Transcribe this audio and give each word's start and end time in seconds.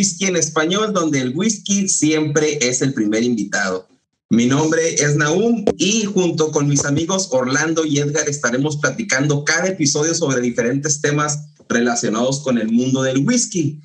Whisky 0.00 0.24
en 0.24 0.36
Español, 0.36 0.94
donde 0.94 1.20
el 1.20 1.36
whisky 1.36 1.86
siempre 1.86 2.58
es 2.62 2.80
el 2.80 2.94
primer 2.94 3.22
invitado. 3.22 3.86
Mi 4.30 4.46
nombre 4.46 4.94
es 4.94 5.14
Naum 5.14 5.66
y 5.76 6.04
junto 6.04 6.50
con 6.52 6.66
mis 6.66 6.86
amigos 6.86 7.28
Orlando 7.32 7.84
y 7.84 7.98
Edgar 7.98 8.26
estaremos 8.26 8.78
platicando 8.78 9.44
cada 9.44 9.68
episodio 9.68 10.14
sobre 10.14 10.40
diferentes 10.40 11.02
temas 11.02 11.50
relacionados 11.68 12.40
con 12.40 12.56
el 12.56 12.72
mundo 12.72 13.02
del 13.02 13.18
whisky. 13.26 13.78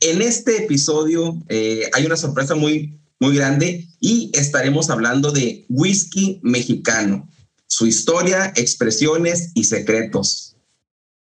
En 0.00 0.22
este 0.22 0.64
episodio 0.64 1.38
eh, 1.50 1.90
hay 1.92 2.06
una 2.06 2.16
sorpresa 2.16 2.54
muy, 2.54 2.98
muy 3.20 3.36
grande 3.36 3.86
y 4.00 4.30
estaremos 4.32 4.88
hablando 4.88 5.32
de 5.32 5.66
whisky 5.68 6.40
mexicano, 6.42 7.28
su 7.66 7.86
historia, 7.86 8.54
expresiones 8.56 9.50
y 9.52 9.64
secretos. 9.64 10.56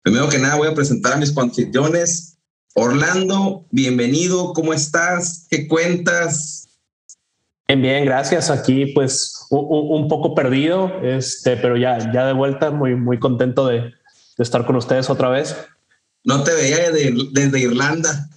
Primero 0.03 0.29
que 0.29 0.38
nada 0.38 0.57
voy 0.57 0.67
a 0.67 0.75
presentar 0.75 1.13
a 1.13 1.17
mis 1.17 1.31
constituciones. 1.31 2.34
Orlando, 2.77 3.65
bienvenido, 3.71 4.51
¿cómo 4.51 4.73
estás? 4.73 5.47
¿Qué 5.49 5.65
cuentas? 5.65 6.67
Bien, 7.69 7.81
bien, 7.81 8.03
gracias. 8.03 8.49
Aquí 8.49 8.87
pues 8.87 9.47
un, 9.49 10.09
poco 10.09 10.35
perdido, 10.35 10.91
este, 11.01 11.55
pero 11.55 11.77
ya, 11.77 12.11
ya 12.11 12.25
de 12.25 12.33
vuelta, 12.33 12.71
muy, 12.71 12.95
muy 12.95 13.17
contento 13.17 13.65
de, 13.65 13.79
de 13.79 13.93
estar 14.43 14.65
con 14.65 14.75
ustedes 14.75 15.09
otra 15.09 15.29
vez. 15.29 15.55
No 16.25 16.43
te 16.43 16.53
veía 16.53 16.91
desde 17.31 17.59
Irlanda. 17.61 18.27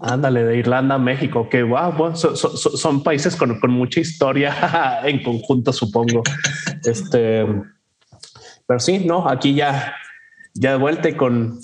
Ándale, 0.00 0.44
de 0.44 0.58
Irlanda 0.58 0.96
a 0.96 0.98
México, 0.98 1.48
que 1.48 1.62
wow, 1.62 2.14
son 2.14 3.02
países 3.02 3.34
con, 3.34 3.58
con, 3.60 3.70
mucha 3.70 3.98
historia 3.98 5.00
en 5.04 5.22
conjunto, 5.22 5.72
supongo. 5.72 6.22
Este, 6.84 7.46
pero 8.66 8.78
sí, 8.78 8.98
no, 8.98 9.26
aquí 9.26 9.54
ya 9.54 9.94
ya 10.58 10.72
de 10.72 10.76
vuelta 10.78 11.08
y 11.08 11.14
con 11.14 11.60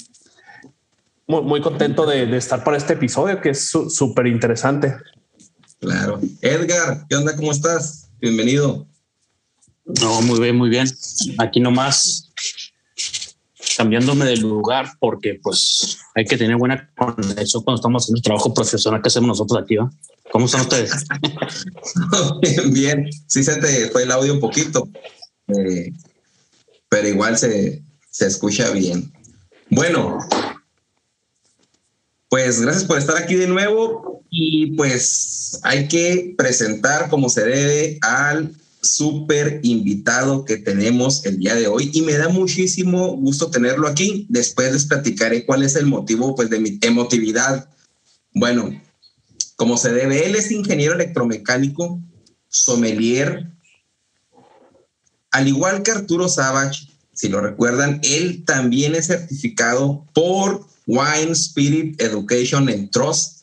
muy, 1.33 1.43
muy 1.43 1.61
contento 1.63 2.05
de, 2.05 2.37
estar 2.37 2.63
para 2.63 2.77
este 2.77 2.93
episodio 2.93 3.41
que 3.41 3.51
es 3.51 3.71
súper 3.71 4.27
interesante. 4.27 4.95
Claro. 5.81 6.21
Edgar, 6.43 7.07
¿qué 7.09 7.17
onda? 7.17 7.35
¿Cómo 7.35 7.51
estás? 7.51 8.11
Bienvenido. 8.21 8.87
No, 9.85 10.21
muy 10.21 10.39
bien, 10.41 10.57
muy 10.57 10.69
bien. 10.69 10.87
Aquí 11.39 11.59
nomás 11.59 12.31
cambiándome 13.79 14.27
de 14.27 14.37
lugar 14.37 14.91
porque 15.01 15.41
pues 15.43 15.99
hay 16.15 16.27
que 16.27 16.37
tener 16.37 16.57
buena 16.57 16.93
conexión 16.95 17.63
cuando 17.63 17.77
estamos 17.77 18.03
haciendo 18.05 18.19
el 18.19 18.23
trabajo 18.23 18.53
profesional 18.53 19.01
que 19.01 19.09
hacemos 19.09 19.29
nosotros 19.29 19.63
aquí. 19.63 19.77
¿Cómo 20.31 20.45
están 20.45 20.61
ustedes? 20.61 20.93
bien, 22.43 22.73
bien. 22.75 23.11
Sí 23.27 23.43
se 23.43 23.57
te 23.57 23.89
fue 23.91 24.03
el 24.03 24.13
audio 24.13 24.35
un 24.35 24.41
poquito, 24.41 24.87
eh, 25.49 25.93
pero 26.91 27.09
igual 27.09 27.39
se, 27.39 27.83
se 28.11 28.27
escucha 28.27 28.71
bien. 28.71 29.11
Bueno, 29.71 30.19
pues 32.33 32.63
gracias 32.63 32.85
por 32.85 32.97
estar 32.97 33.19
aquí 33.19 33.35
de 33.35 33.47
nuevo 33.47 34.25
y 34.31 34.75
pues 34.75 35.61
hay 35.65 35.87
que 35.87 36.35
presentar 36.39 37.11
como 37.11 37.29
se 37.29 37.45
debe 37.45 37.99
al 38.01 38.57
súper 38.81 39.61
invitado 39.63 40.47
que 40.47 40.57
tenemos 40.57 41.27
el 41.27 41.41
día 41.41 41.55
de 41.55 41.67
hoy 41.67 41.91
y 41.93 42.01
me 42.01 42.15
da 42.15 42.31
muchísimo 42.31 43.19
gusto 43.19 43.51
tenerlo 43.51 43.87
aquí. 43.87 44.25
Después 44.31 44.73
les 44.73 44.87
platicaré 44.87 45.45
cuál 45.45 45.63
es 45.63 45.77
el 45.77 45.85
motivo 45.85 46.35
pues 46.35 46.49
de 46.49 46.59
mi 46.59 46.79
emotividad. 46.81 47.69
Bueno, 48.33 48.81
como 49.57 49.77
se 49.77 49.93
debe, 49.93 50.25
él 50.25 50.35
es 50.35 50.51
ingeniero 50.51 50.95
electromecánico, 50.95 52.01
sommelier, 52.49 53.53
al 55.33 55.49
igual 55.49 55.83
que 55.83 55.91
Arturo 55.91 56.31
Savage, 56.31 56.89
si 57.13 57.29
lo 57.29 57.43
recuerdan, 57.43 58.01
él 58.03 58.43
también 58.47 58.95
es 58.95 59.09
certificado 59.09 60.07
por 60.15 60.72
Wine 60.87 61.33
Spirit 61.33 62.01
Education 62.01 62.69
and 62.69 62.91
Trust. 62.91 63.43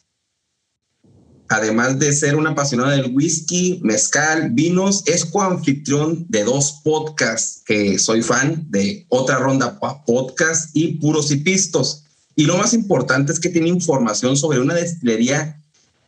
Además 1.47 1.97
de 1.97 2.13
ser 2.13 2.35
un 2.35 2.45
apasionado 2.45 2.91
del 2.91 3.15
whisky, 3.15 3.79
mezcal, 3.83 4.51
vinos, 4.51 5.03
es 5.07 5.25
coanfitrión 5.25 6.25
de 6.29 6.43
dos 6.43 6.81
podcasts 6.83 7.63
que 7.65 7.97
soy 7.97 8.21
fan 8.21 8.67
de 8.69 9.05
Otra 9.09 9.39
Ronda 9.39 9.79
Podcast 10.05 10.69
y 10.75 10.99
Puros 10.99 11.31
y 11.31 11.37
Pistos. 11.37 12.03
Y 12.35 12.45
lo 12.45 12.57
más 12.57 12.73
importante 12.73 13.31
es 13.31 13.39
que 13.39 13.49
tiene 13.49 13.67
información 13.67 14.37
sobre 14.37 14.59
una 14.59 14.75
destilería 14.75 15.59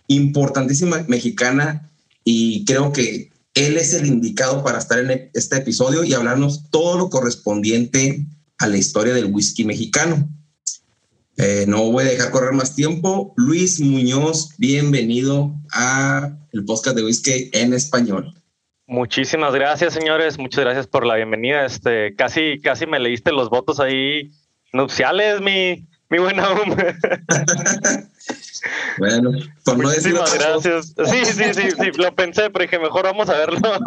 importantísima 0.07 1.03
mexicana 1.07 1.89
y 2.23 2.63
creo 2.65 2.91
que 2.91 3.31
él 3.53 3.77
es 3.77 3.93
el 3.93 4.05
indicado 4.05 4.63
para 4.63 4.77
estar 4.77 4.99
en 4.99 5.29
este 5.33 5.57
episodio 5.57 6.03
y 6.03 6.13
hablarnos 6.13 6.69
todo 6.69 6.97
lo 6.97 7.09
correspondiente 7.09 8.25
a 8.59 8.67
la 8.67 8.77
historia 8.77 9.13
del 9.13 9.25
whisky 9.25 9.65
mexicano. 9.65 10.29
Eh, 11.43 11.65
no 11.67 11.91
voy 11.91 12.05
a 12.05 12.09
dejar 12.09 12.29
correr 12.29 12.53
más 12.53 12.75
tiempo. 12.75 13.33
Luis 13.35 13.79
Muñoz, 13.79 14.49
bienvenido 14.59 15.55
a 15.73 16.37
el 16.51 16.63
podcast 16.65 16.95
de 16.95 17.03
whisky 17.03 17.49
en 17.53 17.73
español. 17.73 18.35
Muchísimas 18.85 19.55
gracias, 19.55 19.95
señores. 19.95 20.37
Muchas 20.37 20.63
gracias 20.63 20.85
por 20.85 21.03
la 21.03 21.15
bienvenida. 21.15 21.65
Este, 21.65 22.15
casi, 22.15 22.61
casi 22.61 22.85
me 22.85 22.99
leíste 22.99 23.31
los 23.31 23.49
votos 23.49 23.79
ahí 23.79 24.29
nupciales, 24.71 25.41
mi, 25.41 25.87
mi 26.11 26.19
buena 26.19 26.47
Bueno, 28.99 29.31
por 29.65 29.79
no 29.79 29.89
decir 29.89 30.13
gracias. 30.13 30.93
Sí, 31.05 31.25
sí, 31.25 31.53
sí, 31.55 31.71
sí, 31.71 31.91
lo 31.97 32.13
pensé, 32.13 32.51
pero 32.51 32.61
dije, 32.65 32.77
mejor 32.77 33.05
vamos 33.05 33.29
a 33.29 33.37
verlo. 33.39 33.59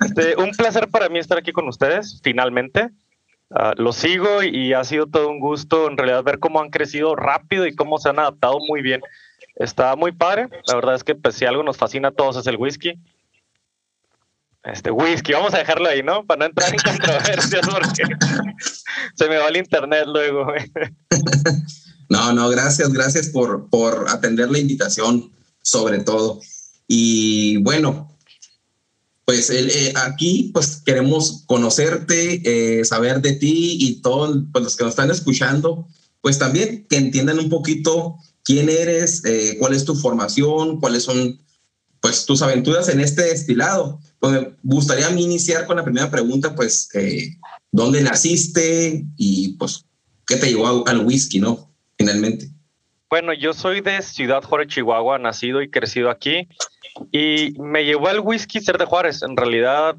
Este, 0.00 0.36
un 0.36 0.52
placer 0.52 0.86
para 0.90 1.08
mí 1.08 1.18
estar 1.18 1.38
aquí 1.38 1.50
con 1.50 1.66
ustedes, 1.66 2.20
finalmente. 2.22 2.90
Uh, 3.54 3.74
lo 3.76 3.92
sigo 3.92 4.42
y 4.42 4.72
ha 4.72 4.82
sido 4.82 5.06
todo 5.06 5.28
un 5.28 5.38
gusto 5.38 5.86
en 5.86 5.98
realidad 5.98 6.24
ver 6.24 6.38
cómo 6.38 6.62
han 6.62 6.70
crecido 6.70 7.14
rápido 7.14 7.66
y 7.66 7.74
cómo 7.74 7.98
se 7.98 8.08
han 8.08 8.18
adaptado 8.18 8.58
muy 8.66 8.80
bien. 8.80 9.02
Está 9.56 9.94
muy 9.94 10.12
padre. 10.12 10.48
La 10.66 10.76
verdad 10.76 10.94
es 10.94 11.04
que 11.04 11.14
pues, 11.14 11.34
si 11.34 11.44
algo 11.44 11.62
nos 11.62 11.76
fascina 11.76 12.08
a 12.08 12.12
todos 12.12 12.36
es 12.36 12.46
el 12.46 12.56
whisky. 12.56 12.98
Este 14.64 14.90
whisky, 14.90 15.32
vamos 15.32 15.52
a 15.52 15.58
dejarlo 15.58 15.88
ahí, 15.88 16.02
¿no? 16.02 16.24
Para 16.24 16.38
no 16.38 16.44
entrar 16.46 16.72
en 16.72 16.80
controversias 16.84 17.68
porque 17.68 18.04
se 19.16 19.28
me 19.28 19.36
va 19.36 19.48
el 19.48 19.56
internet 19.56 20.04
luego. 20.06 20.46
No, 22.08 22.30
no, 22.34 22.50
gracias, 22.50 22.92
gracias 22.92 23.30
por, 23.30 23.70
por 23.70 24.10
atender 24.10 24.50
la 24.50 24.58
invitación, 24.58 25.32
sobre 25.62 26.00
todo. 26.00 26.40
Y 26.86 27.56
bueno, 27.62 28.11
pues 29.24 29.50
eh, 29.50 29.92
aquí 29.96 30.50
pues 30.52 30.82
queremos 30.84 31.44
conocerte, 31.46 32.42
eh, 32.80 32.84
saber 32.84 33.20
de 33.20 33.32
ti 33.32 33.76
y 33.80 34.02
todos 34.02 34.44
pues, 34.52 34.64
los 34.64 34.76
que 34.76 34.84
nos 34.84 34.92
están 34.92 35.10
escuchando, 35.10 35.86
pues 36.20 36.38
también 36.38 36.86
que 36.88 36.96
entiendan 36.96 37.38
un 37.38 37.48
poquito 37.48 38.16
quién 38.44 38.68
eres, 38.68 39.24
eh, 39.24 39.56
cuál 39.58 39.74
es 39.74 39.84
tu 39.84 39.94
formación, 39.94 40.80
cuáles 40.80 41.04
son 41.04 41.40
pues 42.00 42.26
tus 42.26 42.42
aventuras 42.42 42.88
en 42.88 42.98
este 42.98 43.22
destilado. 43.22 44.00
Pues 44.18 44.32
me 44.32 44.56
gustaría 44.64 45.06
a 45.06 45.10
mí 45.10 45.22
iniciar 45.22 45.66
con 45.66 45.76
la 45.76 45.84
primera 45.84 46.10
pregunta, 46.10 46.54
pues, 46.56 46.88
¿dónde 47.70 48.02
naciste 48.02 49.04
y 49.16 49.50
pues 49.56 49.84
qué 50.26 50.34
te 50.34 50.48
llevó 50.48 50.86
al 50.86 51.06
whisky, 51.06 51.38
no? 51.38 51.72
Finalmente. 51.96 52.50
Bueno, 53.08 53.32
yo 53.34 53.52
soy 53.52 53.82
de 53.82 54.02
Ciudad 54.02 54.42
Juárez, 54.42 54.68
Chihuahua, 54.68 55.18
nacido 55.18 55.62
y 55.62 55.70
crecido 55.70 56.10
aquí. 56.10 56.48
Y 57.10 57.54
me 57.58 57.84
llevó 57.84 58.10
el 58.10 58.20
whisky 58.20 58.60
ser 58.60 58.78
de 58.78 58.84
Juárez. 58.84 59.22
En 59.22 59.36
realidad, 59.36 59.96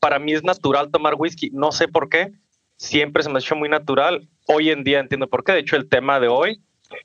para 0.00 0.18
mí 0.18 0.32
es 0.32 0.42
natural 0.42 0.90
tomar 0.90 1.14
whisky. 1.16 1.50
No 1.50 1.72
sé 1.72 1.88
por 1.88 2.08
qué. 2.08 2.32
Siempre 2.76 3.22
se 3.22 3.28
me 3.28 3.36
ha 3.36 3.38
hecho 3.38 3.56
muy 3.56 3.68
natural. 3.68 4.28
Hoy 4.46 4.70
en 4.70 4.84
día 4.84 5.00
entiendo 5.00 5.28
por 5.28 5.44
qué. 5.44 5.52
De 5.52 5.60
hecho, 5.60 5.76
el 5.76 5.88
tema 5.88 6.20
de 6.20 6.28
hoy 6.28 6.60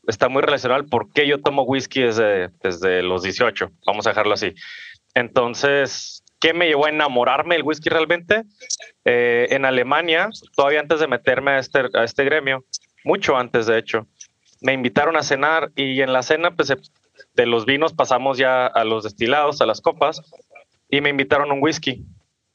está 0.08 0.30
muy 0.30 0.42
relacionado 0.42 0.82
al 0.82 0.88
por 0.88 1.12
qué 1.12 1.28
yo 1.28 1.42
tomo 1.42 1.64
whisky 1.64 2.02
desde, 2.02 2.50
desde 2.62 3.04
los 3.04 3.24
18. 3.24 3.72
Vamos 3.86 4.08
a 4.08 4.12
dejarlo 4.12 4.34
así. 4.34 4.54
Entonces, 5.14 6.24
¿qué 6.40 6.54
me 6.54 6.68
llevó 6.68 6.86
a 6.86 6.90
enamorarme 6.90 7.56
del 7.56 7.64
whisky 7.64 7.90
realmente? 7.90 8.44
Eh, 9.06 9.48
en 9.50 9.66
Alemania, 9.66 10.30
todavía 10.56 10.80
antes 10.80 11.00
de 11.00 11.08
meterme 11.08 11.52
a 11.52 11.60
este, 11.60 11.82
a 11.94 12.04
este 12.04 12.24
gremio, 12.24 12.66
mucho 13.04 13.38
antes 13.38 13.66
de 13.66 13.78
hecho, 13.78 14.08
me 14.62 14.74
invitaron 14.74 15.16
a 15.16 15.24
cenar 15.24 15.72
y 15.76 16.02
en 16.02 16.14
la 16.14 16.24
cena 16.24 16.52
pues 16.52 16.74
de 17.34 17.46
los 17.46 17.66
vinos 17.66 17.94
pasamos 17.94 18.38
ya 18.38 18.66
a 18.66 18.84
los 18.84 19.04
destilados, 19.04 19.62
a 19.62 19.66
las 19.66 19.82
copas, 19.82 20.22
y 20.90 21.02
me 21.02 21.10
invitaron 21.10 21.52
un 21.52 21.62
whisky. 21.62 22.06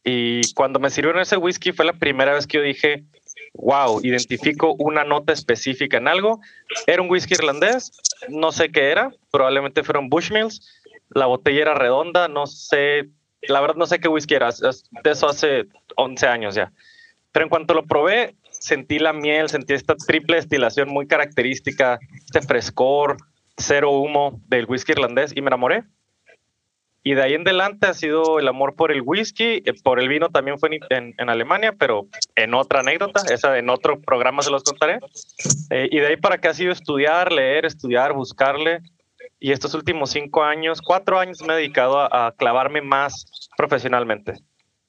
Y 0.04 0.52
cuando 0.54 0.80
me 0.80 0.90
sirvieron 0.90 1.20
ese 1.20 1.36
whisky 1.36 1.72
fue 1.72 1.84
la 1.84 1.92
primera 1.92 2.32
vez 2.32 2.46
que 2.46 2.58
yo 2.58 2.62
dije, 2.62 3.04
wow, 3.54 4.00
identifico 4.02 4.74
una 4.78 5.04
nota 5.04 5.32
específica 5.32 5.98
en 5.98 6.08
algo. 6.08 6.40
Era 6.86 7.02
un 7.02 7.10
whisky 7.10 7.34
irlandés, 7.34 7.92
no 8.28 8.52
sé 8.52 8.70
qué 8.70 8.90
era, 8.90 9.10
probablemente 9.30 9.82
fueron 9.82 10.08
Bushmills. 10.08 10.80
La 11.10 11.26
botella 11.26 11.62
era 11.62 11.74
redonda, 11.74 12.28
no 12.28 12.46
sé, 12.46 13.10
la 13.42 13.60
verdad 13.60 13.76
no 13.76 13.86
sé 13.86 14.00
qué 14.00 14.08
whisky 14.08 14.34
era, 14.34 14.50
de 14.50 15.10
eso 15.10 15.28
hace 15.28 15.66
11 15.96 16.26
años 16.26 16.54
ya. 16.54 16.72
Pero 17.32 17.44
en 17.44 17.50
cuanto 17.50 17.74
lo 17.74 17.84
probé, 17.84 18.34
sentí 18.50 18.98
la 18.98 19.12
miel, 19.12 19.48
sentí 19.48 19.74
esta 19.74 19.94
triple 19.94 20.36
destilación 20.36 20.88
muy 20.88 21.06
característica, 21.06 21.98
este 22.24 22.40
frescor, 22.42 23.16
cero 23.56 23.90
humo 23.90 24.40
del 24.48 24.66
whisky 24.66 24.92
irlandés 24.92 25.32
y 25.34 25.40
me 25.42 25.48
enamoré. 25.48 25.84
Y 27.04 27.14
de 27.14 27.22
ahí 27.22 27.34
en 27.34 27.42
adelante 27.42 27.88
ha 27.88 27.94
sido 27.94 28.38
el 28.38 28.46
amor 28.46 28.76
por 28.76 28.92
el 28.92 29.02
whisky, 29.02 29.62
eh, 29.64 29.74
por 29.82 29.98
el 29.98 30.08
vino 30.08 30.28
también 30.28 30.58
fue 30.58 30.70
en, 30.88 31.28
Alemania, 31.28 31.74
pero 31.76 32.06
en 32.36 32.54
otra 32.54 32.80
anécdota, 32.80 33.22
esa 33.32 33.58
en 33.58 33.70
otro 33.70 34.00
programa 34.00 34.42
se 34.42 34.50
los 34.50 34.62
contaré. 34.62 35.00
Eh, 35.70 35.88
y 35.90 35.98
de 35.98 36.06
ahí 36.06 36.16
para 36.16 36.38
que 36.38 36.48
ha 36.48 36.54
sido 36.54 36.70
estudiar, 36.70 37.32
leer, 37.32 37.64
estudiar, 37.64 38.12
buscarle. 38.12 38.80
Y 39.40 39.50
estos 39.50 39.74
últimos 39.74 40.10
cinco 40.10 40.44
años, 40.44 40.80
cuatro 40.80 41.18
años 41.18 41.42
me 41.42 41.54
he 41.54 41.56
dedicado 41.56 41.98
a, 41.98 42.28
a 42.28 42.32
clavarme 42.32 42.80
más 42.82 43.50
profesionalmente. 43.56 44.34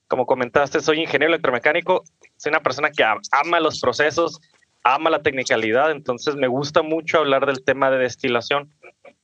Como 0.08 0.28
comentaste, 0.28 0.80
soy 0.82 1.02
ingeniero 1.02 1.34
electromecánico, 1.34 2.04
soy 2.38 2.52
una 2.52 2.62
persona 2.62 2.92
que 2.92 3.04
ama 3.04 3.60
los 3.60 3.80
procesos, 3.80 4.40
ama 4.84 5.10
la 5.10 5.22
tecnicalidad, 5.22 5.92
entonces 5.92 6.36
me 6.36 6.48
gusta 6.48 6.82
mucho 6.82 7.20
hablar 7.20 7.46
del 7.46 7.64
tema 7.64 7.90
de 7.90 7.98
destilación, 7.98 8.74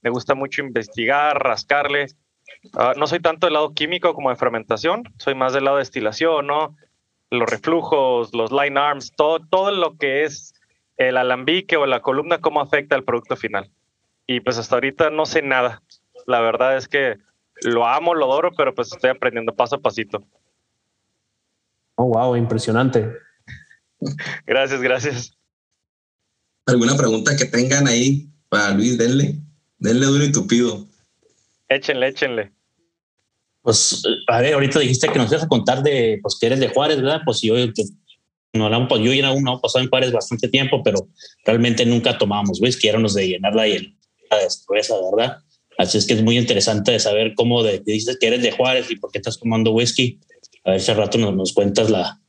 me 0.01 0.09
gusta 0.09 0.35
mucho 0.35 0.61
investigar, 0.61 1.38
rascarle. 1.38 2.07
Ah, 2.73 2.94
no 2.97 3.07
soy 3.07 3.19
tanto 3.19 3.47
del 3.47 3.53
lado 3.53 3.73
químico 3.73 4.13
como 4.13 4.29
de 4.29 4.35
fermentación, 4.35 5.03
soy 5.17 5.35
más 5.35 5.53
del 5.53 5.65
lado 5.65 5.77
de 5.77 5.81
destilación, 5.81 6.47
¿no? 6.47 6.75
Los 7.29 7.50
reflujos, 7.50 8.33
los 8.33 8.51
line 8.51 8.79
arms, 8.79 9.11
todo, 9.15 9.39
todo 9.39 9.71
lo 9.71 9.97
que 9.97 10.23
es 10.23 10.53
el 10.97 11.17
alambique 11.17 11.77
o 11.77 11.85
la 11.85 12.01
columna, 12.01 12.39
cómo 12.39 12.61
afecta 12.61 12.95
al 12.95 13.03
producto 13.03 13.35
final. 13.35 13.69
Y 14.25 14.41
pues 14.41 14.57
hasta 14.57 14.75
ahorita 14.75 15.09
no 15.09 15.25
sé 15.25 15.41
nada. 15.41 15.81
La 16.25 16.41
verdad 16.41 16.77
es 16.77 16.88
que 16.88 17.17
lo 17.61 17.88
amo, 17.88 18.15
lo 18.15 18.25
adoro, 18.25 18.51
pero 18.56 18.73
pues 18.73 18.91
estoy 18.91 19.09
aprendiendo 19.09 19.56
paso 19.56 19.75
a 19.75 19.79
pasito. 19.79 20.23
Oh, 21.95 22.06
wow, 22.06 22.35
impresionante. 22.35 23.11
Gracias, 24.45 24.81
gracias. 24.81 25.38
¿Alguna 26.69 26.95
pregunta 26.95 27.36
que 27.36 27.45
tengan 27.45 27.88
ahí 27.88 28.30
para 28.48 28.71
Luis? 28.75 28.98
Denle, 28.98 29.36
denle 29.80 30.06
duro 30.06 30.24
y 30.24 30.31
tupido. 30.31 30.88
Échenle, 31.68 32.07
échenle. 32.07 32.51
Pues, 33.62 34.04
a 34.27 34.42
ver, 34.42 34.54
ahorita 34.54 34.80
dijiste 34.80 35.10
que 35.10 35.19
nos 35.19 35.31
ibas 35.31 35.44
a 35.44 35.48
contar 35.48 35.81
de, 35.83 36.19
pues, 36.21 36.38
que 36.39 36.45
eres 36.45 36.60
de 36.60 36.69
Juárez, 36.69 36.98
¿verdad? 37.01 37.21
Pues 37.25 37.42
yo, 37.42 37.56
no 38.54 38.66
hablamos, 38.66 38.88
pues 38.88 39.01
yo 39.01 39.12
era 39.12 39.31
uno 39.31 39.60
pasado 39.60 39.83
en 39.83 39.89
Juárez 39.89 40.12
bastante 40.12 40.48
tiempo, 40.48 40.81
pero 40.83 41.07
realmente 41.45 41.86
nunca 41.86 42.18
tomábamos 42.18 42.62
whisky, 42.62 42.88
éramos 42.88 43.13
de 43.13 43.27
llenarla 43.27 43.68
y 43.68 43.95
la 44.30 44.38
destreza, 44.38 44.95
¿verdad? 45.12 45.38
Así 45.77 45.98
es 45.98 46.06
que 46.06 46.13
es 46.13 46.21
muy 46.21 46.38
interesante 46.38 46.92
de 46.92 47.00
saber 47.00 47.33
cómo 47.36 47.63
de, 47.63 47.80
dices 47.80 48.18
que 48.19 48.27
eres 48.27 48.44
de 48.44 48.51
Juárez 48.51 48.92
y 48.92 48.98
por 48.98 49.12
qué 49.12 49.19
estás 49.19 49.39
tomando 49.39 49.71
whisky. 49.71 50.19
A 50.66 50.71
ver 50.71 50.81
si 50.81 50.92
al 50.92 50.98
rato 50.98 51.18
nos, 51.18 51.36
nos 51.36 51.54
cuentas 51.54 51.89
la, 51.89 52.19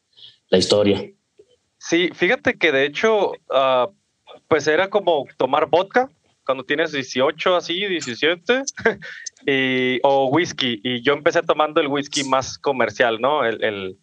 la, 0.51 0.59
historia. 0.59 1.11
Sí, 1.79 2.11
fíjate 2.15 2.59
que 2.59 2.71
de 2.71 2.85
hecho, 2.87 3.33
uh, 3.33 3.93
pues 4.51 4.67
era 4.67 4.91
como 4.91 5.27
tomar 5.37 5.67
vodka 5.67 6.11
cuando 6.45 6.65
tienes 6.65 6.91
18, 6.91 7.55
así, 7.55 7.87
17, 7.87 8.63
y, 9.47 10.01
o 10.03 10.27
whisky. 10.27 10.81
Y 10.83 11.03
yo 11.03 11.13
empecé 11.13 11.43
tomando 11.43 11.81
el 11.81 11.87
whisky 11.87 12.25
más 12.25 12.59
comercial, 12.59 13.21
¿no? 13.21 13.45
El, 13.45 13.63
el, 13.63 13.99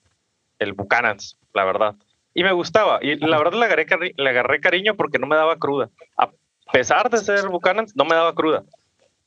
el 0.60 0.72
Buchanan's, 0.72 1.38
la 1.54 1.66
verdad. 1.66 1.96
Y 2.34 2.44
me 2.44 2.54
gustaba. 2.54 3.00
Y 3.02 3.18
la 3.18 3.38
verdad 3.38 3.60
le 3.60 3.66
agarré, 3.66 4.14
le 4.16 4.30
agarré 4.30 4.62
cariño 4.62 4.96
porque 4.96 5.20
no 5.20 5.28
me 5.28 5.36
daba 5.36 5.58
cruda. 5.58 5.90
A 6.18 6.30
pesar 6.72 7.10
de 7.10 7.18
ser 7.18 7.50
Buchanan's, 7.50 7.94
no 7.98 8.06
me 8.06 8.16
daba 8.16 8.34
cruda. 8.34 8.64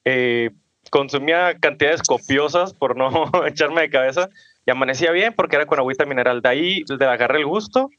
Eh, 0.06 0.52
consumía 0.90 1.54
cantidades 1.60 2.00
copiosas 2.00 2.72
por 2.72 2.96
no 2.96 3.30
echarme 3.46 3.82
de 3.82 3.90
cabeza 3.90 4.30
y 4.64 4.70
amanecía 4.70 5.10
bien 5.10 5.34
porque 5.34 5.56
era 5.56 5.66
con 5.66 5.78
agüita 5.78 6.06
mineral. 6.06 6.40
De 6.40 6.48
ahí 6.48 6.84
le 6.88 7.04
agarré 7.04 7.40
el 7.40 7.46
gusto 7.46 7.90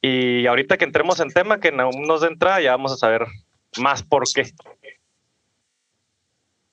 y 0.00 0.46
ahorita 0.46 0.76
que 0.76 0.84
entremos 0.84 1.20
en 1.20 1.30
tema, 1.30 1.60
que 1.60 1.68
aún 1.68 2.06
nos 2.06 2.20
de 2.20 2.28
entrada, 2.28 2.60
ya 2.60 2.72
vamos 2.72 2.92
a 2.92 2.96
saber 2.96 3.26
más 3.78 4.02
por 4.02 4.24
qué. 4.32 4.52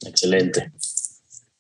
Excelente. 0.02 0.72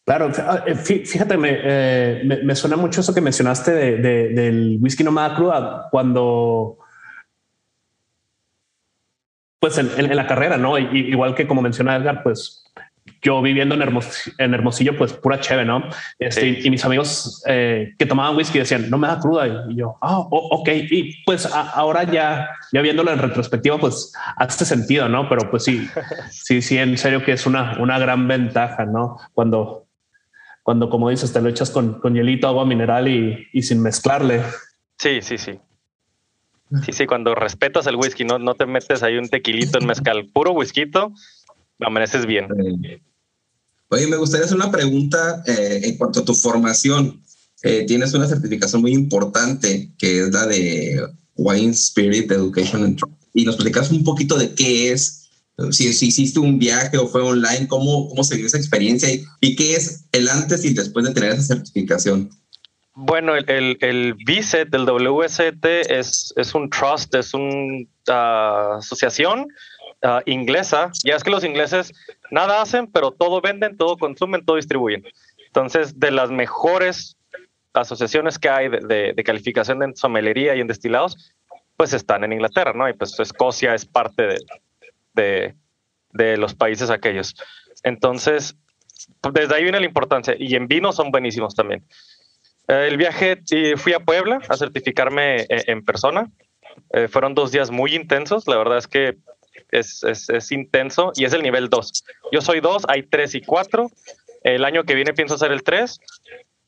Claro, 0.06 0.32
eh, 0.68 0.76
fíjate, 0.76 1.36
eh, 1.44 2.22
me, 2.24 2.44
me, 2.44 2.56
suena 2.56 2.78
mucho 2.78 3.02
eso 3.02 3.14
que 3.14 3.22
mencionaste 3.22 3.72
de, 3.72 3.98
de, 3.98 4.30
del 4.30 4.78
whisky 4.80 5.04
no 5.04 5.12
da 5.12 5.36
cruda 5.36 5.88
cuando, 5.90 6.78
pues 9.60 9.80
en, 9.80 9.90
en, 9.98 10.16
la 10.16 10.28
carrera, 10.28 10.58
¿no? 10.58 10.78
igual 10.78 11.34
que 11.34 11.48
como 11.48 11.64
menciona 11.64 11.96
Edgar, 11.96 12.22
pues 12.22 12.65
yo 13.22 13.42
viviendo 13.42 13.76
en, 13.76 14.00
en 14.38 14.54
Hermosillo, 14.54 14.98
pues 14.98 15.14
pura 15.14 15.40
chévere, 15.40 15.66
¿no? 15.66 15.84
Este, 16.20 16.60
Y 16.64 16.70
mis 16.70 16.84
amigos 16.86 17.44
eh, 17.48 17.94
que 17.98 18.06
tomaban 18.06 18.36
whisky 18.36 18.60
decían, 18.60 18.90
no 18.90 18.98
me 18.98 19.08
da 19.08 19.20
cruda. 19.20 19.66
Y 19.70 19.76
yo, 19.76 19.98
ah, 20.02 20.20
oh, 20.20 20.60
ok. 20.60 20.70
Y 20.90 21.24
pues 21.24 21.46
ahora 21.46 22.04
ya, 22.04 22.50
ya 22.72 22.82
viéndolo 22.82 23.12
en 23.12 23.20
retrospectiva, 23.20 23.78
pues 23.78 24.14
hace 24.38 24.66
sentido, 24.66 25.08
¿no? 25.08 25.30
Pero 25.30 25.50
pues 25.50 25.64
sí, 25.64 25.88
sí, 26.32 26.62
sí, 26.62 26.78
en 26.78 26.98
serio 26.98 27.24
que 27.24 27.34
es 27.34 27.46
una, 27.46 27.78
una 27.80 28.00
gran 28.00 28.28
ventaja, 28.28 28.86
¿no? 28.86 29.18
Cuando, 29.34 29.88
cuando 30.64 30.90
como 30.90 31.10
dices, 31.10 31.32
te 31.32 31.42
lo 31.42 31.50
echas 31.50 31.70
con, 31.70 32.00
con 32.00 32.16
hielito, 32.16 32.48
agua 32.48 32.66
mineral 32.66 33.08
y, 33.08 33.48
y 33.54 33.62
sin 33.62 33.82
mezclarle. 33.82 34.42
Sí, 34.98 35.22
sí, 35.22 35.38
sí. 35.38 35.60
Sí, 36.84 36.92
sí, 36.92 37.06
cuando 37.06 37.36
respetas 37.36 37.86
el 37.86 37.96
whisky, 37.96 38.26
no, 38.26 38.40
no 38.40 38.56
te 38.56 38.66
metes 38.66 39.04
ahí 39.04 39.18
un 39.18 39.30
tequilito 39.30 39.78
en 39.78 39.86
mezcal, 39.86 40.26
puro 40.34 40.52
whisky, 40.52 40.90
amaneces 41.80 42.26
bien. 42.26 42.48
Oye, 43.90 44.08
me 44.08 44.18
gustaría 44.18 44.46
hacer 44.46 44.58
una 44.58 44.72
pregunta 44.72 45.44
eh, 45.46 45.82
en 45.84 45.98
cuanto 45.98 46.22
a 46.22 46.26
tu 46.26 46.34
formación. 46.34 47.22
Eh, 47.64 47.86
tienes 47.88 48.14
una 48.14 48.28
certificación 48.28 48.82
muy 48.82 48.94
importante 48.94 49.92
que 49.98 50.22
es 50.22 50.32
la 50.32 50.46
de 50.46 51.02
Wine 51.36 51.72
Spirit 51.72 52.32
Education 52.32 52.98
y 53.34 53.46
nos 53.46 53.56
explicas 53.56 53.92
un 53.92 54.04
poquito 54.04 54.38
de 54.38 54.54
qué 54.54 54.92
es, 54.92 55.30
si, 55.72 55.92
si, 55.94 56.08
hiciste 56.08 56.40
un 56.40 56.60
viaje 56.60 56.98
o 56.98 57.08
fue 57.08 57.22
online, 57.22 57.68
cómo, 57.68 58.10
cómo 58.10 58.24
se 58.24 58.36
dio 58.36 58.46
esa 58.46 58.58
experiencia 58.58 59.12
y, 59.12 59.26
y, 59.42 59.56
qué 59.56 59.76
es 59.76 60.06
el 60.12 60.30
antes 60.30 60.64
y 60.66 60.74
después 60.74 61.06
de 61.06 61.14
tener 61.14 61.32
esa 61.32 61.56
certificación. 61.56 62.30
Bueno, 62.98 63.36
el, 63.36 63.46
el, 63.50 63.78
el 63.82 64.16
del 64.72 64.86
WST 64.86 65.66
es, 65.90 66.34
es 66.38 66.56
un 66.56 66.70
trust, 66.70 67.14
es 67.14 67.34
una 67.34 67.86
uh, 68.08 68.78
asociación 68.78 69.48
uh, 70.06 70.22
inglesa. 70.26 70.92
Ya 71.04 71.16
es 71.16 71.24
que 71.24 71.32
los 71.32 71.44
ingleses 71.44 71.92
nada 72.32 72.62
hacen, 72.62 72.88
pero 72.88 73.12
todo 73.12 73.42
venden, 73.42 73.78
todo 73.78 73.98
consumen, 73.98 74.46
todo 74.46 74.56
distribuyen. 74.56 75.04
Entonces, 75.48 76.00
de 76.00 76.12
las 76.12 76.32
mejores 76.32 77.18
asociaciones 77.74 78.40
que 78.40 78.50
hay 78.50 78.70
de, 78.70 79.14
de, 79.14 79.24
calificación 79.24 79.84
en 79.84 79.96
somelería 79.96 80.56
y 80.56 80.62
en 80.62 80.68
destilados, 80.68 81.34
pues 81.76 81.94
están 81.94 82.24
en 82.24 82.34
Inglaterra, 82.34 82.72
¿no? 82.74 82.88
Y 82.88 82.94
pues 82.94 83.20
Escocia 83.20 83.76
es 83.76 83.86
parte 83.86 84.24
de, 84.24 84.38
de, 85.14 85.56
de 86.14 86.38
los 86.38 86.56
países 86.56 86.90
aquellos. 86.90 87.36
Entonces, 87.84 88.56
desde 89.34 89.56
ahí 89.56 89.64
viene 89.64 89.80
la 89.80 89.86
importancia. 89.86 90.36
Y 90.38 90.56
en 90.56 90.68
vino 90.68 90.92
son 90.92 91.12
buenísimos 91.12 91.56
también. 91.56 91.84
Eh, 92.68 92.88
el 92.90 92.98
viaje, 92.98 93.42
fui 93.78 93.94
a 93.94 94.00
Puebla 94.00 94.40
a 94.48 94.58
certificarme 94.58 95.42
eh, 95.42 95.48
en, 95.68 95.84
persona. 95.84 96.30
Eh, 96.94 97.08
fueron 97.08 97.36
dos 97.36 97.52
días 97.52 97.72
muy 97.72 97.96
intensos. 97.96 98.48
La 98.48 98.58
verdad 98.58 98.78
es 98.78 98.88
que 98.88 99.18
es, 99.70 100.04
es, 100.04 100.30
es 100.30 100.52
intenso 100.52 101.12
y 101.16 101.26
es 101.26 101.34
el 101.34 101.44
nivel 101.44 101.70
2. 101.70 102.04
Yo 102.32 102.42
soy 102.42 102.60
2, 102.60 102.84
hay 102.88 103.04
3 103.04 103.36
y 103.36 103.42
4. 103.42 103.90
El 104.44 104.66
año 104.66 104.84
que 104.84 104.96
viene 104.96 105.14
pienso 105.14 105.36
hacer 105.36 105.52
el 105.52 105.64
3. 105.64 106.00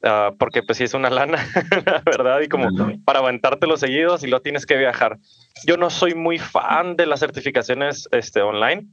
Ah, 0.04 0.32
porque 0.38 0.62
pues 0.62 0.78
sí 0.78 0.84
es 0.84 0.94
una 0.94 1.10
lana, 1.10 1.44
la 1.86 2.04
verdad, 2.06 2.40
y 2.42 2.48
como 2.48 2.70
para 3.04 3.20
aventarte 3.20 3.66
los 3.66 3.80
seguidos 3.80 4.24
y 4.24 4.28
lo 4.28 4.42
tienes 4.42 4.66
que 4.66 4.78
viajar. 4.78 5.18
Yo 5.66 5.76
no 5.78 5.90
soy 5.90 6.14
muy 6.14 6.38
fan 6.38 6.96
de 6.96 7.08
las 7.08 7.20
certificaciones 7.20 8.08
este, 8.12 8.42
online, 8.42 8.86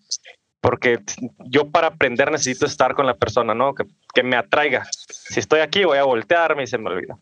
porque 0.63 1.01
yo 1.41 1.71
para 1.71 1.89
aprender 1.89 2.33
necesito 2.33 2.65
estar 2.65 2.95
con 2.95 3.05
la 3.05 3.15
persona, 3.15 3.55
¿no? 3.55 3.75
Que, 3.75 3.85
que, 4.15 4.23
me 4.23 4.37
atraiga. 4.37 4.87
Si 5.11 5.41
estoy 5.41 5.61
aquí 5.61 5.85
voy 5.85 5.99
a 5.99 6.05
voltearme 6.05 6.63
y 6.63 6.67
se 6.67 6.79
me 6.79 6.89
olvida. 6.89 7.19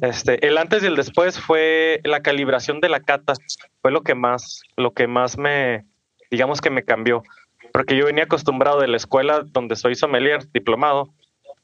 Este, 0.00 0.44
el 0.44 0.58
antes 0.58 0.82
y 0.82 0.86
el 0.86 0.96
después 0.96 1.38
fue 1.38 2.00
la 2.02 2.22
calibración 2.22 2.80
de 2.80 2.88
la 2.88 3.00
cata, 3.00 3.34
fue 3.80 3.92
lo 3.92 4.02
que 4.02 4.16
más, 4.16 4.62
lo 4.76 4.92
que 4.92 5.06
más 5.06 5.38
me, 5.38 5.84
digamos 6.32 6.60
que 6.60 6.70
me 6.70 6.82
cambió, 6.82 7.22
porque 7.72 7.94
yo 7.94 8.06
venía 8.06 8.24
acostumbrado 8.24 8.80
de 8.80 8.88
la 8.88 8.96
escuela 8.96 9.44
donde 9.44 9.76
soy 9.76 9.94
sommelier 9.94 10.50
diplomado 10.52 11.10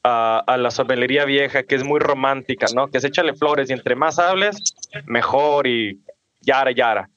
a, 0.03 0.43
a 0.47 0.57
la 0.57 0.71
sommelería 0.71 1.25
vieja, 1.25 1.63
que 1.63 1.75
es 1.75 1.83
muy 1.83 1.99
romántica, 1.99 2.67
¿no? 2.73 2.87
Que 2.87 2.99
es 2.99 3.03
échale 3.03 3.33
flores 3.33 3.69
y 3.69 3.73
entre 3.73 3.95
más 3.95 4.19
hables, 4.19 4.75
mejor 5.05 5.67
y 5.67 5.99
yara, 6.41 6.71
yara. 6.71 7.09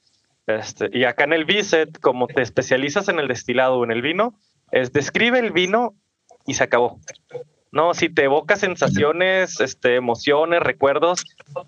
Este, 0.46 0.88
y 0.92 1.04
acá 1.04 1.24
en 1.24 1.34
el 1.34 1.44
Biset, 1.44 2.00
como 2.00 2.26
te 2.26 2.42
especializas 2.42 3.08
en 3.08 3.18
el 3.18 3.28
destilado 3.28 3.76
o 3.76 3.84
en 3.84 3.92
el 3.92 4.02
vino, 4.02 4.34
es 4.70 4.92
describe 4.92 5.38
el 5.38 5.52
vino 5.52 5.94
y 6.46 6.54
se 6.54 6.64
acabó. 6.64 6.98
No, 7.70 7.94
si 7.94 8.08
te 8.08 8.24
evoca 8.24 8.56
sensaciones, 8.56 9.60
este, 9.60 9.96
emociones, 9.96 10.60
recuerdos, 10.60 11.24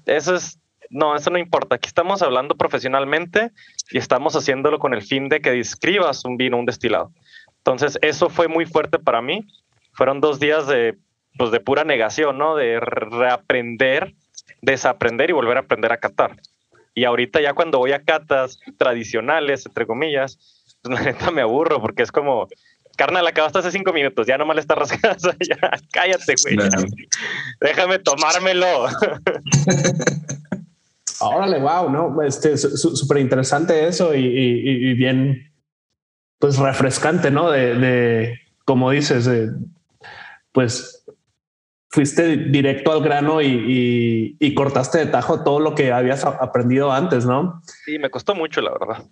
eso 0.07 0.35
es, 0.35 0.59
no, 0.94 1.16
eso 1.16 1.28
no 1.30 1.38
importa. 1.38 1.74
Aquí 1.74 1.88
estamos 1.88 2.22
hablando 2.22 2.54
profesionalmente 2.54 3.50
y 3.90 3.98
estamos 3.98 4.36
haciéndolo 4.36 4.78
con 4.78 4.94
el 4.94 5.02
fin 5.02 5.28
de 5.28 5.40
que 5.40 5.50
describas 5.50 6.24
un 6.24 6.36
vino, 6.36 6.56
un 6.56 6.66
destilado. 6.66 7.10
Entonces, 7.58 7.98
eso 8.00 8.30
fue 8.30 8.46
muy 8.46 8.64
fuerte 8.64 9.00
para 9.00 9.20
mí. 9.20 9.44
Fueron 9.92 10.20
dos 10.20 10.38
días 10.38 10.68
de, 10.68 10.96
pues, 11.36 11.50
de 11.50 11.58
pura 11.58 11.82
negación, 11.82 12.38
¿no? 12.38 12.54
De 12.54 12.78
reaprender, 12.78 14.14
desaprender 14.62 15.30
y 15.30 15.32
volver 15.32 15.56
a 15.56 15.60
aprender 15.60 15.90
a 15.90 15.96
catar. 15.96 16.36
Y 16.94 17.04
ahorita 17.04 17.40
ya 17.40 17.54
cuando 17.54 17.78
voy 17.78 17.90
a 17.90 18.04
catas 18.04 18.60
tradicionales, 18.78 19.66
entre 19.66 19.86
comillas, 19.86 20.38
pues 20.80 20.94
la 21.00 21.04
neta 21.04 21.32
me 21.32 21.42
aburro 21.42 21.80
porque 21.80 22.04
es 22.04 22.12
como, 22.12 22.46
carnal, 22.96 23.26
acabaste 23.26 23.58
hace 23.58 23.72
cinco 23.72 23.92
minutos, 23.92 24.28
ya 24.28 24.38
nomás 24.38 24.54
le 24.54 24.60
está 24.60 24.76
rascando, 24.76 25.32
ya, 25.40 25.70
cállate, 25.92 26.34
güey. 26.44 26.56
Déjame 27.60 27.98
tomármelo. 27.98 28.86
Órale, 31.28 31.61
wow, 31.61 31.90
¿no? 31.90 32.23
Este, 32.23 32.57
súper 32.57 33.19
interesante 33.19 33.87
eso 33.87 34.14
y, 34.14 34.95
bien, 34.95 35.52
pues 36.38 36.59
refrescante, 36.59 37.31
¿no? 37.31 37.50
De, 37.50 38.38
como 38.64 38.90
dices, 38.90 39.28
pues 40.52 41.04
fuiste 41.90 42.37
directo 42.37 42.93
al 42.93 43.02
grano 43.02 43.40
y, 43.40 44.54
cortaste 44.57 44.99
de 44.99 45.07
tajo 45.07 45.43
todo 45.43 45.61
lo 45.61 45.75
que 45.75 45.93
habías 45.93 46.25
aprendido 46.25 46.93
antes, 46.93 47.26
¿no? 47.26 47.62
Sí, 47.85 47.99
me 47.99 48.11
costó 48.11 48.35
mucho, 48.35 48.61
la 48.61 48.73
verdad. 48.73 49.04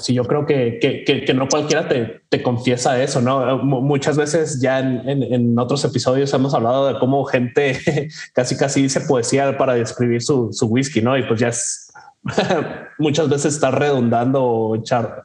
Sí, 0.00 0.14
yo 0.14 0.24
creo 0.24 0.46
que, 0.46 0.78
que, 0.80 1.34
no 1.34 1.48
cualquiera 1.48 1.88
te, 1.88 2.22
te, 2.28 2.42
confiesa 2.42 3.02
eso, 3.02 3.20
¿no? 3.20 3.58
muchas 3.58 4.16
veces 4.16 4.60
ya 4.60 4.78
en, 4.78 5.58
otros 5.58 5.84
episodios 5.84 6.32
hemos 6.32 6.54
hablado 6.54 6.88
de 6.88 6.98
cómo 6.98 7.24
gente 7.24 7.78
casi 8.34 8.56
casi 8.56 8.82
dice 8.82 9.02
poesía 9.02 9.58
para 9.58 9.74
describir 9.74 10.22
su, 10.22 10.52
su 10.52 10.66
whisky, 10.66 11.02
¿no? 11.02 11.16
Y 11.18 11.22
pues 11.24 11.40
ya 11.40 11.48
es 11.48 11.92
muchas 12.98 13.28
veces 13.28 13.54
está 13.54 13.70
redundando 13.70 14.42
o 14.42 14.76
echar, 14.76 15.24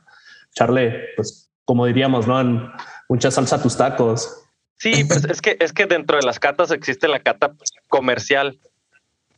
echarle, 0.52 1.10
pues 1.16 1.50
como 1.64 1.86
diríamos, 1.86 2.28
¿no? 2.28 2.40
En 2.40 2.70
mucha 3.10 3.32
salsa 3.32 3.58
a 3.58 3.62
tus 3.62 3.78
tacos. 3.78 4.44
Sí, 4.78 5.04
pues 5.06 5.24
es 5.26 5.42
que, 5.42 5.58
es 5.60 5.74
que 5.74 5.86
dentro 5.86 6.18
de 6.18 6.26
las 6.26 6.40
catas 6.40 6.72
existe 6.72 7.08
la 7.08 7.20
cata 7.20 7.54
comercial, 7.88 8.60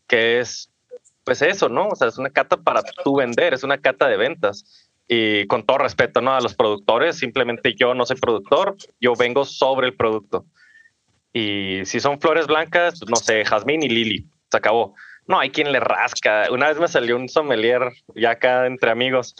que 0.08 0.39
es 0.39 0.70
pues 1.27 1.41
eso, 1.41 1.67
¿no? 1.67 1.89
O 1.89 1.96
sea, 1.98 2.08
es 2.08 2.17
una 2.17 2.29
cata 2.29 2.56
para 2.56 2.82
tú 3.03 3.17
vender, 3.17 3.53
es 3.53 3.63
una 3.63 3.77
cata 3.77 4.08
de 4.08 4.15
ventas. 4.15 4.87
Y 5.07 5.47
con 5.47 5.65
todo 5.65 5.77
respeto, 5.79 6.21
¿no? 6.21 6.35
A 6.35 6.41
los 6.41 6.55
productores, 6.55 7.17
simplemente 7.17 7.73
yo 7.75 7.93
no 7.93 8.05
soy 8.05 8.17
productor, 8.17 8.75
yo 8.99 9.13
vengo 9.15 9.45
sobre 9.45 9.87
el 9.87 9.95
producto. 9.95 10.45
Y 11.31 11.85
si 11.85 11.99
son 11.99 12.19
flores 12.19 12.47
blancas, 12.47 12.99
pues, 12.99 13.09
no 13.09 13.15
sé, 13.15 13.45
jazmín 13.45 13.83
y 13.83 13.89
lili, 13.89 14.27
se 14.49 14.57
acabó. 14.57 14.95
No, 15.27 15.39
hay 15.39 15.49
quien 15.49 15.71
le 15.71 15.79
rasca. 15.79 16.47
Una 16.51 16.67
vez 16.67 16.79
me 16.79 16.87
salió 16.87 17.15
un 17.15 17.29
sommelier 17.29 17.91
ya 18.15 18.31
acá 18.31 18.65
entre 18.65 18.91
amigos 18.91 19.35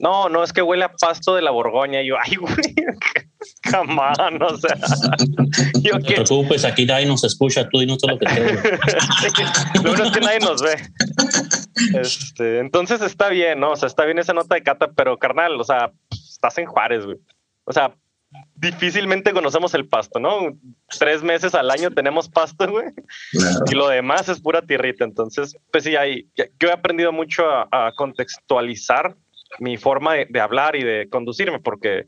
no, 0.00 0.28
no, 0.28 0.42
es 0.42 0.52
que 0.52 0.62
huele 0.62 0.84
a 0.84 0.92
pasto 0.92 1.34
de 1.34 1.42
la 1.42 1.50
Borgoña. 1.50 2.02
Y 2.02 2.08
yo, 2.08 2.16
ay, 2.22 2.36
güey, 2.36 2.54
camán, 3.62 4.42
o 4.42 4.56
sea. 4.56 4.76
Yo 5.80 5.94
no 5.94 6.00
te 6.00 6.14
preocupes, 6.14 6.64
aquí 6.64 6.86
nadie 6.86 7.06
nos 7.06 7.24
escucha, 7.24 7.68
tú 7.68 7.82
y 7.82 7.86
no 7.86 7.96
lo 8.08 8.18
que 8.18 8.26
te 8.26 8.54
Lo 9.82 9.90
bueno 9.90 10.04
es 10.04 10.10
que 10.12 10.20
nadie 10.20 10.40
nos 10.40 10.62
ve. 10.62 10.76
Este, 12.00 12.58
entonces 12.60 13.00
está 13.00 13.28
bien, 13.28 13.60
¿no? 13.60 13.72
O 13.72 13.76
sea, 13.76 13.86
está 13.86 14.04
bien 14.04 14.18
esa 14.18 14.32
nota 14.32 14.54
de 14.54 14.62
cata, 14.62 14.90
pero 14.94 15.18
carnal, 15.18 15.60
o 15.60 15.64
sea, 15.64 15.92
estás 16.10 16.58
en 16.58 16.66
Juárez, 16.66 17.04
güey. 17.04 17.18
O 17.64 17.72
sea, 17.72 17.94
difícilmente 18.56 19.32
conocemos 19.32 19.74
el 19.74 19.86
pasto, 19.88 20.18
¿no? 20.18 20.58
Tres 20.98 21.22
meses 21.22 21.54
al 21.54 21.70
año 21.70 21.90
tenemos 21.90 22.28
pasto, 22.28 22.70
güey. 22.70 22.86
Y 23.70 23.74
lo 23.74 23.88
demás 23.88 24.28
es 24.28 24.40
pura 24.40 24.62
tierrita. 24.62 25.04
Entonces, 25.04 25.56
pues 25.70 25.84
sí, 25.84 25.96
hay, 25.96 26.28
yo 26.36 26.68
he 26.68 26.72
aprendido 26.72 27.12
mucho 27.12 27.44
a 27.48 27.92
contextualizar 27.96 29.16
mi 29.58 29.76
forma 29.76 30.14
de, 30.14 30.40
hablar 30.40 30.76
y 30.76 30.82
de 30.82 31.08
conducirme, 31.08 31.60
porque 31.60 32.06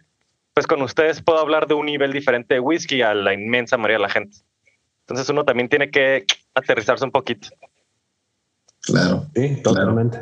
pues 0.55 0.67
con 0.67 0.81
ustedes 0.83 1.21
puedo 1.23 1.39
hablar 1.39 1.67
de 1.67 1.75
un 1.75 1.87
nivel 1.87 2.13
diferente 2.13 2.55
de 2.55 2.61
whisky 2.61 3.03
a 3.03 3.15
la 3.15 3.35
inmensa 3.35 3.77
mayoría 3.77 3.99
de 3.99 4.03
la 4.03 4.09
gente. 4.09 4.39
Entonces 5.01 5.29
uno 5.29 5.45
también 5.45 5.69
tiene 5.69 5.91
que 5.91 6.25
aterrizarse 6.55 7.05
un 7.05 7.13
poquito. 7.13 7.49
Claro. 8.81 9.27
Sí, 9.35 9.63
totalmente. 9.63 10.19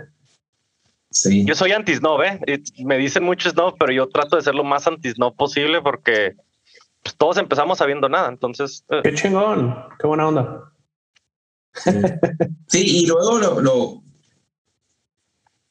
Sí. 1.10 1.44
Yo 1.44 1.54
soy 1.54 1.72
anti-snob, 1.72 2.22
¿eh? 2.22 2.40
Me 2.84 2.98
dicen 2.98 3.22
mucho 3.22 3.48
snob, 3.48 3.76
pero 3.78 3.92
yo 3.92 4.08
trato 4.08 4.36
de 4.36 4.42
ser 4.42 4.54
lo 4.54 4.64
más 4.64 4.86
anti-snob 4.86 5.36
posible 5.36 5.80
porque 5.80 6.34
pues, 7.02 7.16
todos 7.16 7.36
empezamos 7.38 7.78
sabiendo 7.78 8.08
nada. 8.08 8.28
Entonces. 8.28 8.84
Eh. 8.90 9.00
Qué 9.04 9.14
chingón. 9.14 9.76
Qué 9.98 10.06
buena 10.06 10.28
onda. 10.28 10.72
Sí, 12.68 13.02
y 13.02 13.06
luego 13.06 13.38
lo, 13.38 14.02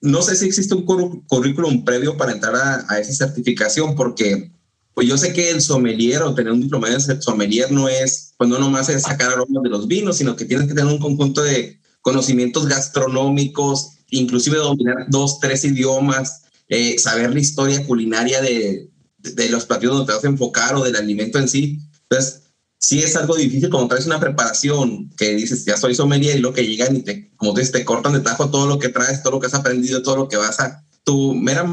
no 0.04 0.22
sé 0.22 0.36
si 0.36 0.46
existe 0.46 0.76
un 0.76 0.84
currículum 0.84 1.86
previo 1.86 2.18
para 2.18 2.34
entrar 2.34 2.54
a, 2.56 3.00
esa 3.00 3.26
certificación, 3.26 3.96
porque 3.96 4.52
pues 4.94 5.08
yo 5.08 5.18
sé 5.18 5.32
que 5.32 5.50
el 5.50 5.62
sommelier 5.62 6.22
o 6.22 6.36
tener 6.36 6.52
un 6.52 6.60
diplomado 6.60 6.94
de 6.94 7.22
sommelier 7.22 7.72
no 7.72 7.88
es, 7.88 8.34
pues 8.38 8.50
no 8.50 8.60
nomás 8.60 8.90
es 8.90 9.04
sacar 9.04 9.32
aromas 9.32 9.64
de 9.64 9.70
los 9.70 9.88
vinos, 9.88 10.18
sino 10.18 10.36
que 10.36 10.44
tienes 10.44 10.68
que 10.68 10.74
tener 10.74 10.92
un 10.92 11.00
conjunto 11.00 11.42
de 11.42 11.80
conocimientos 12.02 12.68
gastronómicos, 12.68 13.92
inclusive 14.10 14.58
dominar 14.58 15.06
dos, 15.08 15.40
tres 15.40 15.64
idiomas, 15.64 16.44
eh, 16.68 17.00
saber 17.00 17.34
la 17.34 17.40
historia 17.40 17.88
culinaria 17.88 18.42
de, 18.42 18.90
de, 19.20 19.50
los 19.50 19.66
platillos 19.66 19.96
donde 19.96 20.12
te 20.12 20.16
vas 20.16 20.26
a 20.26 20.28
enfocar 20.28 20.76
o 20.76 20.84
del 20.84 20.98
alimento 20.98 21.40
en 21.40 21.48
sí. 21.48 21.80
Entonces, 22.10 22.43
sí 22.84 23.00
es 23.00 23.16
algo 23.16 23.38
difícil 23.38 23.70
cuando 23.70 23.88
traes 23.88 24.06
una 24.06 24.20
preparación 24.20 25.10
que 25.18 25.36
dices, 25.36 25.64
ya 25.64 25.78
soy 25.78 25.96
sommelier 25.96 26.36
y 26.36 26.42
lo 26.42 26.54
que 26.54 26.68
llegan 26.68 26.98
y 26.98 27.02
te, 27.02 27.32
como 27.38 27.54
dices, 27.54 27.72
te 27.72 27.86
cortan 27.86 28.12
de 28.12 28.20
tajo 28.20 28.52
todo 28.52 28.68
lo 28.68 28.78
que 28.78 28.90
traes, 28.90 29.24
todo 29.24 29.36
lo 29.36 29.40
que 29.40 29.48
has 29.48 29.54
aprendido, 29.54 30.04
todo 30.04 30.18
lo 30.18 30.28
que 30.28 30.36
vas 30.36 30.60
a, 30.60 30.84
tu 31.06 31.34
mera, 31.34 31.66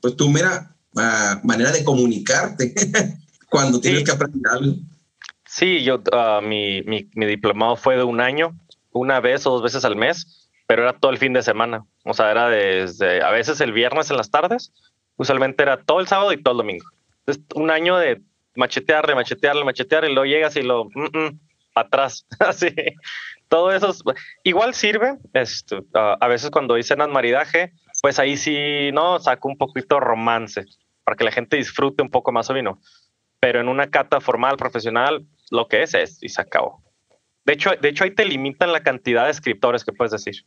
pues 0.00 0.16
tu 0.16 0.30
mera 0.30 0.74
ah, 0.96 1.40
manera 1.44 1.72
de 1.72 1.84
comunicarte 1.84 2.74
cuando 3.50 3.82
tienes 3.82 4.04
que 4.04 4.12
aprender 4.12 4.50
algo. 4.50 4.76
Sí, 5.44 5.82
yo, 5.82 5.96
uh, 5.96 6.40
mi, 6.40 6.80
mi, 6.82 7.06
mi, 7.14 7.26
diplomado 7.26 7.76
fue 7.76 7.96
de 7.96 8.04
un 8.04 8.22
año, 8.22 8.58
una 8.92 9.20
vez 9.20 9.46
o 9.46 9.50
dos 9.50 9.62
veces 9.62 9.84
al 9.84 9.96
mes, 9.96 10.48
pero 10.66 10.84
era 10.84 10.94
todo 10.94 11.12
el 11.12 11.18
fin 11.18 11.34
de 11.34 11.42
semana. 11.42 11.84
O 12.04 12.14
sea, 12.14 12.30
era 12.30 12.48
desde 12.48 13.22
a 13.22 13.30
veces 13.30 13.60
el 13.60 13.72
viernes 13.72 14.10
en 14.10 14.16
las 14.16 14.30
tardes, 14.30 14.72
usualmente 15.16 15.62
era 15.62 15.82
todo 15.82 16.00
el 16.00 16.08
sábado 16.08 16.32
y 16.32 16.42
todo 16.42 16.52
el 16.52 16.58
domingo. 16.58 16.86
Entonces, 17.26 17.44
un 17.54 17.70
año 17.70 17.98
de 17.98 18.22
machetearle, 18.56 19.14
machetearle, 19.14 19.64
machetearle, 19.64 20.10
y 20.10 20.14
luego 20.14 20.26
llegas 20.26 20.56
y 20.56 20.62
lo 20.62 20.86
mm, 20.86 21.18
mm, 21.18 21.40
atrás, 21.74 22.26
así. 22.38 22.74
Todo 23.48 23.72
eso 23.72 23.94
igual 24.42 24.74
sirve. 24.74 25.18
Esto, 25.32 25.84
a 25.94 26.26
veces 26.28 26.50
cuando 26.50 26.74
dicen 26.74 26.98
maridaje, 27.10 27.72
pues 28.02 28.18
ahí 28.18 28.36
sí, 28.36 28.90
no, 28.92 29.18
saco 29.20 29.48
un 29.48 29.56
poquito 29.56 30.00
romance 30.00 30.64
para 31.04 31.16
que 31.16 31.24
la 31.24 31.30
gente 31.30 31.56
disfrute 31.56 32.02
un 32.02 32.10
poco 32.10 32.32
más 32.32 32.50
o 32.50 32.54
vino. 32.54 32.80
Pero 33.38 33.60
en 33.60 33.68
una 33.68 33.88
cata 33.88 34.20
formal, 34.20 34.56
profesional, 34.56 35.24
lo 35.50 35.68
que 35.68 35.82
es 35.82 35.94
es 35.94 36.22
y 36.22 36.28
se 36.28 36.40
acabó. 36.40 36.82
De 37.44 37.52
hecho, 37.52 37.70
de 37.80 37.88
hecho 37.88 38.02
ahí 38.02 38.10
te 38.10 38.24
limitan 38.24 38.72
la 38.72 38.82
cantidad 38.82 39.26
de 39.26 39.30
escritores 39.30 39.84
que 39.84 39.92
puedes 39.92 40.10
decir. 40.10 40.44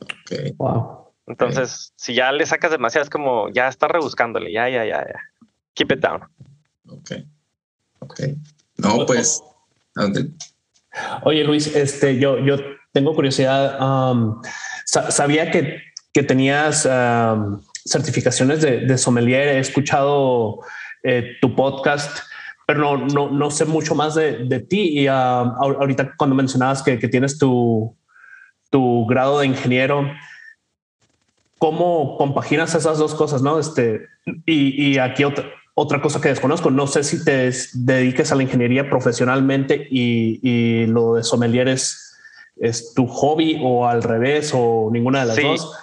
Okay. 0.00 0.52
Wow. 0.56 1.12
Entonces, 1.26 1.92
si 1.96 2.14
ya 2.14 2.30
le 2.30 2.46
sacas 2.46 2.70
demasiado, 2.70 3.02
es 3.02 3.10
como 3.10 3.50
ya 3.50 3.68
está 3.68 3.88
rebuscándole, 3.88 4.52
ya, 4.52 4.68
ya, 4.68 4.84
ya, 4.84 5.04
ya. 5.06 5.20
Keep 5.74 5.92
it 5.92 5.98
down. 5.98 6.22
Ok. 6.88 7.12
Ok. 8.00 8.20
No, 8.76 9.06
pues. 9.06 9.42
Oye, 11.22 11.44
Luis, 11.44 11.74
este, 11.74 12.18
yo, 12.18 12.38
yo 12.38 12.56
tengo 12.92 13.14
curiosidad. 13.14 13.78
sabía 14.84 15.50
que, 15.50 15.82
que 16.12 16.22
tenías 16.22 16.88
certificaciones 17.84 18.62
de, 18.62 18.80
de, 18.86 18.98
sommelier. 18.98 19.48
He 19.48 19.58
escuchado 19.58 20.60
eh, 21.02 21.36
tu 21.40 21.54
podcast, 21.54 22.18
pero 22.66 22.96
no, 22.96 23.06
no, 23.06 23.30
no, 23.30 23.50
sé 23.50 23.64
mucho 23.64 23.94
más 23.94 24.14
de, 24.14 24.44
de 24.44 24.60
ti. 24.60 25.00
Y 25.00 25.06
ahorita 25.06 26.14
cuando 26.16 26.36
mencionabas 26.36 26.82
que, 26.82 26.98
que 26.98 27.08
tienes 27.08 27.38
tu, 27.38 27.96
tu 28.70 29.06
grado 29.06 29.40
de 29.40 29.46
ingeniero, 29.46 30.10
¿cómo 31.58 32.16
compaginas 32.16 32.74
esas 32.74 32.98
dos 32.98 33.14
cosas? 33.14 33.42
No, 33.42 33.58
este, 33.58 34.06
y, 34.46 34.92
y 34.92 34.98
aquí 34.98 35.24
otra, 35.24 35.50
otra 35.80 36.00
cosa 36.00 36.20
que 36.20 36.28
desconozco, 36.28 36.72
no 36.72 36.88
sé 36.88 37.04
si 37.04 37.24
te 37.24 37.52
dediques 37.72 38.32
a 38.32 38.34
la 38.34 38.42
ingeniería 38.42 38.90
profesionalmente 38.90 39.86
y, 39.88 40.40
y 40.42 40.86
lo 40.86 41.14
de 41.14 41.22
sommelier 41.22 41.68
es, 41.68 42.18
es, 42.56 42.94
tu 42.94 43.06
hobby 43.06 43.60
o 43.62 43.86
al 43.86 44.02
revés 44.02 44.50
o 44.54 44.90
ninguna 44.92 45.20
de 45.20 45.26
las 45.26 45.36
dos. 45.40 45.78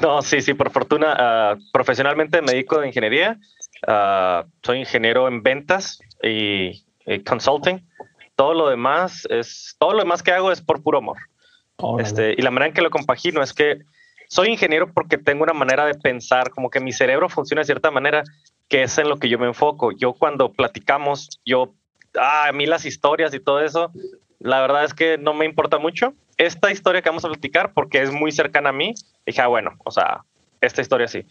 No, 0.00 0.22
sí, 0.22 0.40
sí, 0.40 0.54
por 0.54 0.70
fortuna, 0.70 1.16
ah, 1.18 1.56
profesionalmente 1.72 2.42
me 2.42 2.52
dedico 2.52 2.78
a 2.78 2.86
ingeniería. 2.86 3.38
Uh, 3.86 4.48
soy 4.62 4.78
ingeniero 4.78 5.26
en 5.26 5.42
ventas 5.42 5.98
y, 6.22 6.84
consulting. 7.26 7.84
Todo 8.36 8.54
lo 8.54 8.68
demás 8.68 9.26
es, 9.30 9.74
todo 9.80 9.94
lo 9.94 9.98
demás 9.98 10.22
que 10.22 10.30
hago 10.30 10.52
es 10.52 10.62
por 10.62 10.80
puro 10.82 10.98
amor. 10.98 11.18
este, 11.98 12.34
y 12.38 12.42
la 12.42 12.52
manera 12.52 12.68
en 12.68 12.74
que 12.74 12.82
lo 12.82 12.90
compagino 12.90 13.42
es 13.42 13.52
que 13.52 13.80
soy 14.28 14.48
ingeniero 14.48 14.92
porque 14.92 15.18
tengo 15.18 15.42
una 15.42 15.52
manera 15.52 15.86
de 15.86 15.94
pensar, 15.94 16.50
como 16.50 16.70
que 16.70 16.80
mi 16.80 16.92
cerebro 16.92 17.28
funciona 17.28 17.60
de 17.60 17.66
cierta 17.66 17.90
manera 17.90 18.22
que 18.68 18.82
es 18.82 18.96
en 18.98 19.08
lo 19.08 19.18
que 19.18 19.28
yo 19.28 19.38
me 19.38 19.46
enfoco. 19.46 19.92
Yo 19.92 20.14
cuando 20.14 20.52
platicamos, 20.52 21.40
yo, 21.44 21.74
ah, 22.18 22.48
a 22.48 22.52
mí 22.52 22.66
las 22.66 22.84
historias 22.84 23.34
y 23.34 23.40
todo 23.40 23.60
eso, 23.60 23.92
la 24.38 24.60
verdad 24.60 24.84
es 24.84 24.94
que 24.94 25.18
no 25.18 25.34
me 25.34 25.44
importa 25.44 25.78
mucho. 25.78 26.14
Esta 26.36 26.70
historia 26.70 27.02
que 27.02 27.08
vamos 27.08 27.24
a 27.24 27.28
platicar, 27.28 27.72
porque 27.72 28.02
es 28.02 28.12
muy 28.12 28.32
cercana 28.32 28.70
a 28.70 28.72
mí, 28.72 28.94
dije, 29.24 29.40
ah, 29.40 29.46
bueno, 29.46 29.76
o 29.84 29.90
sea, 29.90 30.24
esta 30.60 30.82
historia 30.82 31.08
sí. 31.08 31.24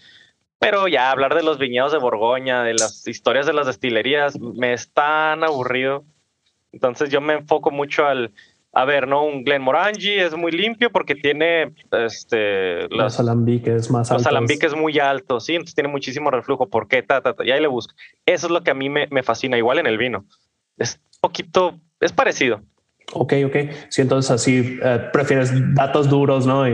Pero 0.59 0.87
ya 0.87 1.11
hablar 1.11 1.35
de 1.35 1.43
los 1.43 1.57
viñedos 1.57 1.91
de 1.91 1.97
Borgoña, 1.97 2.63
de 2.63 2.73
las 2.73 3.05
historias 3.07 3.45
de 3.45 3.53
las 3.53 3.67
destilerías, 3.67 4.39
me 4.39 4.73
es 4.73 4.91
tan 4.91 5.43
aburrido. 5.43 6.05
Entonces 6.71 7.09
yo 7.09 7.19
me 7.19 7.33
enfoco 7.33 7.69
mucho 7.69 8.05
al, 8.05 8.31
a 8.75 8.85
ver, 8.85 9.07
¿no? 9.07 9.23
Un 9.23 9.43
Glenmorangie 9.43 10.25
es 10.25 10.35
muy 10.35 10.51
limpio 10.51 10.91
porque 10.91 11.13
tiene 11.13 11.73
este, 11.91 12.87
los, 12.89 13.19
alambiques 13.19 13.91
más 13.91 14.09
altos. 14.09 14.25
Los 14.25 14.27
alambiques 14.27 14.75
muy 14.75 14.97
altos, 14.99 15.45
sí, 15.45 15.53
entonces 15.53 15.75
tiene 15.75 15.89
muchísimo 15.89 16.31
reflujo. 16.31 16.67
¿Por 16.67 16.87
qué? 16.87 17.03
Ta, 17.03 17.21
ta, 17.21 17.35
y 17.45 17.51
ahí 17.51 17.61
le 17.61 17.67
busco. 17.67 17.93
Eso 18.25 18.47
es 18.47 18.51
lo 18.51 18.63
que 18.63 18.71
a 18.71 18.73
mí 18.73 18.89
me, 18.89 19.07
me 19.11 19.21
fascina, 19.21 19.57
igual 19.57 19.77
en 19.77 19.85
el 19.85 19.99
vino. 19.99 20.25
Es 20.77 20.99
poquito, 21.21 21.79
es 21.99 22.11
parecido. 22.11 22.61
Ok, 23.13 23.33
ok. 23.45 23.55
Sí, 23.89 24.01
entonces 24.01 24.31
así 24.31 24.79
eh, 24.83 25.09
prefieres 25.13 25.51
datos 25.75 26.09
duros, 26.09 26.47
¿no? 26.47 26.65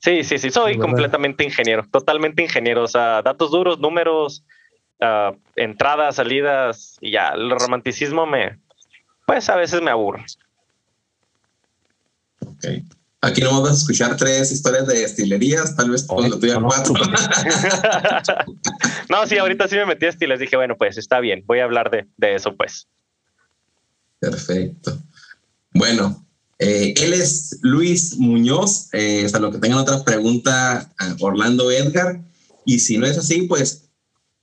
Sí, 0.00 0.24
sí, 0.24 0.38
sí, 0.38 0.50
soy 0.50 0.76
completamente 0.78 1.44
ingeniero, 1.44 1.84
totalmente 1.92 2.42
ingeniero. 2.42 2.82
O 2.82 2.88
sea, 2.88 3.22
datos 3.22 3.52
duros, 3.52 3.78
números, 3.78 4.44
uh, 5.00 5.36
entradas, 5.54 6.16
salidas 6.16 6.96
y 7.00 7.12
ya. 7.12 7.28
El 7.28 7.50
romanticismo 7.50 8.26
me, 8.26 8.58
pues 9.26 9.48
a 9.48 9.54
veces 9.54 9.80
me 9.80 9.92
aburre. 9.92 10.24
Aquí 13.22 13.40
no 13.40 13.50
vamos 13.50 13.70
a 13.70 13.74
escuchar 13.74 14.16
tres 14.16 14.52
historias 14.52 14.86
de 14.86 15.00
destilerías, 15.00 15.74
tal 15.74 15.90
vez 15.90 16.04
con 16.04 16.38
tuya 16.38 16.60
cuatro. 16.60 16.94
no, 19.08 19.26
sí, 19.26 19.38
ahorita 19.38 19.66
sí 19.66 19.76
me 19.76 19.86
metí 19.86 20.06
a 20.06 20.10
estiles. 20.10 20.38
Dije, 20.38 20.56
bueno, 20.56 20.76
pues 20.76 20.96
está 20.96 21.18
bien, 21.20 21.42
voy 21.46 21.58
a 21.60 21.64
hablar 21.64 21.90
de, 21.90 22.06
de 22.16 22.34
eso, 22.34 22.54
pues. 22.56 22.86
Perfecto. 24.20 24.98
Bueno, 25.72 26.26
eh, 26.58 26.94
él 26.96 27.12
es 27.14 27.58
Luis 27.62 28.16
Muñoz. 28.18 28.88
Eh, 28.92 29.28
lo 29.40 29.50
que 29.50 29.58
tengan 29.58 29.78
otra 29.78 30.04
pregunta, 30.04 30.92
Orlando 31.20 31.70
Edgar. 31.70 32.22
Y 32.64 32.78
si 32.78 32.98
no 32.98 33.06
es 33.06 33.18
así, 33.18 33.42
pues 33.42 33.88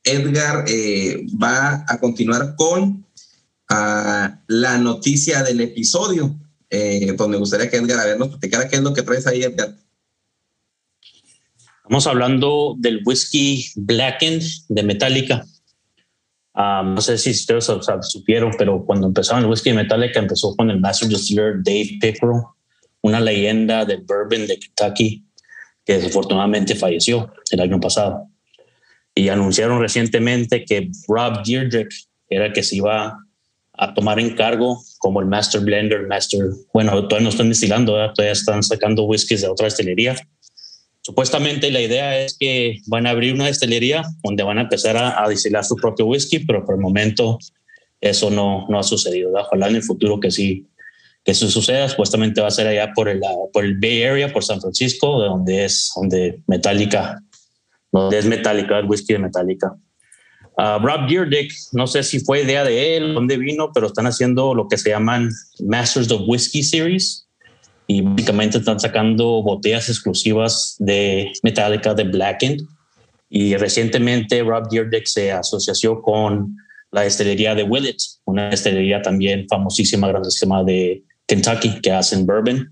Edgar 0.04 0.65
eh, 0.67 1.26
va 1.41 1.86
a 1.88 1.99
continuar 1.99 2.56
con 2.56 3.06
ah, 3.69 4.41
la 4.47 4.78
noticia 4.78 5.43
del 5.43 5.62
episodio 5.62 6.36
eh, 6.73 7.13
pues 7.15 7.29
me 7.29 7.38
gustaría 7.38 7.69
que 7.69 7.77
Edgar, 7.77 7.99
a 7.99 8.05
ver, 8.05 8.17
nos 8.17 8.29
platicara 8.29 8.67
qué 8.67 8.77
es 8.77 8.81
lo 8.81 8.95
que 8.95 9.03
traes 9.03 9.27
ahí, 9.27 9.43
Edgar. 9.43 9.75
Estamos 11.77 12.07
hablando 12.07 12.75
del 12.79 13.01
whisky 13.05 13.63
Blackened 13.75 14.41
de 14.69 14.81
Metallica. 14.81 15.45
Ah, 16.55 16.81
no 16.83 16.99
sé 16.99 17.19
si 17.19 17.29
ustedes 17.29 17.67
supieron, 18.01 18.53
pero 18.57 18.83
cuando 18.86 19.05
empezaron 19.05 19.43
el 19.43 19.49
whisky 19.51 19.69
de 19.69 19.75
Metallica 19.75 20.19
empezó 20.19 20.55
con 20.55 20.71
el 20.71 20.79
Master 20.79 21.09
Distiller 21.09 21.62
Dave 21.63 21.99
Pickerel, 22.01 22.41
una 23.01 23.19
leyenda 23.19 23.86
del 23.86 24.01
bourbon 24.01 24.47
de 24.47 24.57
Kentucky 24.57 25.23
que 25.86 25.93
desafortunadamente 25.93 26.75
falleció 26.75 27.31
el 27.51 27.59
año 27.59 27.79
pasado. 27.79 28.29
Y 29.13 29.29
anunciaron 29.29 29.79
recientemente 29.79 30.65
que 30.65 30.89
Rob 31.07 31.43
Deirdrick 31.45 31.93
era 32.29 32.47
el 32.47 32.53
que 32.53 32.63
se 32.63 32.77
iba 32.77 33.22
a 33.73 33.93
tomar 33.93 34.19
encargo 34.19 34.81
como 34.99 35.19
el 35.19 35.27
Master 35.27 35.62
Blender, 35.62 36.07
Master, 36.07 36.47
bueno, 36.73 36.91
todavía 37.07 37.23
no 37.23 37.29
están 37.29 37.49
destilando, 37.49 37.93
todavía 38.13 38.31
están 38.31 38.63
sacando 38.63 39.03
whiskies 39.03 39.41
de 39.41 39.47
otra 39.47 39.65
destilería. 39.65 40.15
Supuestamente 41.01 41.69
la 41.71 41.81
idea 41.81 42.19
es 42.19 42.38
que 42.38 42.77
van 42.88 43.07
a 43.07 43.09
abrir 43.09 43.33
una 43.33 43.47
destilería 43.47 44.03
donde 44.23 44.43
van 44.43 44.59
a 44.59 44.62
empezar 44.62 44.95
a, 44.95 45.23
a 45.23 45.27
destilar 45.27 45.65
su 45.65 45.75
propio 45.75 46.05
whisky, 46.05 46.39
pero 46.39 46.63
por 46.65 46.75
el 46.75 46.81
momento 46.81 47.38
eso 48.03 48.29
no, 48.29 48.65
no 48.69 48.79
ha 48.79 48.83
sucedido. 48.83 49.31
Ojalá 49.33 49.67
en 49.69 49.77
el 49.77 49.83
futuro 49.83 50.19
que 50.19 50.29
sí, 50.29 50.67
que 51.23 51.31
eso 51.31 51.49
suceda. 51.49 51.88
Supuestamente 51.88 52.41
va 52.41 52.47
a 52.47 52.51
ser 52.51 52.67
allá 52.67 52.91
por 52.93 53.07
el, 53.07 53.21
por 53.51 53.63
el 53.63 53.77
Bay 53.79 54.03
Area, 54.03 54.31
por 54.31 54.43
San 54.43 54.59
Francisco, 54.59 55.21
de 55.21 55.29
donde 55.29 55.65
es 55.65 55.91
donde 55.95 56.41
Metallica, 56.47 57.21
donde 57.91 58.19
es 58.19 58.25
Metallica, 58.25 58.79
el 58.79 58.86
whisky 58.86 59.13
de 59.13 59.19
Metallica. 59.19 59.73
Rob 60.58 61.08
Deerdick, 61.08 61.52
no 61.72 61.88
sé 61.88 62.04
si 62.04 62.20
fue 62.20 62.44
idea 62.44 62.63
de 62.63 62.98
él, 62.98 63.13
dónde 63.13 63.38
vino, 63.38 63.72
pero 63.74 63.88
están 63.88 64.06
haciendo 64.06 64.54
lo 64.54 64.68
que 64.68 64.78
se 64.78 64.89
llaman 64.89 65.30
Masters 65.60 66.12
of 66.12 66.22
Whiskey 66.28 66.63
Series 66.63 67.28
y 67.88 68.02
básicamente 68.02 68.60
están 68.60 68.80
sacando 68.80 69.42
botellas 69.42 69.89
exclusivas 69.89 70.76
de 70.80 71.32
Metallica 71.44 71.94
de 71.94 72.04
Blackened. 72.04 72.62
Y 73.30 73.56
recientemente 73.56 74.44
Rob 74.44 74.70
Deerdick 74.70 75.08
se 75.08 75.32
asoció 75.32 76.02
con 76.02 76.56
la 76.92 77.02
destilería 77.02 77.56
de 77.56 77.63
Willett, 77.63 77.98
una 78.26 78.50
destilería 78.50 79.02
también 79.02 79.48
famosísima, 79.50 80.08
grandísima 80.08 80.63
de 80.63 81.04
Kentucky 81.26 81.82
que 81.82 81.92
hacen 81.92 82.28
bourbon. 82.28 82.72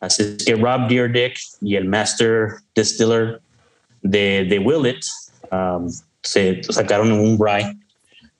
Así 0.00 0.36
que 0.44 0.54
Rob 0.54 0.88
Deerdick 0.88 1.34
y 1.62 1.76
el 1.76 1.86
Master 1.86 2.48
Distiller 2.74 3.40
de, 4.02 4.44
de 4.44 4.58
Willett 4.58 5.02
um, 5.50 5.88
se 6.22 6.62
sacaron 6.64 7.12
un 7.12 7.38
rye, 7.38 7.76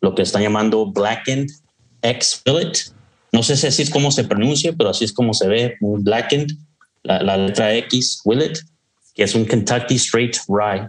lo 0.01 0.15
que 0.15 0.23
están 0.23 0.43
llamando 0.43 0.87
Blackened 0.87 1.49
X 2.03 2.43
Billet. 2.45 2.93
No 3.33 3.43
sé 3.43 3.57
si 3.57 3.67
así 3.67 3.83
es 3.83 3.91
como 3.91 4.11
se 4.11 4.25
pronuncia, 4.25 4.73
pero 4.77 4.91
así 4.91 5.05
es 5.05 5.13
como 5.13 5.33
se 5.33 5.49
ve, 5.49 5.77
un 5.81 6.05
Blackened, 6.05 6.51
la, 7.03 7.37
letra 7.37 7.75
X, 7.75 8.21
Willet, 8.25 8.59
que 9.15 9.25
es 9.25 9.35
un 9.35 9.47
Kentucky 9.47 9.95
Straight 9.95 10.37
Rye. 10.49 10.89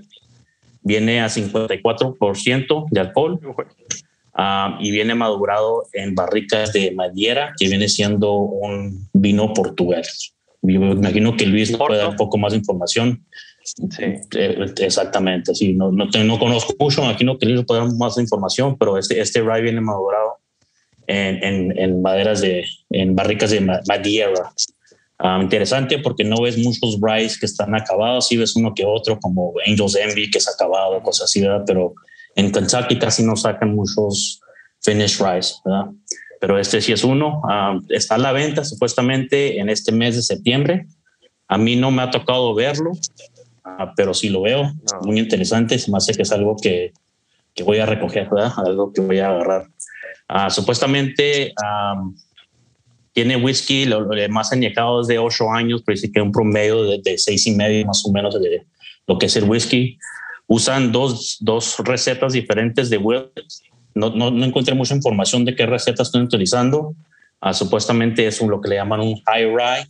Viene 0.82 1.22
a 1.22 1.28
54% 1.28 2.88
de 2.92 3.00
alcohol 3.00 3.40
ah, 4.34 4.78
y 4.82 4.92
viene 4.92 5.16
madurado 5.16 5.88
en 5.94 6.14
barricas 6.14 6.74
de 6.74 6.92
madera, 6.92 7.54
que 7.58 7.70
viene 7.70 7.88
siendo 7.88 8.34
un 8.34 9.08
vino 9.14 9.54
portugués. 9.54 10.34
Me 10.62 10.74
imagino 10.74 11.36
que 11.36 11.46
Luis 11.46 11.72
nos 11.72 11.80
puede 11.80 12.00
dar 12.00 12.10
un 12.10 12.16
poco 12.16 12.38
más 12.38 12.52
de 12.52 12.60
información 12.60 13.26
Sí. 13.64 14.04
Eh, 14.36 14.66
exactamente, 14.80 15.56
sí. 15.56 15.74
No, 15.74 15.92
no, 15.92 16.06
no, 16.06 16.40
conozco 16.40 16.74
mucho, 16.80 17.06
aquí 17.06 17.24
no 17.24 17.38
quería 17.38 17.62
poder 17.64 17.84
más 17.98 18.18
información, 18.18 18.78
pero 18.78 18.98
este, 18.98 19.20
este 19.20 19.42
rye 19.42 19.62
viene 19.62 19.82
madurado 19.82 20.40
en, 21.08 21.44
en, 21.44 21.80
en 21.80 22.02
maderas 22.02 22.42
de, 22.42 22.66
en 22.90 23.16
barricas 23.16 23.52
de 23.52 23.62
madera. 23.62 24.52
Ah, 25.20 25.40
interesante 25.42 26.00
porque 26.00 26.26
no 26.26 26.42
ves 26.42 26.58
muchos 26.58 27.00
ryes 27.02 27.40
que 27.40 27.46
están 27.46 27.74
acabados, 27.76 28.28
sí 28.28 28.36
ves 28.36 28.56
uno 28.58 28.74
que 28.74 28.86
otro, 28.86 29.20
como 29.20 29.54
Angels 29.66 29.96
Envy, 29.96 30.30
que 30.30 30.40
es 30.40 30.50
acabado, 30.50 31.02
cosas 31.02 31.26
así, 31.26 31.40
¿verdad? 31.40 31.64
Pero 31.66 31.94
en 32.36 32.52
Kentucky 32.52 33.00
casi 33.00 33.24
no 33.24 33.36
sacan 33.38 33.74
muchos 33.76 34.42
finish 34.82 35.20
ryes, 35.22 35.62
¿verdad? 35.64 35.92
Pero 36.42 36.60
este 36.60 36.82
sí 36.82 36.92
es 36.92 37.06
uno. 37.06 37.42
Ah, 37.50 37.80
está 37.88 38.16
a 38.16 38.18
la 38.18 38.34
venta 38.34 38.66
supuestamente 38.66 39.60
en 39.60 39.70
este 39.70 39.94
mes 39.94 40.18
de 40.18 40.24
septiembre. 40.24 40.88
A 41.48 41.58
mí 41.58 41.78
no 41.78 41.90
me 41.92 42.02
ha 42.02 42.12
tocado 42.12 42.54
verlo, 42.54 42.92
Ah, 43.64 43.94
pero 43.96 44.14
sí 44.14 44.30
lo 44.30 44.42
veo, 44.42 44.72
muy 45.04 45.20
interesante, 45.20 45.80
se 45.80 45.90
me 45.90 45.98
hace 45.98 46.14
que 46.14 46.24
es 46.24 46.32
algo 46.32 46.58
que, 46.62 46.92
que 47.54 47.64
voy 47.64 47.80
a 47.80 47.86
recoger, 47.86 48.30
¿verdad? 48.30 48.52
algo 48.58 48.92
que 48.92 49.02
voy 49.02 49.20
a 49.20 49.30
agarrar. 49.30 49.68
Ah, 50.28 50.50
supuestamente 50.50 51.54
tiene 53.14 53.38
whisky, 53.38 53.86
lo, 53.86 54.10
más 54.30 54.52
añejado 54.52 55.02
es 55.02 55.08
de 55.08 55.20
8 55.20 55.52
años, 55.52 55.82
pero 55.86 55.96
dice 55.96 56.12
que 56.12 56.22
un 56.22 56.32
promedio 56.32 56.84
de, 56.84 57.02
de 57.04 57.18
6 57.18 57.48
y 57.48 57.52
medio 57.56 57.86
más 57.86 58.04
o 58.06 58.12
menos 58.12 58.40
de 58.42 58.66
lo 59.08 59.18
que 59.18 59.28
es 59.28 59.36
el 59.36 59.46
whisky. 59.46 59.98
Usan 60.48 60.92
dos, 60.92 61.38
dos 61.40 61.78
recetas 61.80 62.34
diferentes 62.34 62.90
de 62.90 62.98
whisky. 62.98 63.70
No, 63.96 64.10
no, 64.10 64.32
no, 64.32 64.44
encontré 64.44 64.74
mucha 64.74 64.96
información 64.96 65.46
de 65.46 65.56
qué 65.56 65.66
recetas 65.66 66.08
están 66.08 66.24
utilizando, 66.24 66.96
Ah, 67.46 67.54
supuestamente 67.54 68.26
es 68.26 68.40
un, 68.40 68.50
lo 68.50 68.62
que 68.62 68.70
le 68.70 68.76
llaman 68.76 69.02
un 69.02 69.22
high 69.26 69.54
rye 69.54 69.86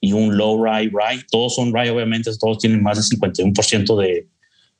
y 0.00 0.12
un 0.12 0.36
low 0.36 0.62
rye 0.62 0.90
rye. 0.92 1.24
Todos 1.30 1.54
son 1.54 1.74
rye, 1.74 1.90
obviamente, 1.90 2.30
todos 2.38 2.58
tienen 2.58 2.82
más 2.82 2.96
del 2.96 3.18
51% 3.20 4.00
de, 4.00 4.26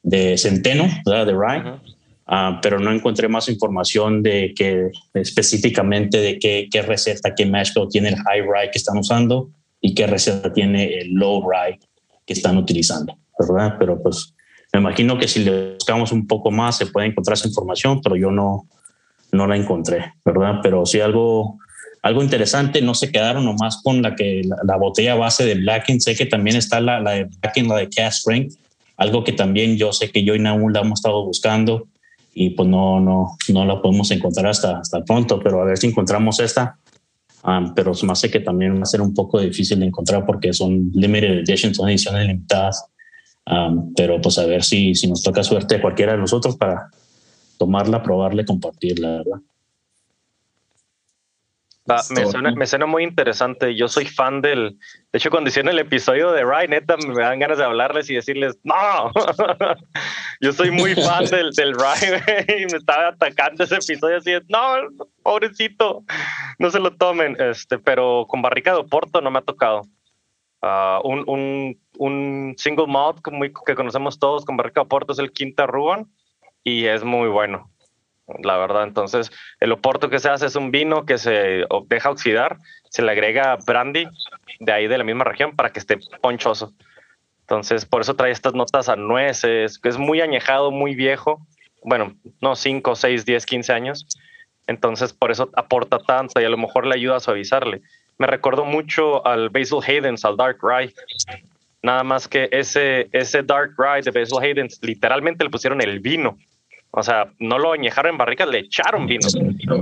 de 0.02 0.38
centeno, 0.38 0.88
¿verdad? 1.04 1.26
de 1.26 1.32
rye. 1.32 1.80
Ah, 2.28 2.58
pero 2.60 2.80
no 2.80 2.90
encontré 2.90 3.28
más 3.28 3.48
información 3.48 4.22
de 4.22 4.52
que 4.56 4.90
específicamente 5.14 6.18
de 6.18 6.38
qué, 6.40 6.68
qué 6.70 6.82
receta, 6.82 7.34
qué 7.36 7.46
mash 7.46 7.72
tiene 7.90 8.08
el 8.08 8.16
high 8.16 8.42
rye 8.42 8.70
que 8.72 8.78
están 8.78 8.98
usando 8.98 9.50
y 9.80 9.94
qué 9.94 10.08
receta 10.08 10.52
tiene 10.52 10.98
el 10.98 11.12
low 11.12 11.48
rye 11.48 11.78
que 12.26 12.32
están 12.32 12.56
utilizando, 12.56 13.16
¿verdad? 13.38 13.76
Pero 13.78 14.02
pues 14.02 14.34
me 14.72 14.80
imagino 14.80 15.16
que 15.18 15.28
si 15.28 15.44
le 15.44 15.74
buscamos 15.74 16.10
un 16.10 16.26
poco 16.26 16.50
más 16.50 16.76
se 16.76 16.86
puede 16.86 17.06
encontrar 17.06 17.34
esa 17.34 17.46
información, 17.46 18.00
pero 18.02 18.16
yo 18.16 18.32
no, 18.32 18.68
no 19.32 19.46
la 19.46 19.56
encontré, 19.56 20.14
¿verdad? 20.24 20.60
Pero 20.62 20.84
sí 20.84 21.00
algo, 21.00 21.58
algo 22.06 22.22
interesante, 22.22 22.80
no 22.82 22.94
se 22.94 23.10
quedaron 23.10 23.44
nomás 23.44 23.82
con 23.82 24.00
la 24.00 24.14
que 24.14 24.42
la, 24.64 24.76
botella 24.76 25.16
base 25.16 25.44
de 25.44 25.56
Blacking, 25.56 26.00
sé 26.00 26.14
que 26.14 26.26
también 26.26 26.56
está 26.56 26.80
la, 26.80 27.00
la 27.00 27.10
de 27.10 27.24
Blacking, 27.24 27.66
la 27.66 27.78
de 27.78 27.88
Cast 27.88 28.20
Strength, 28.20 28.54
algo 28.96 29.24
que 29.24 29.32
también 29.32 29.76
yo 29.76 29.92
sé 29.92 30.12
que 30.12 30.22
yo 30.22 30.36
y 30.36 30.38
Naúl 30.38 30.72
la 30.72 30.82
hemos 30.82 31.00
estado 31.00 31.24
buscando 31.24 31.88
y 32.32 32.50
pues 32.50 32.68
no, 32.68 33.00
no, 33.00 33.36
no 33.48 33.64
la 33.64 33.82
podemos 33.82 34.08
encontrar 34.12 34.46
hasta, 34.46 34.78
hasta 34.78 35.04
pronto, 35.04 35.40
pero 35.40 35.60
a 35.60 35.64
ver 35.64 35.78
si 35.78 35.88
encontramos 35.88 36.38
esta. 36.38 36.78
Um, 37.42 37.74
pero 37.74 37.92
me 38.04 38.12
hace 38.12 38.30
que 38.30 38.38
también 38.38 38.76
va 38.76 38.82
a 38.82 38.86
ser 38.86 39.00
un 39.00 39.12
poco 39.12 39.40
difícil 39.40 39.80
de 39.80 39.86
encontrar 39.86 40.24
porque 40.24 40.52
son 40.52 40.92
limited 40.94 41.40
editions, 41.40 41.76
son 41.76 41.88
ediciones 41.88 42.24
limitadas. 42.28 42.84
Um, 43.46 43.92
pero 43.94 44.20
pues 44.20 44.38
a 44.38 44.46
ver 44.46 44.62
si, 44.62 44.94
si 44.94 45.08
nos 45.08 45.24
toca 45.24 45.42
suerte 45.42 45.80
cualquiera 45.80 46.12
de 46.12 46.18
nosotros 46.18 46.56
para 46.56 46.88
tomarla, 47.58 48.00
probarla 48.00 48.42
y 48.42 48.44
compartirla, 48.44 49.08
¿verdad? 49.08 49.40
Me, 52.56 52.66
suena, 52.66 52.86
muy 52.86 53.04
interesante. 53.04 53.74
Yo 53.74 53.88
soy 53.88 54.06
fan 54.06 54.40
del. 54.40 54.78
De 55.12 55.18
hecho, 55.18 55.30
cuando 55.30 55.48
hicieron 55.48 55.72
el 55.72 55.78
episodio 55.78 56.32
de 56.32 56.42
Ryan, 56.42 56.70
neta, 56.70 56.96
me 56.96 57.22
dan 57.22 57.38
ganas 57.38 57.58
de 57.58 57.64
hablarles 57.64 58.10
y 58.10 58.14
decirles, 58.14 58.58
¡No! 58.64 59.12
Yo 60.40 60.52
soy 60.52 60.70
muy 60.70 60.94
fan 60.94 61.24
del, 61.30 61.52
del 61.52 61.74
Ryan 61.74 62.22
y 62.48 62.66
me 62.66 62.78
estaba 62.78 63.08
atacando 63.08 63.64
ese 63.64 63.76
episodio 63.76 64.18
así, 64.18 64.32
¡No! 64.48 64.58
Pobrecito, 65.22 66.04
no 66.58 66.70
se 66.70 66.80
lo 66.80 66.92
tomen. 66.96 67.36
Este, 67.40 67.78
pero 67.78 68.26
con 68.28 68.42
barrica 68.42 68.72
de 68.72 68.78
Oporto 68.78 69.20
no 69.20 69.30
me 69.30 69.38
ha 69.38 69.42
tocado. 69.42 69.82
Ah, 70.62 71.00
un, 71.04 71.24
un, 71.28 71.78
un, 71.98 72.54
single 72.56 72.86
malt 72.86 73.18
que 73.66 73.74
conocemos 73.74 74.18
todos 74.18 74.44
con 74.44 74.56
barrica 74.56 74.80
de 74.80 74.86
Oporto 74.86 75.12
es 75.12 75.18
el 75.18 75.32
Quinta 75.32 75.66
Ruban 75.66 76.06
y 76.64 76.86
es 76.86 77.04
muy 77.04 77.28
bueno 77.28 77.70
la 78.42 78.56
verdad. 78.56 78.84
Entonces, 78.84 79.30
el 79.60 79.72
oporto 79.72 80.10
que 80.10 80.18
se 80.18 80.28
hace 80.28 80.46
es 80.46 80.56
un 80.56 80.70
vino 80.70 81.06
que 81.06 81.18
se 81.18 81.64
deja 81.86 82.10
oxidar, 82.10 82.58
se 82.90 83.02
le 83.02 83.12
agrega 83.12 83.56
brandy 83.64 84.06
de 84.60 84.72
ahí 84.72 84.86
de 84.86 84.98
la 84.98 85.04
misma 85.04 85.24
región 85.24 85.54
para 85.54 85.70
que 85.72 85.78
esté 85.78 85.98
ponchoso. 86.20 86.72
Entonces, 87.40 87.84
por 87.84 88.00
eso 88.00 88.14
trae 88.14 88.32
estas 88.32 88.54
notas 88.54 88.88
a 88.88 88.96
nueces, 88.96 89.78
que 89.78 89.88
es 89.88 89.98
muy 89.98 90.20
añejado, 90.20 90.70
muy 90.70 90.94
viejo. 90.94 91.46
Bueno, 91.84 92.16
no 92.40 92.56
5, 92.56 92.96
6, 92.96 93.24
10, 93.24 93.46
15 93.46 93.72
años. 93.72 94.06
Entonces, 94.66 95.12
por 95.12 95.30
eso 95.30 95.50
aporta 95.54 95.98
tanto 95.98 96.40
y 96.40 96.44
a 96.44 96.48
lo 96.48 96.56
mejor 96.56 96.86
le 96.86 96.96
ayuda 96.96 97.16
a 97.16 97.20
suavizarle. 97.20 97.82
Me 98.18 98.26
recordó 98.26 98.64
mucho 98.64 99.24
al 99.24 99.50
Basil 99.50 99.78
Hayden's, 99.86 100.24
al 100.24 100.36
Dark 100.36 100.58
Rye. 100.60 100.92
Nada 101.82 102.02
más 102.02 102.26
que 102.26 102.48
ese, 102.50 103.08
ese 103.12 103.44
Dark 103.44 103.74
Rye 103.78 104.02
de 104.02 104.10
Basil 104.10 104.38
Hayden's, 104.42 104.82
literalmente 104.82 105.44
le 105.44 105.50
pusieron 105.50 105.80
el 105.80 106.00
vino 106.00 106.36
o 106.98 107.02
sea, 107.02 107.30
no 107.38 107.58
lo 107.58 107.72
añejaron 107.72 108.12
en 108.12 108.18
barricas, 108.18 108.48
le 108.48 108.60
echaron 108.60 109.06
vino. 109.06 109.28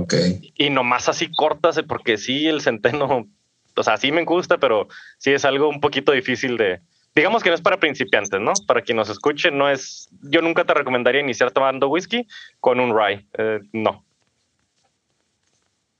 Okay. 0.01 0.51
Y 0.57 0.69
nomás 0.69 1.07
así 1.07 1.31
cortas, 1.31 1.81
porque 1.87 2.17
sí, 2.17 2.45
el 2.45 2.59
centeno, 2.59 3.25
o 3.73 3.83
sea, 3.83 3.95
sí 3.95 4.11
me 4.11 4.25
gusta, 4.25 4.57
pero 4.57 4.89
sí 5.17 5.31
es 5.31 5.45
algo 5.45 5.69
un 5.69 5.79
poquito 5.79 6.11
difícil 6.11 6.57
de. 6.57 6.81
Digamos 7.15 7.41
que 7.41 7.47
no 7.47 7.55
es 7.55 7.61
para 7.61 7.79
principiantes, 7.79 8.41
¿no? 8.41 8.51
Para 8.67 8.81
quien 8.81 8.97
nos 8.97 9.09
escuche, 9.09 9.49
no 9.49 9.69
es. 9.69 10.09
Yo 10.23 10.41
nunca 10.41 10.65
te 10.65 10.73
recomendaría 10.73 11.21
iniciar 11.21 11.51
tomando 11.51 11.87
whisky 11.87 12.27
con 12.59 12.81
un 12.81 12.93
rye. 12.93 13.25
Eh, 13.37 13.59
no. 13.71 14.03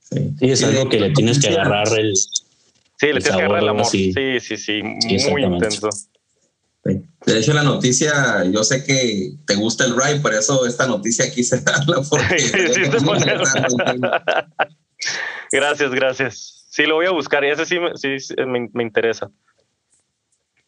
Sí. 0.00 0.34
es 0.42 0.62
algo 0.64 0.86
que 0.90 1.00
le 1.00 1.10
tienes 1.12 1.40
que 1.40 1.48
agarrar 1.48 1.88
el. 1.98 2.14
Sí, 2.14 3.06
le 3.06 3.12
tienes 3.12 3.24
que 3.24 3.32
agarrar 3.32 3.62
el 3.62 3.68
amor. 3.70 3.86
Sí, 3.86 4.12
sí, 4.12 4.38
sí, 4.38 4.58
sí 4.58 4.82
muy 5.30 5.44
intenso. 5.44 5.88
De 6.86 7.38
hecho, 7.38 7.52
la 7.52 7.62
noticia, 7.62 8.44
yo 8.44 8.62
sé 8.62 8.84
que 8.84 9.32
te 9.46 9.56
gusta 9.56 9.84
el 9.84 9.96
ride, 9.96 10.20
por 10.20 10.32
eso 10.32 10.66
esta 10.66 10.86
noticia 10.86 11.32
quise 11.32 11.60
darla. 11.60 12.02
Porque 12.10 12.36
gracias, 15.52 15.90
gracias. 15.90 16.66
Sí, 16.70 16.84
lo 16.84 16.96
voy 16.96 17.06
a 17.06 17.10
buscar 17.10 17.44
y 17.44 17.48
ese 17.48 17.66
sí, 17.66 17.76
sí, 17.94 18.34
me, 18.46 18.68
me, 18.72 18.82
interesa. 18.82 19.30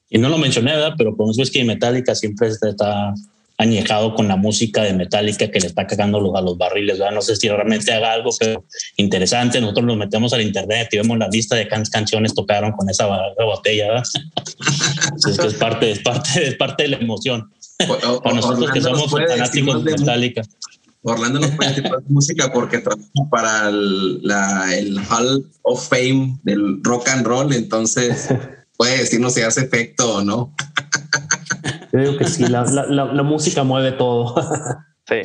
Y 0.08 0.18
no 0.18 0.28
lo 0.28 0.38
mencioné, 0.38 0.72
¿verdad? 0.72 0.94
Pero 0.96 1.16
como 1.16 1.32
es 1.32 1.50
que 1.50 1.64
Metallica 1.64 2.14
siempre 2.14 2.48
está 2.48 3.14
añejado 3.58 4.14
con 4.14 4.28
la 4.28 4.36
música 4.36 4.82
de 4.82 4.94
Metallica 4.94 5.50
que 5.50 5.58
le 5.58 5.66
está 5.66 5.86
cagando 5.86 6.20
los, 6.20 6.34
a 6.36 6.40
los 6.40 6.56
barriles. 6.56 6.98
¿verdad? 6.98 7.14
No 7.14 7.20
sé 7.20 7.36
si 7.36 7.48
realmente 7.48 7.92
haga 7.92 8.12
algo 8.12 8.30
pero 8.38 8.64
interesante. 8.96 9.60
Nosotros 9.60 9.86
nos 9.86 9.96
metemos 9.96 10.32
al 10.32 10.42
internet 10.42 10.88
y 10.92 10.98
vemos 10.98 11.18
la 11.18 11.28
lista 11.28 11.56
de 11.56 11.68
canciones 11.68 12.34
tocaron 12.34 12.72
con 12.72 12.88
esa, 12.88 13.06
botella. 13.36 13.88
¿verdad? 13.88 14.04
es, 15.46 15.54
parte, 15.54 15.90
es, 15.90 15.98
parte, 15.98 16.48
es 16.48 16.54
parte 16.54 16.84
de 16.84 16.90
la 16.90 16.96
emoción. 16.98 17.50
Para 18.22 18.34
nosotros 18.34 18.70
que 18.70 18.80
somos 18.80 19.10
fanáticos 19.10 19.84
de 19.84 19.96
Metallica. 19.98 20.42
Orlando 21.02 21.40
nos 21.40 21.50
puede 21.52 21.70
decir 21.70 21.90
música 22.08 22.52
porque 22.52 22.78
trabaja 22.78 23.30
para 23.30 23.68
el, 23.68 24.22
la, 24.22 24.74
el 24.74 24.98
Hall 25.08 25.48
of 25.62 25.88
Fame 25.88 26.38
del 26.42 26.82
rock 26.82 27.08
and 27.08 27.24
roll, 27.24 27.52
entonces 27.52 28.28
puede 28.76 28.98
decirnos 28.98 29.34
si 29.34 29.42
hace 29.42 29.62
efecto 29.62 30.16
o 30.16 30.24
no. 30.24 30.54
Yo 31.92 32.00
digo 32.00 32.16
que 32.18 32.24
sí, 32.24 32.46
la, 32.46 32.64
la, 32.64 33.22
música 33.22 33.64
mueve 33.64 33.92
todo. 33.92 34.34
sí. 35.08 35.22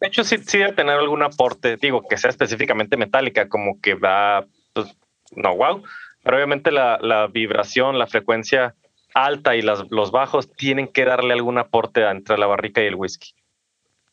De 0.00 0.08
hecho, 0.08 0.24
sí, 0.24 0.38
sí 0.38 0.58
debe 0.58 0.72
tener 0.72 0.96
algún 0.96 1.22
aporte, 1.22 1.76
digo, 1.76 2.02
que 2.08 2.16
sea 2.16 2.30
específicamente 2.30 2.96
metálica, 2.96 3.48
como 3.48 3.80
que 3.80 3.94
va, 3.94 4.44
pues, 4.72 4.88
no, 5.36 5.56
wow. 5.56 5.82
Pero 6.24 6.36
obviamente 6.36 6.72
la, 6.72 6.98
la 7.00 7.28
vibración, 7.28 7.98
la 7.98 8.06
frecuencia 8.06 8.74
alta 9.14 9.54
y 9.56 9.62
las, 9.62 9.84
los 9.90 10.10
bajos 10.10 10.50
tienen 10.52 10.88
que 10.88 11.04
darle 11.04 11.34
algún 11.34 11.58
aporte 11.58 12.02
entre 12.08 12.38
la 12.38 12.46
barrica 12.46 12.82
y 12.82 12.86
el 12.86 12.94
whisky. 12.94 13.34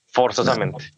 Forzosamente. 0.07 0.91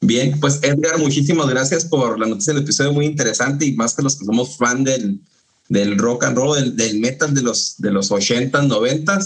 Bien, 0.00 0.38
pues 0.38 0.62
Edgar, 0.62 0.98
muchísimas 0.98 1.48
gracias 1.48 1.84
por 1.84 2.18
la 2.18 2.26
noticia 2.26 2.52
del 2.52 2.62
episodio, 2.62 2.92
muy 2.92 3.06
interesante 3.06 3.64
y 3.64 3.74
más 3.74 3.94
que 3.94 4.02
los 4.02 4.18
que 4.18 4.24
somos 4.24 4.56
fan 4.56 4.84
del, 4.84 5.18
del 5.68 5.98
rock 5.98 6.24
and 6.24 6.36
roll, 6.36 6.76
del, 6.76 7.00
metal 7.00 7.34
de 7.34 7.42
los, 7.42 7.76
de 7.78 7.90
los 7.90 8.10
80s, 8.10 8.66
90 8.66 9.18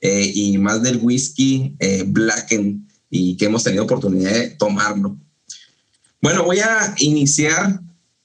eh, 0.00 0.32
y 0.34 0.58
más 0.58 0.82
del 0.82 0.98
whisky 0.98 1.74
eh, 1.78 2.04
Blacken 2.06 2.86
y 3.10 3.36
que 3.36 3.46
hemos 3.46 3.64
tenido 3.64 3.84
oportunidad 3.84 4.32
de 4.32 4.50
tomarlo. 4.50 5.16
Bueno, 6.20 6.44
voy 6.44 6.60
a 6.60 6.94
iniciar 6.98 7.80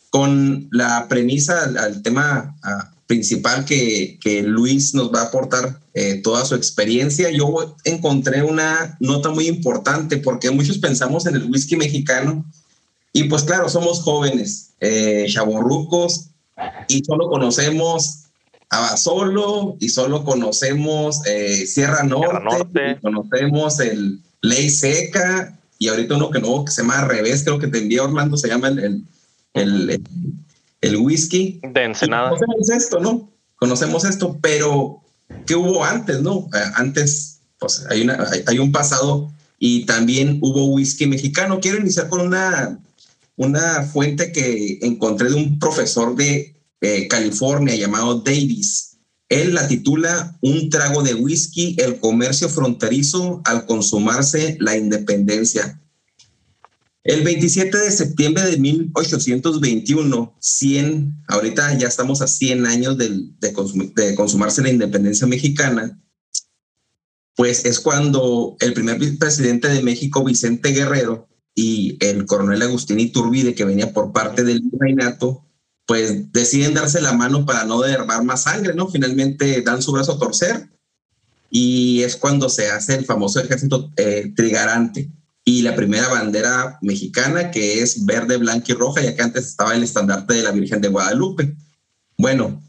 con 0.09 0.67
la 0.71 1.07
premisa 1.07 1.63
al, 1.63 2.01
tema 2.01 2.55
ah, 2.63 2.93
principal 3.07 3.65
que, 3.65 4.19
que, 4.21 4.43
Luis 4.43 4.93
nos 4.93 5.11
va 5.11 5.21
a 5.21 5.25
aportar 5.25 5.79
eh, 5.93 6.21
toda 6.23 6.45
su 6.45 6.55
experiencia. 6.55 7.29
Yo 7.31 7.75
encontré 7.83 8.43
una 8.43 8.97
nota 8.99 9.29
muy 9.29 9.47
importante 9.47 10.17
porque 10.17 10.51
muchos 10.51 10.77
pensamos 10.79 11.25
en 11.25 11.35
el 11.35 11.45
whisky 11.45 11.75
mexicano 11.75 12.45
y 13.13 13.25
pues 13.25 13.43
claro, 13.43 13.69
somos 13.69 14.01
jóvenes, 14.01 14.71
eh, 14.79 15.27
chavorrucos, 15.29 16.29
y 16.87 17.03
solo 17.03 17.29
conocemos 17.29 18.23
Abasolo 18.73 19.77
y 19.79 19.89
solo 19.89 20.23
conocemos 20.23 21.25
eh, 21.27 21.65
Sierra 21.67 22.03
Norte, 22.03 22.97
conocemos 23.01 23.79
el 23.79 24.19
Ley 24.41 24.69
Seca 24.69 25.59
y 25.77 25.89
ahorita 25.89 26.15
uno 26.15 26.31
que 26.31 26.39
nuevo 26.39 26.65
que 26.65 26.71
se 26.71 26.81
llama 26.81 27.05
Revés, 27.05 27.43
creo 27.43 27.59
que 27.59 27.67
te 27.67 27.79
envía 27.79 28.03
Orlando, 28.03 28.35
se 28.35 28.47
llama 28.47 28.69
el, 28.69 29.03
el, 29.53 30.01
el, 30.81 30.97
whisky. 30.97 31.59
De 31.61 31.83
Ensenada. 31.83 32.29
conocemos 32.29 32.69
esto, 32.69 32.99
¿no? 32.99 33.29
Conocemos 33.57 34.05
esto, 34.05 34.37
pero 34.41 35.01
¿qué 35.45 35.55
hubo 35.55 35.83
antes, 35.83 36.21
no? 36.21 36.49
Eh, 36.53 36.71
antes, 36.75 37.39
pues 37.59 37.85
hay, 37.89 38.01
una, 38.01 38.27
hay 38.47 38.59
un 38.59 38.71
pasado 38.71 39.31
y 39.59 39.85
también 39.85 40.39
hubo 40.41 40.65
whisky 40.65 41.05
mexicano. 41.05 41.59
Quiero 41.59 41.77
iniciar 41.77 42.09
con 42.09 42.21
una 42.21 42.79
una 43.35 43.83
fuente 43.83 44.31
que 44.31 44.79
encontré 44.81 45.29
de 45.29 45.35
un 45.35 45.59
profesor 45.59 46.15
de 46.15 46.55
eh, 46.81 47.07
California 47.07 47.75
llamado 47.75 48.21
Davis. 48.21 48.97
Él 49.29 49.53
la 49.53 49.67
titula 49.67 50.37
Un 50.41 50.69
trago 50.69 51.01
de 51.01 51.15
whisky, 51.15 51.75
el 51.79 51.99
comercio 51.99 52.49
fronterizo 52.49 53.41
al 53.45 53.65
consumarse 53.65 54.57
la 54.59 54.77
independencia. 54.77 55.79
El 57.03 57.23
27 57.23 57.77
de 57.77 57.91
septiembre 57.91 58.45
de 58.45 58.57
1821, 58.57 60.37
100, 60.39 61.23
ahorita 61.27 61.77
ya 61.77 61.87
estamos 61.87 62.21
a 62.21 62.27
100 62.27 62.65
años 62.65 62.97
de, 62.97 63.29
de 63.39 64.15
consumarse 64.15 64.61
la 64.61 64.69
independencia 64.69 65.27
mexicana, 65.27 65.99
pues 67.35 67.65
es 67.65 67.79
cuando 67.79 68.55
el 68.59 68.73
primer 68.73 68.99
presidente 69.17 69.67
de 69.67 69.81
México, 69.81 70.23
Vicente 70.23 70.69
Guerrero, 70.69 71.27
y 71.55 71.97
el 71.99 72.25
coronel 72.25 72.61
Agustín 72.61 72.99
Iturbide, 72.99 73.55
que 73.55 73.65
venía 73.65 73.93
por 73.93 74.11
parte 74.11 74.43
del 74.43 74.61
reinato, 74.79 75.45
pues 75.85 76.31
deciden 76.31 76.73
darse 76.73 77.01
la 77.01 77.13
mano 77.13 77.45
para 77.45 77.65
no 77.65 77.81
derramar 77.81 78.23
más 78.23 78.43
sangre, 78.43 78.73
¿no? 78.73 78.87
Finalmente 78.87 79.61
dan 79.61 79.81
su 79.81 79.91
brazo 79.91 80.13
a 80.13 80.19
torcer 80.19 80.69
y 81.49 82.01
es 82.01 82.15
cuando 82.15 82.49
se 82.49 82.69
hace 82.69 82.95
el 82.95 83.05
famoso 83.05 83.39
ejército 83.39 83.91
eh, 83.97 84.31
trigarante 84.35 85.11
y 85.45 85.61
la 85.61 85.75
primera 85.75 86.07
bandera 86.07 86.79
mexicana 86.81 87.51
que 87.51 87.81
es 87.81 88.05
verde, 88.05 88.37
blanca 88.37 88.71
y 88.71 88.75
roja, 88.75 89.01
ya 89.01 89.15
que 89.15 89.21
antes 89.21 89.47
estaba 89.47 89.75
el 89.75 89.83
estandarte 89.83 90.33
de 90.35 90.43
la 90.43 90.51
Virgen 90.51 90.81
de 90.81 90.87
Guadalupe. 90.87 91.55
Bueno, 92.17 92.63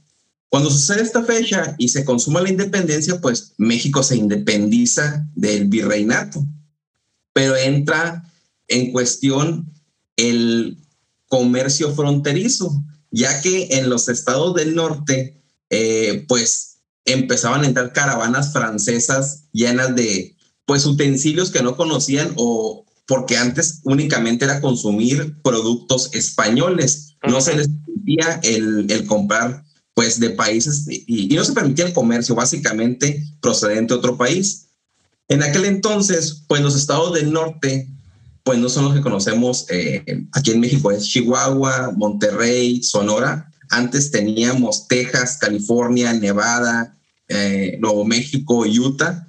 cuando 0.48 0.70
sucede 0.70 1.02
esta 1.02 1.22
fecha 1.22 1.74
y 1.78 1.88
se 1.88 2.04
consuma 2.04 2.40
la 2.40 2.50
independencia, 2.50 3.20
pues 3.20 3.54
México 3.58 4.02
se 4.02 4.16
independiza 4.16 5.26
del 5.34 5.68
virreinato, 5.68 6.44
pero 7.32 7.56
entra 7.56 8.24
en 8.68 8.92
cuestión 8.92 9.72
el 10.16 10.78
comercio 11.28 11.94
fronterizo, 11.94 12.84
ya 13.10 13.40
que 13.40 13.78
en 13.78 13.88
los 13.88 14.08
estados 14.08 14.54
del 14.54 14.74
norte, 14.74 15.42
eh, 15.70 16.24
pues 16.28 16.78
empezaban 17.04 17.62
a 17.62 17.66
entrar 17.66 17.92
caravanas 17.92 18.52
francesas 18.52 19.44
llenas 19.52 19.94
de 19.94 20.36
pues 20.66 20.86
utensilios 20.86 21.50
que 21.50 21.62
no 21.62 21.76
conocían 21.76 22.32
o 22.36 22.86
porque 23.06 23.36
antes 23.36 23.80
únicamente 23.84 24.44
era 24.46 24.60
consumir 24.60 25.36
productos 25.42 26.10
españoles. 26.14 27.16
No 27.26 27.40
se 27.40 27.56
les 27.56 27.68
permitía 27.68 28.40
el, 28.42 28.90
el, 28.90 29.06
comprar 29.06 29.64
pues 29.92 30.18
de 30.18 30.30
países 30.30 30.86
y, 30.88 31.04
y, 31.06 31.36
no 31.36 31.44
se 31.44 31.52
permitía 31.52 31.86
el 31.86 31.92
comercio 31.92 32.34
básicamente 32.34 33.22
procedente 33.40 33.92
de 33.92 33.98
otro 33.98 34.16
país. 34.16 34.68
En 35.28 35.42
aquel 35.42 35.66
entonces, 35.66 36.44
pues 36.48 36.62
los 36.62 36.74
estados 36.74 37.14
del 37.14 37.32
norte, 37.32 37.88
pues 38.44 38.58
no 38.58 38.68
son 38.68 38.84
los 38.84 38.94
que 38.94 39.00
conocemos 39.00 39.66
eh, 39.70 40.26
aquí 40.32 40.52
en 40.52 40.60
México, 40.60 40.90
es 40.90 41.06
Chihuahua, 41.06 41.92
Monterrey, 41.96 42.82
Sonora. 42.82 43.50
Antes 43.70 44.10
teníamos 44.10 44.86
Texas, 44.86 45.38
California, 45.40 46.12
Nevada, 46.12 46.96
eh, 47.28 47.78
Nuevo 47.80 48.04
México, 48.04 48.66
Utah 48.66 49.26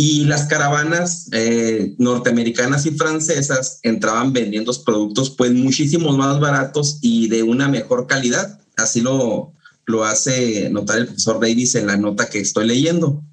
y 0.00 0.24
las 0.26 0.46
caravanas 0.46 1.28
eh, 1.32 1.94
norteamericanas 1.98 2.86
y 2.86 2.92
francesas 2.92 3.80
entraban 3.82 4.32
vendiendo 4.32 4.72
productos 4.84 5.30
pues 5.30 5.52
muchísimos 5.52 6.16
más 6.16 6.38
baratos 6.38 6.98
y 7.00 7.28
de 7.28 7.42
una 7.42 7.68
mejor 7.68 8.06
calidad. 8.06 8.60
Así 8.76 9.00
lo, 9.00 9.54
lo 9.86 10.04
hace 10.04 10.70
notar 10.70 10.98
el 10.98 11.06
profesor 11.06 11.40
Davis 11.40 11.74
en 11.74 11.88
la 11.88 11.96
nota 11.96 12.28
que 12.28 12.38
estoy 12.38 12.66
leyendo. 12.66 13.24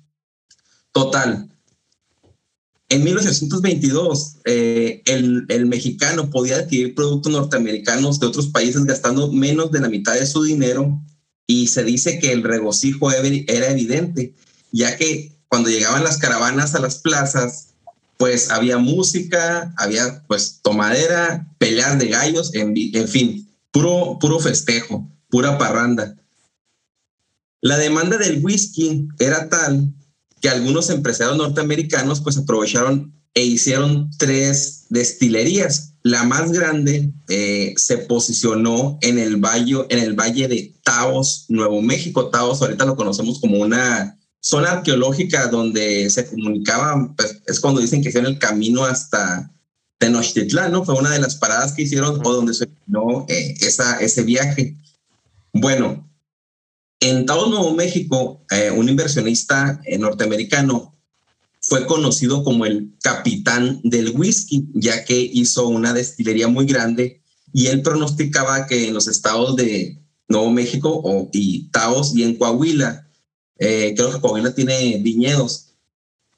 Total, 0.91 1.54
en 2.89 3.03
1822 3.03 4.37
eh, 4.45 5.01
el, 5.05 5.45
el, 5.49 5.65
mexicano 5.65 6.29
podía 6.29 6.57
adquirir 6.57 6.93
productos 6.93 7.31
norteamericanos 7.31 8.19
de 8.19 8.27
otros 8.27 8.47
países 8.47 8.83
gastando 8.85 9.31
menos 9.31 9.71
de 9.71 9.79
la 9.79 9.89
mitad 9.89 10.13
de 10.13 10.25
su 10.25 10.43
dinero 10.43 11.01
y 11.47 11.67
se 11.67 11.83
dice 11.83 12.19
que 12.19 12.31
el 12.31 12.43
regocijo 12.43 13.11
era 13.11 13.69
evidente, 13.69 14.33
ya 14.71 14.97
que 14.97 15.31
cuando 15.47 15.69
llegaban 15.69 16.03
las 16.03 16.17
caravanas 16.17 16.75
a 16.75 16.79
las 16.79 16.99
plazas, 16.99 17.69
pues 18.17 18.49
había 18.49 18.77
música, 18.77 19.73
había 19.77 20.23
pues 20.27 20.59
tomadera, 20.61 21.47
peleas 21.57 21.99
de 21.99 22.07
gallos, 22.07 22.53
en, 22.55 22.73
en 22.75 23.07
fin, 23.07 23.47
puro, 23.71 24.17
puro 24.19 24.39
festejo, 24.39 25.07
pura 25.29 25.57
parranda. 25.57 26.15
La 27.61 27.77
demanda 27.77 28.17
del 28.17 28.43
whisky 28.43 29.07
era 29.19 29.49
tal 29.49 29.93
que 30.45 30.49
algunos 30.51 30.91
empresarios 30.91 31.37
norteamericanos 31.37 32.21
pues 32.21 32.37
aprovecharon 32.37 33.11
e 33.33 33.43
hicieron 33.43 34.11
tres 34.19 34.85
destilerías. 34.89 35.95
La 36.03 36.21
más 36.21 36.51
grande 36.51 37.11
eh, 37.29 37.73
se 37.77 37.97
posicionó 37.97 38.99
en 39.01 39.17
el, 39.17 39.37
valle, 39.37 39.87
en 39.89 39.97
el 39.97 40.13
valle 40.13 40.47
de 40.47 40.75
Taos, 40.83 41.45
Nuevo 41.49 41.81
México. 41.81 42.29
Taos 42.29 42.61
ahorita 42.61 42.85
lo 42.85 42.95
conocemos 42.95 43.39
como 43.39 43.57
una 43.57 44.19
zona 44.39 44.73
arqueológica 44.73 45.47
donde 45.47 46.11
se 46.11 46.27
comunicaban, 46.27 47.15
pues, 47.15 47.41
es 47.47 47.59
cuando 47.59 47.81
dicen 47.81 48.03
que 48.03 48.09
hicieron 48.09 48.31
el 48.31 48.37
camino 48.37 48.85
hasta 48.85 49.51
Tenochtitlán, 49.97 50.71
¿no? 50.71 50.85
Fue 50.85 50.93
una 50.93 51.09
de 51.09 51.21
las 51.21 51.37
paradas 51.37 51.73
que 51.73 51.81
hicieron 51.81 52.21
o 52.23 52.33
donde 52.33 52.53
se 52.53 52.67
terminó 52.67 53.25
eh, 53.29 53.55
esa, 53.61 53.97
ese 53.97 54.21
viaje. 54.21 54.77
Bueno, 55.53 56.07
en 57.09 57.25
Taos, 57.27 57.49
Nuevo 57.49 57.73
México, 57.75 58.41
eh, 58.49 58.71
un 58.71 58.89
inversionista 58.89 59.79
eh, 59.85 59.97
norteamericano 59.97 60.95
fue 61.61 61.85
conocido 61.85 62.43
como 62.43 62.65
el 62.65 62.93
capitán 63.01 63.79
del 63.83 64.11
whisky, 64.15 64.67
ya 64.73 65.05
que 65.05 65.19
hizo 65.19 65.67
una 65.67 65.93
destilería 65.93 66.47
muy 66.47 66.65
grande 66.65 67.21
y 67.53 67.67
él 67.67 67.81
pronosticaba 67.83 68.65
que 68.65 68.87
en 68.87 68.93
los 68.93 69.07
estados 69.07 69.55
de 69.55 69.99
Nuevo 70.27 70.49
México 70.49 71.29
y 71.31 71.67
Taos 71.69 72.15
y 72.15 72.23
en 72.23 72.37
Coahuila 72.37 73.07
eh, 73.59 73.93
creo 73.95 74.11
que 74.11 74.19
Coahuila 74.19 74.53
tiene 74.55 74.97
viñedos, 74.97 75.67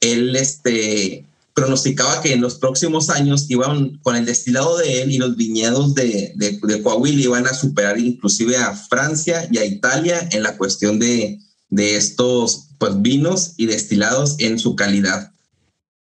él 0.02 0.36
este, 0.36 1.26
pronosticaba 1.58 2.22
que 2.22 2.34
en 2.34 2.42
los 2.42 2.54
próximos 2.54 3.10
años 3.10 3.48
iban 3.50 3.98
con 4.04 4.16
el 4.16 4.26
destilado 4.26 4.78
de 4.78 5.02
él 5.02 5.12
y 5.12 5.18
los 5.18 5.36
viñedos 5.36 5.96
de, 5.96 6.32
de, 6.36 6.84
Coahuila 6.84 7.20
iban 7.20 7.48
a 7.48 7.54
superar 7.56 7.98
inclusive 7.98 8.58
a 8.58 8.76
Francia 8.76 9.50
y 9.52 9.58
a 9.58 9.66
Italia 9.66 10.30
en 10.34 10.44
la 10.44 10.56
cuestión 10.56 11.00
de, 11.00 11.40
de 11.70 11.96
estos 11.96 12.68
pues, 12.78 13.02
vinos 13.02 13.54
y 13.58 13.66
destilados 13.66 14.36
en 14.38 14.60
su 14.60 14.76
calidad. 14.76 15.32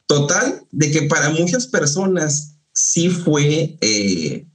Total, 0.07 0.63
de 0.71 0.89
que 0.89 1.03
para 1.03 1.29
muchas 1.29 1.67
personas 1.67 2.55
sí 2.73 3.09
fue 3.09 3.77
eh, 3.79 4.47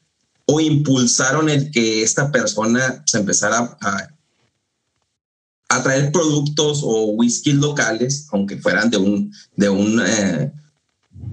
o 0.47 0.59
impulsaron 0.59 1.49
el 1.49 1.71
que 1.71 2.03
esta 2.03 2.33
persona 2.33 3.05
se 3.07 3.19
empezara 3.19 3.79
a 3.81 4.09
a 5.71 5.83
traer 5.83 6.11
productos 6.11 6.81
o 6.83 7.11
whisky 7.13 7.53
locales, 7.53 8.27
aunque 8.33 8.57
fueran 8.57 8.89
de 8.89 8.97
un, 8.97 9.31
de 9.55 9.69
un, 9.69 10.01
eh, 10.01 10.51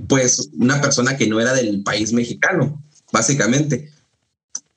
pues 0.08 0.50
una 0.54 0.82
persona 0.82 1.18
que 1.18 1.28
no 1.28 1.40
era 1.40 1.54
del 1.54 1.84
país 1.84 2.14
mexicano, 2.14 2.84
básicamente. 3.12 3.90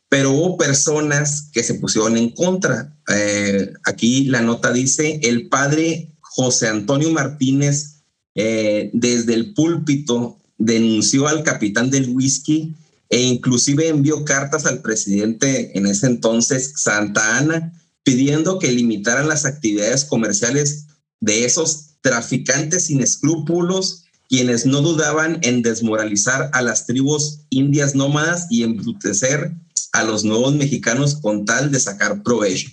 Pero 0.09 0.33
hubo 0.33 0.57
personas 0.57 1.51
que 1.53 1.63
se 1.63 1.75
pusieron 1.75 2.17
en 2.17 2.31
contra. 2.31 2.97
Eh, 3.09 3.73
aquí 3.85 4.25
la 4.25 4.41
nota 4.41 4.73
dice, 4.73 5.21
el 5.23 5.49
padre 5.49 6.13
José 6.21 6.69
Antonio 6.69 7.11
Martínez 7.11 8.03
eh, 8.35 8.91
desde 8.93 9.35
el 9.35 9.53
púlpito 9.55 10.39
denunció 10.57 11.29
al 11.29 11.43
capitán 11.43 11.91
del 11.91 12.11
whisky 12.11 12.75
e 13.11 13.23
inclusive 13.23 13.89
envió 13.89 14.25
cartas 14.25 14.67
al 14.67 14.83
presidente 14.83 15.77
en 15.79 15.87
ese 15.87 16.07
entonces, 16.07 16.75
Santa 16.77 17.39
Ana, 17.39 17.73
pidiendo 18.03 18.59
que 18.59 18.71
limitaran 18.71 19.29
las 19.29 19.45
actividades 19.45 20.05
comerciales 20.05 20.87
de 21.21 21.45
esos 21.45 21.97
traficantes 22.01 22.87
sin 22.87 23.03
escrúpulos, 23.03 24.05
quienes 24.29 24.67
no 24.67 24.83
dudaban 24.83 25.39
en 25.43 25.63
desmoralizar 25.63 26.51
a 26.53 26.63
las 26.63 26.87
tribus 26.87 27.41
indias 27.51 27.95
nómadas 27.95 28.47
y 28.51 28.63
embrutecer 28.63 29.55
a 29.93 30.05
los 30.05 30.25
nuevos 30.25 30.55
mexicanos 30.55 31.17
con 31.17 31.45
tal 31.45 31.73
de 31.73 31.81
sacar 31.81 32.23
provecho. 32.23 32.71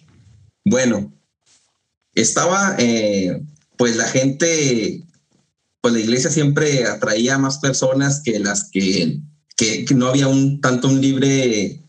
Bueno, 0.65 1.13
estaba, 2.13 2.75
eh, 2.77 3.41
pues 3.77 3.95
la 3.95 4.07
gente, 4.07 5.05
pues 5.81 5.93
la 5.93 5.99
iglesia 5.99 6.29
siempre 6.29 6.85
atraía 6.85 7.35
a 7.35 7.39
más 7.39 7.59
personas 7.59 8.21
que 8.21 8.39
las 8.39 8.69
que, 8.69 9.21
que, 9.55 9.85
no 9.95 10.07
había 10.07 10.27
un 10.27 10.59
tanto 10.59 10.89
un 10.89 10.99
libre 10.99 11.81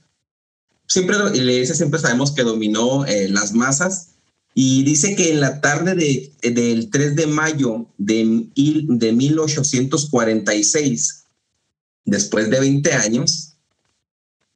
siempre 0.87 1.19
la 1.19 1.35
iglesia 1.35 1.75
siempre 1.75 1.99
sabemos 1.99 2.31
que 2.31 2.45
dominó 2.45 3.05
eh, 3.07 3.29
las 3.29 3.53
masas 3.53 4.16
y 4.59 4.85
dice 4.85 5.15
que 5.15 5.33
en 5.33 5.41
la 5.41 5.61
tarde 5.61 5.95
de, 5.95 6.33
del 6.51 6.89
3 6.89 7.15
de 7.15 7.27
mayo 7.27 7.93
de, 7.99 8.47
de 8.57 9.13
1846, 9.13 11.25
después 12.07 12.49
de 12.49 12.61
20 12.61 12.91
años, 12.95 13.59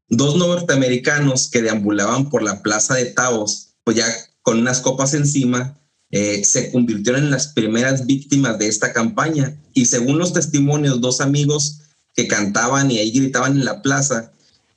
dos 0.09 0.37
norteamericanos 0.37 1.51
que 1.51 1.61
deambulaban 1.61 2.31
por 2.31 2.43
la 2.43 2.63
plaza 2.63 2.95
de 2.95 3.13
Taos, 3.13 3.75
pues 3.85 3.99
ya 3.99 4.07
con 4.41 4.59
unas 4.59 4.81
copas 4.81 5.13
encima, 5.13 5.79
eh, 6.11 6.47
se 6.47 6.73
convirtieron 6.73 7.25
en 7.25 7.31
las 7.31 7.49
primeras 7.49 8.07
víctimas 8.07 8.59
de 8.59 8.69
esta 8.69 8.95
campaña. 8.95 9.61
Y 9.75 9.85
según 9.85 10.17
los 10.17 10.33
testimonios, 10.33 11.03
dos 11.03 11.21
amigos 11.21 11.81
que 12.17 12.27
cantaban 12.27 12.91
y 12.91 13.01
ahí 13.01 13.11
gritaban 13.11 13.59
en 13.59 13.67
la 13.67 13.83
plaza, 13.83 14.33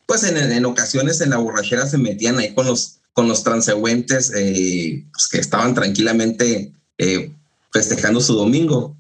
pues 0.05 0.23
en, 0.23 0.65
ocasiones 0.65 1.21
en 1.21 1.29
la 1.29 1.37
borrachera 1.37 1.87
se 1.87 1.97
metían 1.97 2.39
ahí 2.39 2.53
con 2.53 2.65
los, 2.65 2.99
con 3.13 3.27
los 3.27 3.43
transeúntes 3.43 4.31
eh, 4.35 5.05
pues 5.11 5.27
que 5.27 5.39
estaban 5.39 5.73
tranquilamente 5.73 6.73
eh, 6.97 7.31
festejando 7.71 8.21
su 8.21 8.33
domingo. 8.33 8.97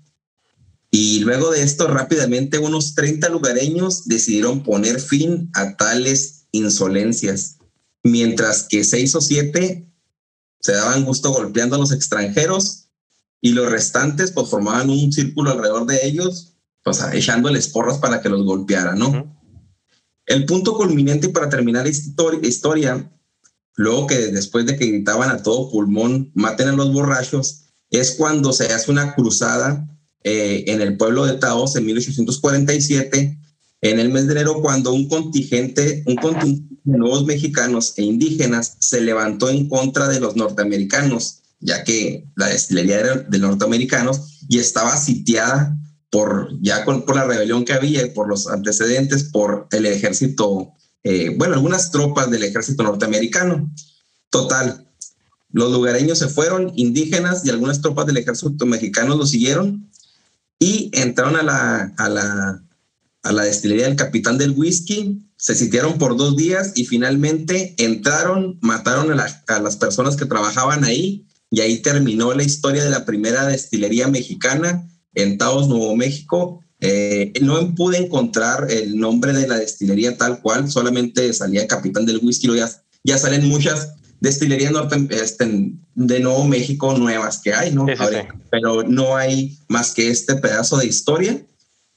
Y 0.91 1.19
luego 1.21 1.51
de 1.51 1.63
esto, 1.63 1.87
rápidamente 1.87 2.59
unos 2.59 2.93
30 2.93 3.29
lugareños 3.29 4.05
decidieron 4.05 4.63
poner 4.63 4.99
fin 4.99 5.49
a 5.55 5.75
tales 5.75 6.45
insolencias, 6.51 7.57
mientras 8.03 8.63
que 8.63 8.83
seis 8.83 9.15
o 9.15 9.21
siete 9.21 9.87
se 10.59 10.73
daban 10.73 11.03
gusto 11.03 11.31
golpeando 11.31 11.75
a 11.75 11.79
los 11.79 11.91
extranjeros 11.91 12.89
y 13.41 13.51
los 13.53 13.69
restantes 13.69 14.31
pues 14.31 14.49
formaban 14.49 14.89
un 14.89 15.11
círculo 15.11 15.51
alrededor 15.51 15.87
de 15.87 16.05
ellos 16.05 16.53
sea, 16.91 17.13
echándoles 17.13 17.69
porras 17.69 17.99
para 17.99 18.21
que 18.21 18.27
los 18.27 18.43
golpeara, 18.43 18.95
¿no? 18.95 19.39
El 20.25 20.45
punto 20.45 20.73
culminante 20.73 21.29
para 21.29 21.47
terminar 21.47 21.87
esta 21.87 22.23
historia, 22.41 23.11
luego 23.75 24.07
que 24.07 24.27
después 24.27 24.65
de 24.65 24.77
que 24.77 24.85
gritaban 24.85 25.29
a 25.29 25.41
todo 25.41 25.69
pulmón, 25.69 26.31
maten 26.33 26.69
a 26.69 26.73
los 26.73 26.91
borrachos, 26.93 27.65
es 27.89 28.11
cuando 28.11 28.53
se 28.53 28.73
hace 28.73 28.91
una 28.91 29.13
cruzada 29.15 29.87
eh, 30.23 30.65
en 30.67 30.81
el 30.81 30.97
pueblo 30.97 31.25
de 31.25 31.33
Taos 31.33 31.75
en 31.75 31.85
1847, 31.85 33.39
en 33.81 33.99
el 33.99 34.09
mes 34.09 34.27
de 34.27 34.33
enero, 34.33 34.61
cuando 34.61 34.93
un 34.93 35.07
contingente, 35.07 36.03
un 36.05 36.15
contingente 36.15 36.75
de 36.83 36.97
nuevos 36.97 37.25
mexicanos 37.25 37.93
e 37.97 38.03
indígenas 38.03 38.77
se 38.79 39.01
levantó 39.01 39.49
en 39.49 39.67
contra 39.67 40.07
de 40.07 40.19
los 40.19 40.35
norteamericanos, 40.35 41.39
ya 41.59 41.83
que 41.83 42.25
la 42.35 42.47
destilería 42.47 42.99
era 42.99 43.15
de 43.17 43.39
norteamericanos 43.39 44.39
y 44.47 44.59
estaba 44.59 44.95
sitiada 44.97 45.77
por 46.09 46.49
ya 46.61 46.85
con, 46.85 47.05
por 47.05 47.15
la 47.15 47.25
rebelión 47.25 47.65
que 47.65 47.73
había, 47.73 48.13
por 48.13 48.27
los 48.27 48.47
antecedentes, 48.47 49.25
por 49.25 49.67
el 49.71 49.85
ejército, 49.85 50.73
eh, 51.03 51.33
bueno, 51.37 51.55
algunas 51.55 51.91
tropas 51.91 52.29
del 52.29 52.43
ejército 52.43 52.83
norteamericano. 52.83 53.71
Total, 54.29 54.87
los 55.51 55.71
lugareños 55.71 56.17
se 56.17 56.27
fueron, 56.27 56.71
indígenas 56.75 57.45
y 57.45 57.49
algunas 57.49 57.81
tropas 57.81 58.07
del 58.07 58.17
ejército 58.17 58.65
mexicano 58.65 59.15
lo 59.15 59.25
siguieron 59.25 59.89
y 60.59 60.89
entraron 60.93 61.35
a 61.35 61.43
la, 61.43 61.93
a 61.97 62.09
la, 62.09 62.63
a 63.21 63.31
la 63.31 63.43
destilería 63.43 63.85
del 63.85 63.95
capitán 63.95 64.37
del 64.37 64.51
whisky, 64.51 65.21
se 65.37 65.55
sitiaron 65.55 65.97
por 65.97 66.15
dos 66.15 66.35
días 66.35 66.71
y 66.75 66.85
finalmente 66.85 67.75
entraron, 67.77 68.57
mataron 68.61 69.19
a, 69.19 69.43
a 69.47 69.59
las 69.59 69.75
personas 69.75 70.15
que 70.15 70.25
trabajaban 70.25 70.83
ahí 70.83 71.27
y 71.51 71.61
ahí 71.61 71.81
terminó 71.81 72.33
la 72.33 72.43
historia 72.43 72.83
de 72.83 72.89
la 72.89 73.05
primera 73.05 73.45
destilería 73.45 74.07
mexicana 74.07 74.87
en 75.13 75.37
Taos, 75.37 75.67
Nuevo 75.67 75.95
México. 75.95 76.63
Eh, 76.85 77.31
no 77.41 77.73
pude 77.75 77.97
encontrar 77.97 78.67
el 78.69 78.97
nombre 78.97 79.31
de 79.31 79.47
la 79.47 79.57
destilería 79.57 80.17
tal 80.17 80.41
cual, 80.41 80.69
solamente 80.69 81.31
salía 81.31 81.65
Capitán 81.65 82.05
del 82.05 82.19
Whisky, 82.21 82.53
ya, 82.57 82.69
ya 83.05 83.17
salen 83.17 83.47
muchas 83.47 83.93
destilerías 84.19 84.73
norte, 84.73 85.07
este, 85.11 85.71
de 85.95 86.19
Nuevo 86.19 86.43
México 86.43 86.93
nuevas 86.97 87.39
que 87.41 87.53
hay, 87.53 87.71
¿no? 87.71 87.85
Pero 88.51 88.83
no 88.83 89.15
hay 89.15 89.57
más 89.69 89.93
que 89.93 90.09
este 90.09 90.35
pedazo 90.35 90.75
de 90.75 90.87
historia 90.87 91.41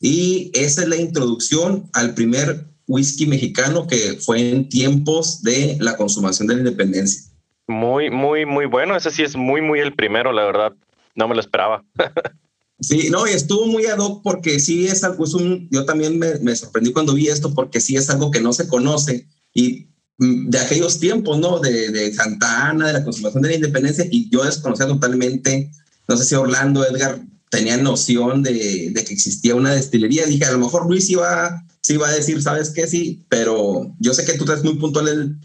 y 0.01 0.53
esa 0.55 0.83
es 0.83 0.89
la 0.89 0.97
introducción 0.97 1.91
al 1.93 2.15
primer 2.15 2.67
whisky 2.87 3.27
mexicano 3.27 3.89
que 3.89 4.19
fue 4.21 4.51
en 4.51 4.69
tiempos 4.69 5.43
de 5.43 5.79
la 5.81 5.97
consumación 5.97 6.47
de 6.47 6.55
la 6.55 6.61
independencia. 6.61 7.29
Muy, 7.67 8.11
muy, 8.11 8.47
muy 8.47 8.67
bueno. 8.67 8.95
Ese 8.95 9.11
sí 9.11 9.25
es 9.25 9.35
muy, 9.35 9.63
muy 9.63 9.81
el 9.81 9.95
primero, 9.95 10.31
la 10.31 10.45
verdad. 10.45 10.73
No 11.17 11.27
me 11.27 11.35
lo 11.35 11.41
esperaba. 11.41 11.85
Sí, 12.79 13.09
no, 13.11 13.27
y 13.27 13.31
estuvo 13.31 13.67
muy 13.67 13.87
ad 13.87 13.99
hoc 13.99 14.23
porque 14.23 14.61
sí 14.61 14.87
es 14.87 15.03
algo, 15.03 15.25
es 15.25 15.33
un, 15.33 15.69
yo 15.71 15.87
también 15.87 16.19
me, 16.19 16.39
me, 16.41 16.55
sorprendí 16.55 16.93
cuando 16.93 17.15
vi 17.15 17.29
esto 17.29 17.55
porque 17.55 17.81
sí 17.81 17.97
es 17.97 18.11
algo 18.11 18.31
que 18.31 18.41
no 18.41 18.53
se 18.53 18.69
conoce 18.69 19.27
y 19.55 19.89
mm, 20.19 20.51
de 20.51 20.59
aquellos 20.59 20.99
tiempos, 20.99 21.39
¿no? 21.39 21.59
De, 21.59 21.91
de 21.91 22.13
Santa 22.13 22.69
Ana, 22.69 22.89
de 22.89 22.93
la 22.93 23.05
consumación 23.05 23.43
de 23.43 23.49
la 23.49 23.55
independencia 23.55 24.07
y 24.11 24.29
yo 24.31 24.45
desconocía 24.45 24.87
totalmente, 24.87 25.71
no 26.07 26.17
sé 26.19 26.25
si 26.27 26.35
Orlando, 26.35 26.87
Edgar, 26.87 27.25
tenía 27.51 27.79
noción 27.79 28.43
de, 28.43 28.91
de 28.93 29.05
que 29.05 29.15
existía 29.15 29.55
una 29.55 29.73
destilería. 29.73 30.27
Dije, 30.27 30.45
a 30.45 30.53
lo 30.53 30.59
mejor 30.59 30.87
Luis 30.87 31.09
iba, 31.09 31.65
sí 31.81 31.95
iba 31.95 32.09
a 32.09 32.13
decir, 32.13 32.43
¿sabes 32.43 32.71
qué? 32.71 32.87
Sí, 32.87 33.25
pero 33.31 33.95
yo 33.99 34.13
sé 34.13 34.27
que 34.27 34.35
tú 34.35 34.45
estás 34.45 34.63
muy 34.65 34.75
puntual, 34.75 35.09
el, 35.09 35.37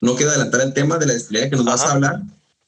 no 0.00 0.16
quiero 0.16 0.30
adelantar 0.30 0.62
el 0.62 0.72
tema 0.72 0.96
de 0.96 1.06
la 1.06 1.12
destilería 1.12 1.50
que 1.50 1.56
nos 1.56 1.66
vas 1.66 1.82
a 1.82 1.92
hablar, 1.92 2.22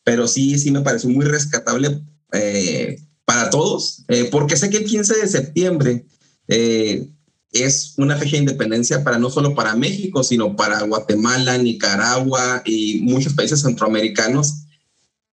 pero 0.04 0.28
sí, 0.28 0.58
sí 0.58 0.70
me 0.70 0.82
pareció 0.82 1.08
muy 1.08 1.24
rescatable. 1.24 2.02
Eh, 2.32 3.00
para 3.24 3.50
todos, 3.50 4.04
eh, 4.08 4.28
porque 4.30 4.56
sé 4.56 4.70
que 4.70 4.78
el 4.78 4.84
15 4.84 5.18
de 5.18 5.28
septiembre 5.28 6.06
eh, 6.48 7.08
es 7.52 7.94
una 7.98 8.16
fecha 8.16 8.32
de 8.32 8.42
independencia 8.42 9.04
para 9.04 9.18
no 9.18 9.30
solo 9.30 9.54
para 9.54 9.76
México, 9.76 10.24
sino 10.24 10.56
para 10.56 10.82
Guatemala, 10.82 11.58
Nicaragua 11.58 12.62
y 12.64 13.00
muchos 13.02 13.34
países 13.34 13.62
centroamericanos. 13.62 14.64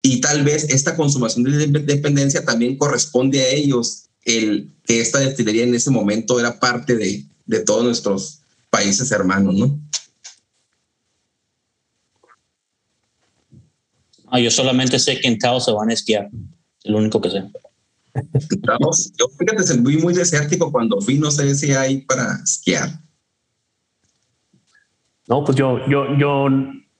Y 0.02 0.20
tal 0.20 0.44
vez 0.44 0.64
esta 0.70 0.96
consumación 0.96 1.44
de 1.44 1.64
independencia 1.64 2.44
también 2.44 2.76
corresponde 2.76 3.42
a 3.42 3.48
ellos, 3.48 4.04
el 4.24 4.74
que 4.84 5.00
esta 5.00 5.20
destilería 5.20 5.64
en 5.64 5.74
ese 5.74 5.90
momento 5.90 6.38
era 6.38 6.58
parte 6.58 6.96
de, 6.96 7.24
de 7.46 7.60
todos 7.60 7.84
nuestros 7.84 8.40
países 8.70 9.10
hermanos, 9.10 9.54
¿no? 9.54 9.80
Ah, 14.30 14.40
yo 14.40 14.50
solamente 14.50 14.98
sé 14.98 15.18
que 15.18 15.28
en 15.28 15.38
Tao 15.38 15.58
se 15.58 15.72
van 15.72 15.88
a 15.88 15.94
esquiar, 15.94 16.28
es 16.84 16.90
lo 16.90 16.98
único 16.98 17.20
que 17.20 17.30
sé 17.30 17.42
yo 19.18 19.28
fíjate, 19.38 19.82
fui 19.82 19.96
muy 19.98 20.14
desértico 20.14 20.70
cuando 20.70 21.00
fui, 21.00 21.18
no 21.18 21.30
sé 21.30 21.54
si 21.54 21.72
hay 21.72 22.02
para 22.02 22.38
esquiar. 22.42 22.88
No, 25.26 25.44
pues 25.44 25.56
yo, 25.56 25.86
yo, 25.88 26.16
yo 26.16 26.48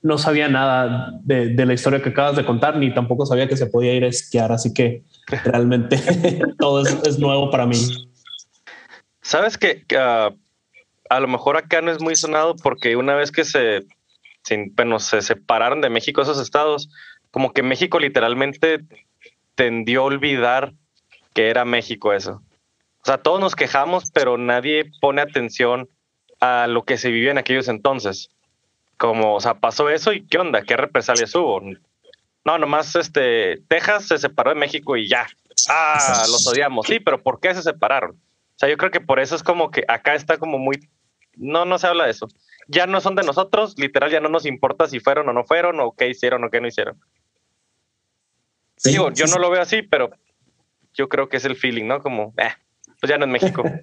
no 0.01 0.17
sabía 0.17 0.47
nada 0.47 1.11
de, 1.23 1.49
de, 1.49 1.65
la 1.65 1.73
historia 1.73 2.01
que 2.01 2.09
acabas 2.09 2.35
de 2.35 2.45
contar, 2.45 2.77
ni 2.77 2.93
tampoco 2.93 3.25
sabía 3.25 3.47
que 3.47 3.57
se 3.57 3.65
podía 3.65 3.93
ir 3.93 4.03
a 4.03 4.07
esquiar, 4.07 4.51
así 4.51 4.73
que 4.73 5.03
realmente 5.45 5.99
todo 6.59 6.85
es, 6.85 6.95
es, 7.05 7.19
nuevo 7.19 7.49
para 7.49 7.65
mí. 7.65 7.77
Sabes 9.21 9.57
que 9.57 9.83
uh, 9.93 10.35
a 11.09 11.19
lo 11.19 11.27
mejor 11.27 11.57
acá 11.57 11.81
no 11.81 11.91
es 11.91 12.01
muy 12.01 12.15
sonado 12.15 12.55
porque 12.55 12.95
una 12.95 13.15
vez 13.15 13.31
que 13.31 13.43
se, 13.43 13.85
sin, 14.43 14.73
bueno, 14.75 14.99
se 14.99 15.21
separaron 15.21 15.81
de 15.81 15.89
México 15.89 16.21
esos 16.21 16.39
estados, 16.39 16.89
como 17.31 17.51
que 17.51 17.63
México 17.63 17.99
literalmente 17.99 18.85
tendió 19.55 20.01
a 20.01 20.05
olvidar 20.05 20.73
que 21.33 21.49
era 21.49 21.65
México 21.65 22.13
eso. 22.13 22.41
O 23.01 23.05
sea, 23.05 23.17
todos 23.17 23.39
nos 23.39 23.55
quejamos, 23.55 24.11
pero 24.11 24.37
nadie 24.37 24.91
pone 24.99 25.21
atención 25.21 25.89
a 26.39 26.67
lo 26.67 26.83
que 26.83 26.97
se 26.97 27.09
vivía 27.09 27.31
en 27.31 27.37
aquellos 27.37 27.67
entonces. 27.67 28.29
Como, 28.97 29.35
o 29.35 29.39
sea, 29.39 29.55
pasó 29.55 29.89
eso 29.89 30.11
y 30.11 30.25
qué 30.25 30.37
onda, 30.37 30.61
qué 30.63 30.75
represalias 30.75 31.33
hubo. 31.35 31.61
No, 32.43 32.57
nomás 32.57 32.95
este, 32.95 33.61
Texas 33.67 34.07
se 34.07 34.17
separó 34.17 34.49
de 34.49 34.59
México 34.59 34.97
y 34.97 35.07
ya. 35.07 35.27
Ah, 35.69 36.25
los 36.27 36.45
odiamos. 36.47 36.87
Sí, 36.87 36.99
pero 36.99 37.21
¿por 37.21 37.39
qué 37.39 37.53
se 37.53 37.61
separaron? 37.61 38.11
O 38.11 38.59
sea, 38.59 38.69
yo 38.69 38.77
creo 38.77 38.91
que 38.91 39.01
por 39.01 39.19
eso 39.19 39.35
es 39.35 39.43
como 39.43 39.71
que 39.71 39.85
acá 39.87 40.15
está 40.15 40.37
como 40.37 40.57
muy... 40.57 40.79
No, 41.35 41.63
no 41.63 41.79
se 41.79 41.87
habla 41.87 42.05
de 42.05 42.11
eso. 42.11 42.27
Ya 42.67 42.85
no 42.87 42.99
son 42.99 43.15
de 43.15 43.23
nosotros, 43.23 43.75
literal, 43.77 44.11
ya 44.11 44.19
no 44.19 44.29
nos 44.29 44.45
importa 44.45 44.87
si 44.87 44.99
fueron 44.99 45.29
o 45.29 45.33
no 45.33 45.45
fueron, 45.45 45.79
o 45.79 45.93
qué 45.93 46.09
hicieron 46.09 46.43
o 46.43 46.49
qué 46.49 46.59
no 46.59 46.67
hicieron. 46.67 46.99
Sí, 48.75 48.91
Digo, 48.91 49.11
yo 49.11 49.25
no 49.27 49.37
lo 49.37 49.49
veo 49.49 49.61
así, 49.61 49.81
pero 49.81 50.11
yo 50.93 51.09
creo 51.09 51.29
que 51.29 51.37
es 51.37 51.45
el 51.45 51.55
feeling, 51.55 51.85
¿no? 51.85 52.01
Como, 52.01 52.33
eh, 52.37 52.53
pues 52.99 53.09
ya 53.09 53.17
no 53.17 53.25
es 53.25 53.31
México. 53.31 53.63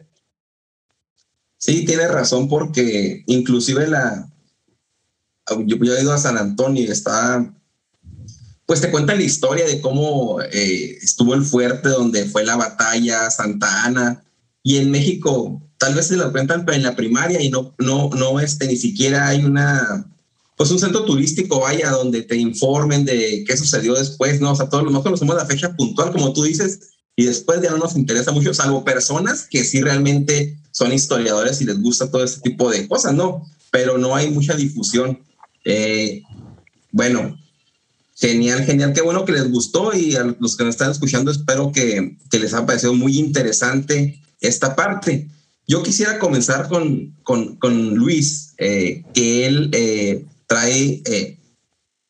Sí, 1.59 1.87
tiene 1.87 2.07
razón 2.07 2.49
porque 2.49 3.25
inclusive 3.27 3.87
la... 3.87 4.31
Yo, 5.65 5.77
he 5.77 6.03
ido 6.03 6.13
a 6.13 6.19
San 6.19 6.37
Antonio 6.37 6.85
y 6.85 6.89
está... 6.89 7.51
Pues 8.67 8.81
te 8.81 8.91
cuenta 8.91 9.15
la 9.15 9.23
historia 9.23 9.65
de 9.65 9.81
cómo 9.81 10.41
eh, 10.43 10.99
estuvo 11.01 11.35
el 11.35 11.43
fuerte 11.43 11.89
donde 11.89 12.27
fue 12.27 12.45
la 12.45 12.57
batalla, 12.57 13.31
Santa 13.31 13.85
Ana, 13.85 14.23
y 14.63 14.77
en 14.77 14.91
México 14.91 15.63
tal 15.79 15.95
vez 15.95 16.09
se 16.09 16.17
lo 16.17 16.33
cuentan 16.33 16.67
en 16.69 16.83
la 16.83 16.97
primaria 16.97 17.41
y 17.41 17.51
no, 17.51 17.75
no, 17.79 18.11
no, 18.11 18.41
este, 18.41 18.67
ni 18.67 18.77
siquiera 18.77 19.29
hay 19.29 19.45
una, 19.45 20.07
pues 20.57 20.71
un 20.71 20.79
centro 20.79 21.05
turístico, 21.05 21.61
vaya, 21.61 21.91
donde 21.91 22.23
te 22.23 22.37
informen 22.37 23.05
de 23.05 23.45
qué 23.47 23.57
sucedió 23.57 23.95
después, 23.95 24.41
¿no? 24.41 24.53
O 24.53 24.57
sea, 24.57 24.69
todos 24.69 24.91
más 24.91 25.03
conocemos 25.03 25.37
la 25.37 25.47
fecha 25.47 25.75
puntual, 25.77 26.13
como 26.13 26.33
tú 26.33 26.43
dices, 26.43 26.96
y 27.17 27.25
después 27.25 27.63
ya 27.63 27.71
no 27.71 27.79
nos 27.79 27.97
interesa 27.97 28.31
mucho, 28.31 28.53
salvo 28.53 28.85
personas 28.85 29.47
que 29.49 29.65
sí 29.65 29.81
realmente 29.81 30.59
son 30.71 30.93
historiadores 30.93 31.61
y 31.63 31.65
les 31.65 31.81
gusta 31.81 32.11
todo 32.11 32.23
ese 32.23 32.41
tipo 32.43 32.71
de 32.71 32.87
cosas, 32.87 33.15
¿no? 33.15 33.51
Pero 33.71 33.97
no 33.97 34.15
hay 34.15 34.31
mucha 34.31 34.55
difusión. 34.55 35.19
Eh, 35.65 36.23
bueno, 36.93 37.39
genial, 38.15 38.65
genial, 38.65 38.93
qué 38.93 39.01
bueno 39.01 39.25
que 39.25 39.33
les 39.33 39.51
gustó 39.51 39.97
y 39.97 40.15
a 40.15 40.37
los 40.39 40.57
que 40.57 40.65
nos 40.65 40.75
están 40.75 40.91
escuchando 40.91 41.31
espero 41.31 41.73
que, 41.73 42.19
que 42.31 42.39
les 42.39 42.53
haya 42.53 42.67
parecido 42.67 42.93
muy 42.93 43.19
interesante 43.19 44.21
esta 44.43 44.77
parte. 44.77 45.29
Yo 45.67 45.83
quisiera 45.83 46.19
comenzar 46.19 46.69
con, 46.69 47.17
con, 47.23 47.57
con 47.57 47.95
Luis, 47.95 48.53
eh, 48.59 49.03
que 49.15 49.47
él 49.47 49.71
eh, 49.73 50.27
trae 50.47 51.03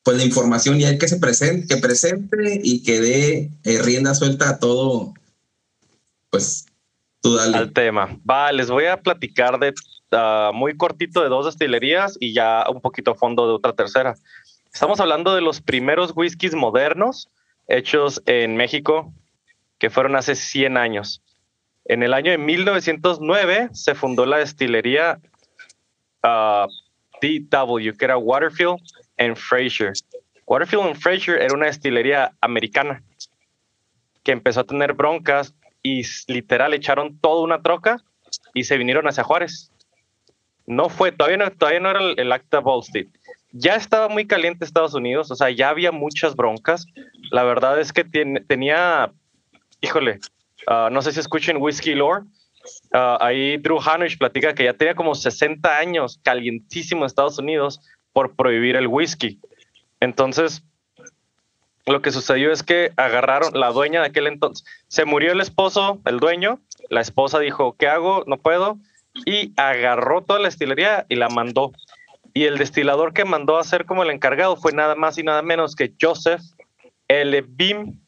pues 0.07 0.19
la 0.19 0.25
información 0.25 0.81
y 0.81 0.85
hay 0.85 0.99
que 0.99 1.09
se 1.09 1.19
presente, 1.19 1.67
que 1.67 1.81
presente 1.81 2.61
y 2.63 2.85
que 2.85 3.01
dé 3.01 3.51
eh, 3.65 3.83
rienda 3.83 4.15
suelta 4.15 4.51
a 4.51 4.59
todo, 4.61 5.15
pues 6.31 6.67
tú 7.21 7.35
dale. 7.35 7.57
Al 7.59 7.73
tema. 7.73 8.17
Va, 8.25 8.53
les 8.53 8.71
voy 8.71 8.85
a 8.85 8.99
platicar 8.99 9.59
de 9.59 9.75
uh, 10.13 10.53
muy 10.53 10.77
cortito 10.77 11.25
de 11.25 11.29
dos 11.29 11.47
destilerías 11.47 12.17
y 12.21 12.33
ya 12.33 12.67
un 12.71 12.81
poquito 12.81 13.11
a 13.11 13.15
fondo 13.17 13.49
de 13.49 13.55
otra 13.55 13.73
tercera. 13.73 14.15
Estamos 14.73 15.01
hablando 15.01 15.35
de 15.35 15.41
los 15.41 15.61
primeros 15.61 16.13
whiskies 16.15 16.55
modernos 16.55 17.29
hechos 17.67 18.23
en 18.27 18.55
México, 18.55 19.13
que 19.79 19.91
fueron 19.91 20.15
hace 20.15 20.37
100 20.37 20.77
años. 20.77 21.21
En 21.85 22.05
el 22.05 22.15
año 22.15 22.31
de 22.31 22.39
1909 22.39 23.71
se 23.73 23.97
fundó 23.97 24.25
la 24.25 24.37
destilería 24.37 25.19
uh, 26.23 26.69
DW, 27.21 27.97
que 27.99 28.05
era 28.05 28.17
Waterfield 28.17 28.79
en 29.17 29.37
Fraser. 29.37 29.93
Waterfield 30.47 30.87
and 30.87 30.97
Fraser 30.97 31.41
era 31.41 31.55
una 31.55 31.67
destilería 31.67 32.33
americana 32.41 33.03
que 34.23 34.33
empezó 34.33 34.61
a 34.61 34.65
tener 34.65 34.93
broncas 34.93 35.55
y 35.83 36.03
literal 36.27 36.75
echaron 36.75 37.19
toda 37.21 37.43
una 37.43 37.63
troca 37.63 38.03
y 38.55 38.65
se 38.65 38.77
vinieron 38.77 39.07
hacia 39.07 39.25
Juárez. 39.25 39.71
No 40.67 40.89
fue, 40.89 41.13
todavía 41.13 41.37
no, 41.37 41.51
todavía 41.53 41.81
no 41.81 41.91
era 41.91 42.01
el, 42.01 42.33
acta 42.33 42.63
Street. 42.81 43.09
Ya 43.53 43.77
estaba 43.77 44.09
muy 44.09 44.27
caliente 44.27 44.65
Estados 44.65 44.95
Unidos, 44.95 45.31
o 45.31 45.37
sea, 45.37 45.51
ya 45.51 45.69
había 45.69 45.93
muchas 45.93 46.35
broncas. 46.35 46.87
La 47.31 47.45
verdad 47.45 47.79
es 47.81 47.93
que 47.93 48.05
tenía, 48.05 49.13
híjole, 49.81 50.19
ah, 50.67 50.89
no 50.91 51.03
sé 51.03 51.13
si 51.13 51.21
escuchen 51.21 51.59
Whiskey 51.59 51.95
Lore. 51.95 52.25
Ah, 52.93 53.19
ahí 53.21 53.57
Drew 53.59 53.79
Hanish 53.79 54.19
platica 54.19 54.55
que 54.55 54.65
ya 54.65 54.75
tenía 54.75 54.97
como 54.97 55.15
60 55.15 55.79
años 55.79 56.19
calientísimo 56.25 57.03
en 57.03 57.07
Estados 57.07 57.39
Unidos 57.39 57.81
por 58.17 58.35
prohibir 58.35 58.77
el 58.77 58.87
whisky. 58.87 59.39
Entonces, 60.01 60.63
lo 61.85 62.01
que 62.01 62.13
sucedió 62.13 62.51
es 62.51 62.63
que 62.63 62.93
agarraron 62.97 63.61
la 63.61 63.73
dueña 63.73 64.01
de 64.01 64.07
aquel 64.07 64.27
entonces. 64.27 64.65
Se 64.89 65.05
murió 65.05 65.33
el 65.33 65.43
esposo, 65.43 66.01
el 66.07 66.19
dueño. 66.19 66.59
La 66.89 67.03
esposa 67.03 67.41
dijo, 67.41 67.77
¿qué 67.79 67.89
hago? 67.89 68.25
No 68.27 68.39
puedo. 68.39 68.79
Y 69.27 69.53
agarró 69.59 70.23
toda 70.23 70.39
la 70.39 70.47
destilería 70.47 71.05
y 71.11 71.17
la 71.17 71.29
mandó. 71.29 71.73
Y 72.33 72.45
el 72.45 72.57
destilador 72.57 73.13
que 73.13 73.27
mandó 73.27 73.59
a 73.59 73.65
ser 73.65 73.85
como 73.85 74.03
el 74.03 74.09
encargado 74.09 74.57
fue 74.57 74.73
nada 74.73 74.95
más 74.95 75.19
y 75.19 75.23
nada 75.23 75.43
menos 75.43 75.77
que 75.77 75.93
Joseph 76.01 76.41
L. 77.09 77.45
Beam, 77.47 78.01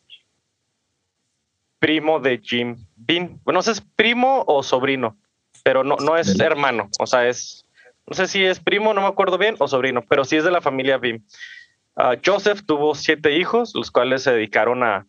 primo 1.80 2.18
de 2.18 2.40
Jim 2.42 2.78
Beam. 2.96 3.40
Bueno, 3.44 3.58
no 3.58 3.62
sé 3.62 3.74
si 3.74 3.80
es 3.80 3.86
primo 3.94 4.42
o 4.46 4.62
sobrino, 4.62 5.18
pero 5.64 5.84
no, 5.84 5.96
no 5.96 6.16
es 6.16 6.40
hermano. 6.40 6.88
O 6.98 7.06
sea, 7.06 7.28
es, 7.28 7.67
no 8.08 8.14
sé 8.14 8.26
si 8.26 8.42
es 8.42 8.58
primo, 8.58 8.94
no 8.94 9.02
me 9.02 9.06
acuerdo 9.06 9.36
bien, 9.36 9.56
o 9.58 9.68
sobrino, 9.68 10.02
pero 10.08 10.24
sí 10.24 10.36
es 10.36 10.44
de 10.44 10.50
la 10.50 10.62
familia 10.62 10.96
Beam. 10.96 11.22
Ah, 11.94 12.16
Joseph 12.24 12.62
tuvo 12.64 12.94
siete 12.94 13.36
hijos, 13.36 13.74
los 13.74 13.90
cuales 13.90 14.22
se 14.22 14.32
dedicaron 14.32 14.82
a, 14.82 15.06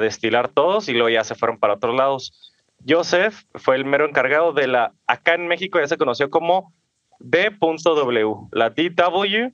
destilar 0.00 0.48
todos 0.48 0.88
y 0.88 0.92
luego 0.92 1.08
ya 1.08 1.22
se 1.22 1.36
fueron 1.36 1.60
para 1.60 1.74
otros 1.74 1.94
lados. 1.94 2.52
Joseph 2.86 3.44
fue 3.54 3.76
el 3.76 3.84
mero 3.84 4.04
encargado 4.04 4.52
de 4.52 4.66
la, 4.66 4.92
acá 5.06 5.34
en 5.34 5.46
México 5.46 5.78
ya 5.78 5.86
se 5.86 5.96
conoció 5.96 6.28
como 6.28 6.74
D.W, 7.20 8.34
la 8.50 8.70
DW 8.70 9.52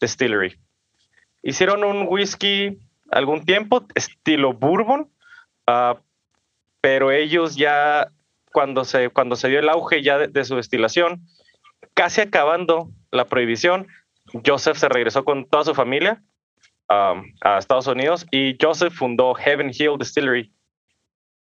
Distillery. 0.00 0.58
Hicieron 1.44 1.84
un 1.84 2.06
whisky 2.08 2.78
algún 3.12 3.44
tiempo, 3.44 3.86
estilo 3.94 4.52
bourbon, 4.52 5.08
ah, 5.68 5.98
pero 6.80 7.12
ellos 7.12 7.54
ya, 7.54 8.10
cuando 8.52 8.84
se, 8.84 9.10
cuando 9.10 9.36
se 9.36 9.48
dio 9.48 9.60
el 9.60 9.68
auge 9.68 10.02
ya 10.02 10.18
de 10.18 10.44
su 10.44 10.56
destilación, 10.56 11.22
casi 11.98 12.20
acabando 12.20 12.92
la 13.10 13.24
prohibición, 13.24 13.88
Joseph 14.46 14.76
se 14.76 14.88
regresó 14.88 15.24
con 15.24 15.46
toda 15.46 15.64
su 15.64 15.74
familia 15.74 16.22
um, 16.88 17.24
a 17.40 17.58
Estados 17.58 17.88
Unidos 17.88 18.24
y 18.30 18.56
Joseph 18.60 18.94
fundó 18.94 19.34
Heaven 19.34 19.72
Hill 19.76 19.98
Distillery 19.98 20.52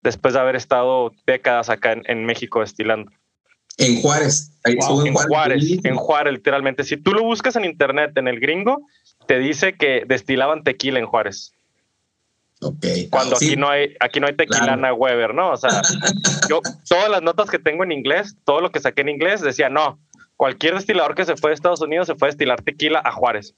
después 0.01 0.33
de 0.33 0.39
haber 0.39 0.55
estado 0.55 1.11
décadas 1.27 1.69
acá 1.69 1.95
en, 2.03 2.25
México 2.25 2.61
destilando. 2.61 3.11
En 3.77 4.01
Juárez. 4.01 4.51
en, 4.65 4.79
Juárez, 5.13 5.63
en 5.83 5.95
Juárez, 5.95 6.33
literalmente. 6.33 6.83
Si 6.83 6.97
tú 6.97 7.13
lo 7.13 7.21
buscas 7.21 7.55
en 7.55 7.63
internet, 7.63 8.17
en 8.17 8.27
el 8.27 8.39
gringo, 8.39 8.81
te 9.27 9.37
dice 9.37 9.73
que 9.73 10.05
destilaban 10.07 10.63
tequila 10.63 10.97
en 10.97 11.05
Juárez. 11.05 11.53
Okay. 12.59 13.07
Cuando 13.09 13.35
aquí 13.35 13.55
no 13.55 13.69
hay, 13.69 13.95
aquí 13.99 14.19
no 14.19 14.25
hay 14.25 14.35
tequilana 14.35 14.91
Weber, 14.91 15.35
¿no? 15.35 15.51
O 15.51 15.57
sea, 15.57 15.69
yo 16.49 16.61
todas 16.89 17.11
las 17.11 17.21
notas 17.21 17.47
que 17.51 17.59
tengo 17.59 17.83
en 17.83 17.91
inglés, 17.91 18.35
todo 18.43 18.61
lo 18.61 18.71
que 18.71 18.79
saqué 18.79 19.01
en 19.01 19.09
inglés 19.09 19.41
decía 19.41 19.69
no, 19.69 19.99
cualquier 20.37 20.75
destilador 20.75 21.15
que 21.15 21.25
se 21.25 21.35
fue 21.35 21.49
de 21.49 21.55
Estados 21.55 21.81
Unidos 21.81 22.07
se 22.07 22.15
fue 22.15 22.27
a 22.27 22.31
destilar 22.31 22.61
tequila 22.61 23.01
a 23.03 23.11
Juárez. 23.11 23.55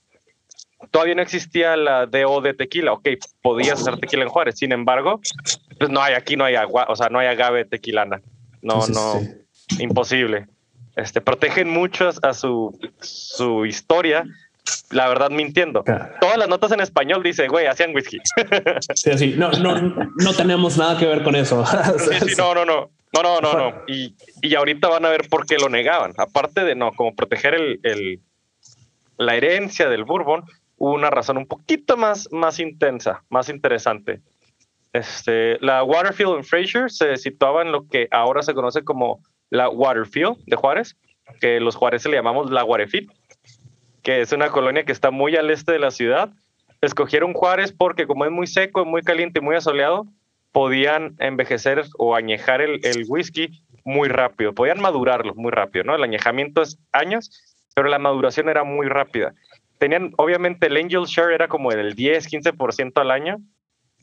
Todavía 0.91 1.13
no 1.13 1.21
existía 1.21 1.75
la 1.75 2.05
DO 2.05 2.41
de 2.41 2.53
tequila, 2.53 2.93
ok, 2.93 3.09
podías 3.41 3.81
hacer 3.81 3.99
tequila 3.99 4.23
en 4.23 4.29
Juárez, 4.29 4.57
sin 4.57 4.71
embargo, 4.71 5.19
pues 5.77 5.89
no 5.91 6.01
hay, 6.01 6.13
aquí 6.13 6.37
no 6.37 6.45
hay 6.45 6.55
agua, 6.55 6.85
o 6.87 6.95
sea, 6.95 7.09
no 7.09 7.19
hay 7.19 7.27
agave 7.27 7.65
tequilana. 7.65 8.21
No, 8.61 8.87
no, 8.87 9.21
imposible. 9.77 10.47
Este, 10.95 11.21
protegen 11.21 11.69
mucho 11.69 12.09
a 12.21 12.33
su, 12.33 12.77
su 13.01 13.65
historia, 13.65 14.23
la 14.91 15.07
verdad 15.09 15.29
mintiendo. 15.29 15.83
Todas 16.21 16.37
las 16.37 16.47
notas 16.47 16.71
en 16.71 16.79
español 16.79 17.23
dice, 17.23 17.47
güey, 17.47 17.67
hacían 17.67 17.93
whisky. 17.93 18.19
Sí, 18.95 19.17
sí, 19.17 19.35
no, 19.37 19.51
no, 19.51 19.79
no 19.81 20.33
tenemos 20.33 20.77
nada 20.77 20.97
que 20.97 21.05
ver 21.05 21.23
con 21.23 21.35
eso. 21.35 21.65
sí, 21.97 22.29
sí, 22.29 22.33
no, 22.37 22.55
no, 22.55 22.65
no. 22.65 22.89
No, 23.13 23.23
no, 23.23 23.41
no, 23.41 23.53
no. 23.53 23.83
Y, 23.87 24.15
y, 24.41 24.55
ahorita 24.55 24.87
van 24.87 25.05
a 25.05 25.09
ver 25.09 25.27
por 25.29 25.45
qué 25.45 25.57
lo 25.57 25.69
negaban. 25.69 26.13
Aparte 26.17 26.63
de 26.63 26.75
no, 26.75 26.91
como 26.91 27.15
proteger 27.15 27.55
el, 27.55 27.79
el, 27.83 28.19
la 29.17 29.35
herencia 29.35 29.89
del 29.89 30.03
Bourbon, 30.03 30.43
hubo 30.77 30.93
una 30.93 31.09
razón 31.09 31.37
un 31.37 31.47
poquito 31.47 31.97
más, 31.97 32.29
más 32.31 32.59
intensa, 32.59 33.23
más 33.29 33.49
interesante. 33.49 34.21
Este, 34.93 35.57
la 35.59 35.83
Waterfield 35.83 36.37
en 36.37 36.43
Fraser 36.43 36.89
se 36.89 37.17
situaba 37.17 37.61
en 37.61 37.71
lo 37.71 37.87
que 37.87 38.07
ahora 38.11 38.41
se 38.41 38.53
conoce 38.53 38.83
como 38.83 39.21
la 39.49 39.69
Waterfield 39.69 40.37
de 40.45 40.55
Juárez, 40.55 40.97
que 41.39 41.59
los 41.59 41.75
Juárez 41.75 42.05
le 42.05 42.15
llamamos 42.15 42.49
la 42.49 42.63
Guarefit, 42.63 43.11
que 44.01 44.21
es 44.21 44.31
una 44.31 44.49
colonia 44.49 44.83
que 44.83 44.91
está 44.91 45.11
muy 45.11 45.35
al 45.35 45.49
este 45.49 45.71
de 45.71 45.79
la 45.79 45.91
ciudad. 45.91 46.31
Escogieron 46.81 47.33
Juárez 47.33 47.71
porque 47.71 48.07
como 48.07 48.25
es 48.25 48.31
muy 48.31 48.47
seco, 48.47 48.85
muy 48.85 49.01
caliente 49.01 49.39
y 49.39 49.43
muy 49.43 49.55
asoleado, 49.55 50.07
podían 50.51 51.15
envejecer 51.19 51.83
o 51.97 52.15
añejar 52.15 52.61
el, 52.61 52.79
whisky 53.07 53.63
muy 53.85 54.09
rápido, 54.09 54.53
podían 54.53 54.81
madurarlo 54.81 55.35
muy 55.35 55.51
rápido, 55.51 55.85
¿no? 55.85 55.95
El 55.95 56.03
añejamiento 56.03 56.61
es 56.61 56.77
años, 56.91 57.31
pero 57.75 57.87
la 57.87 57.99
maduración 57.99 58.49
era 58.49 58.63
muy 58.63 58.87
rápida. 58.87 59.33
Tenían, 59.77 60.13
obviamente, 60.17 60.67
el 60.67 60.77
Angel 60.77 61.05
Share 61.05 61.31
era 61.31 61.47
como 61.47 61.71
el 61.71 61.93
10, 61.95 62.29
15% 62.29 62.99
al 62.99 63.11
año, 63.11 63.37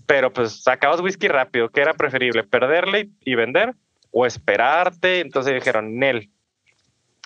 pero 0.07 0.33
pues 0.33 0.63
sacabas 0.63 1.01
whisky 1.01 1.29
rápido, 1.29 1.69
¿qué 1.69 1.81
era 1.81 1.95
preferible? 1.95 2.45
¿Perderle 2.45 3.11
y 3.21 3.35
vender 3.35 3.75
o 4.13 4.25
esperarte? 4.25 5.21
Entonces 5.21 5.55
dijeron, 5.55 5.99
Nel. 5.99 6.31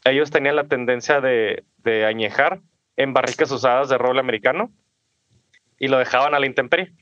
Ellos 0.04 0.30
tenían 0.30 0.56
la 0.56 0.64
tendencia 0.64 1.20
de, 1.20 1.62
de 1.78 2.06
añejar 2.06 2.60
en 2.96 3.12
barricas 3.12 3.50
usadas 3.50 3.90
de 3.90 3.98
roble 3.98 4.20
americano 4.20 4.72
y 5.78 5.88
lo 5.88 5.98
dejaban 5.98 6.34
a 6.34 6.38
la 6.38 6.46
intemperie. 6.46 6.92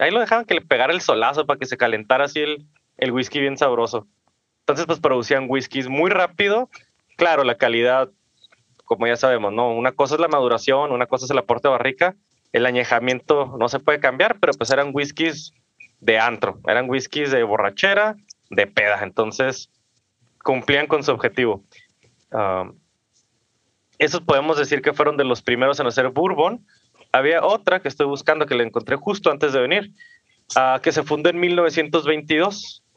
Ahí 0.00 0.10
lo 0.10 0.20
dejaban 0.20 0.46
que 0.46 0.54
le 0.54 0.62
pegara 0.62 0.92
el 0.92 1.00
solazo 1.00 1.46
para 1.46 1.58
que 1.58 1.66
se 1.66 1.76
calentara 1.76 2.24
así 2.24 2.40
el, 2.40 2.66
el 2.96 3.12
whisky 3.12 3.38
bien 3.38 3.58
sabroso. 3.58 4.06
Entonces, 4.60 4.86
pues 4.86 4.98
producían 4.98 5.46
whiskies 5.48 5.88
muy 5.88 6.10
rápido. 6.10 6.70
Claro, 7.16 7.44
la 7.44 7.56
calidad, 7.56 8.08
como 8.84 9.06
ya 9.06 9.16
sabemos, 9.16 9.52
¿no? 9.52 9.72
Una 9.74 9.92
cosa 9.92 10.14
es 10.14 10.20
la 10.20 10.28
maduración, 10.28 10.90
una 10.92 11.06
cosa 11.06 11.26
es 11.26 11.30
el 11.30 11.38
aporte 11.38 11.68
de 11.68 11.72
barrica. 11.72 12.16
El 12.52 12.66
añejamiento 12.66 13.56
no 13.58 13.68
se 13.68 13.78
puede 13.78 14.00
cambiar, 14.00 14.38
pero 14.40 14.54
pues 14.54 14.70
eran 14.70 14.90
whiskies 14.92 15.52
de 16.00 16.18
antro, 16.18 16.60
eran 16.66 16.88
whiskies 16.88 17.30
de 17.30 17.42
borrachera, 17.42 18.16
de 18.48 18.66
peda. 18.66 19.00
Entonces, 19.02 19.70
cumplían 20.42 20.86
con 20.86 21.02
su 21.04 21.12
objetivo. 21.12 21.62
Um, 22.32 22.74
esos 23.98 24.22
podemos 24.22 24.56
decir 24.56 24.80
que 24.80 24.94
fueron 24.94 25.18
de 25.18 25.24
los 25.24 25.42
primeros 25.42 25.78
en 25.78 25.86
hacer 25.86 26.08
bourbon, 26.08 26.64
había 27.12 27.44
otra 27.44 27.80
que 27.80 27.88
estoy 27.88 28.06
buscando 28.06 28.46
que 28.46 28.54
la 28.54 28.62
encontré 28.62 28.96
justo 28.96 29.30
antes 29.30 29.52
de 29.52 29.60
venir, 29.60 29.92
uh, 30.56 30.80
que 30.80 30.92
se 30.92 31.02
fundó 31.02 31.30
en 31.30 31.40
1922. 31.40 32.82
Uh, 32.82 32.96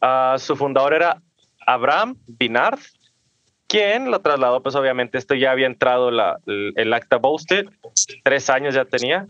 ah, 0.00 0.36
su 0.38 0.56
fundador 0.56 0.94
era 0.94 1.22
Abraham 1.66 2.16
Binard, 2.26 2.80
quien 3.68 4.10
lo 4.10 4.20
trasladó, 4.20 4.62
pues 4.62 4.74
obviamente 4.74 5.18
esto 5.18 5.34
ya 5.34 5.52
había 5.52 5.66
entrado 5.66 6.10
la, 6.10 6.38
el, 6.46 6.92
acta 6.92 7.16
Boasted, 7.16 7.66
tres 8.24 8.50
años 8.50 8.74
ya 8.74 8.84
tenía, 8.84 9.26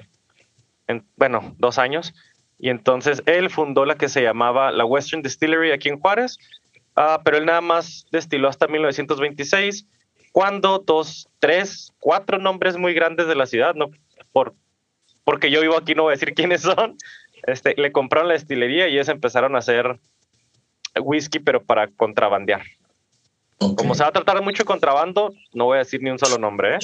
en, 0.88 1.04
bueno, 1.16 1.54
dos 1.58 1.78
años, 1.78 2.14
y 2.58 2.70
entonces 2.70 3.22
él 3.26 3.50
fundó 3.50 3.84
la 3.84 3.96
que 3.96 4.08
se 4.08 4.22
llamaba 4.22 4.72
la 4.72 4.84
Western 4.84 5.22
Distillery 5.22 5.72
aquí 5.72 5.90
en 5.90 6.00
Juárez, 6.00 6.38
uh, 6.96 7.22
pero 7.22 7.36
él 7.36 7.46
nada 7.46 7.60
más 7.60 8.06
destiló 8.10 8.48
hasta 8.48 8.66
1926 8.66 9.86
cuando 10.32 10.78
dos, 10.78 11.28
tres, 11.38 11.92
cuatro 12.00 12.38
nombres 12.38 12.76
muy 12.76 12.94
grandes 12.94 13.26
de 13.26 13.34
la 13.34 13.46
ciudad, 13.46 13.74
no 13.74 13.90
por 14.32 14.54
porque 15.24 15.50
yo 15.50 15.60
vivo 15.60 15.76
aquí 15.76 15.94
no 15.94 16.04
voy 16.04 16.12
a 16.12 16.16
decir 16.16 16.34
quiénes 16.34 16.62
son, 16.62 16.96
este, 17.46 17.74
le 17.76 17.92
compraron 17.92 18.28
la 18.28 18.34
destilería 18.34 18.88
y 18.88 18.94
ellos 18.94 19.08
empezaron 19.08 19.54
a 19.54 19.58
hacer 19.58 19.98
whisky, 21.00 21.38
pero 21.38 21.62
para 21.62 21.88
contrabandear. 21.88 22.62
Como 23.76 23.94
se 23.94 24.02
va 24.02 24.08
a 24.08 24.12
tratar 24.12 24.36
de 24.36 24.42
mucho 24.42 24.64
contrabando, 24.64 25.32
no 25.52 25.66
voy 25.66 25.76
a 25.76 25.80
decir 25.80 26.02
ni 26.02 26.10
un 26.10 26.18
solo 26.18 26.36
nombre, 26.36 26.76
¿eh? 26.76 26.78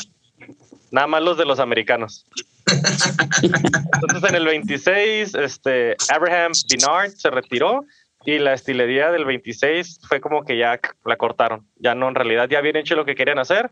Nada 0.92 1.08
más 1.08 1.22
los 1.22 1.36
de 1.36 1.44
los 1.44 1.58
americanos. 1.58 2.24
Entonces 3.42 4.28
en 4.28 4.34
el 4.36 4.46
26, 4.46 5.34
este, 5.34 5.96
Abraham 6.08 6.52
Dinard 6.68 7.10
se 7.10 7.30
retiró 7.30 7.84
y 8.28 8.38
la 8.38 8.52
estilería 8.52 9.10
del 9.10 9.24
26 9.24 10.00
fue 10.06 10.20
como 10.20 10.44
que 10.44 10.58
ya 10.58 10.78
la 11.06 11.16
cortaron. 11.16 11.66
Ya 11.76 11.94
no, 11.94 12.08
en 12.08 12.14
realidad 12.14 12.46
ya 12.50 12.58
habían 12.58 12.76
hecho 12.76 12.94
lo 12.94 13.06
que 13.06 13.14
querían 13.14 13.38
hacer, 13.38 13.70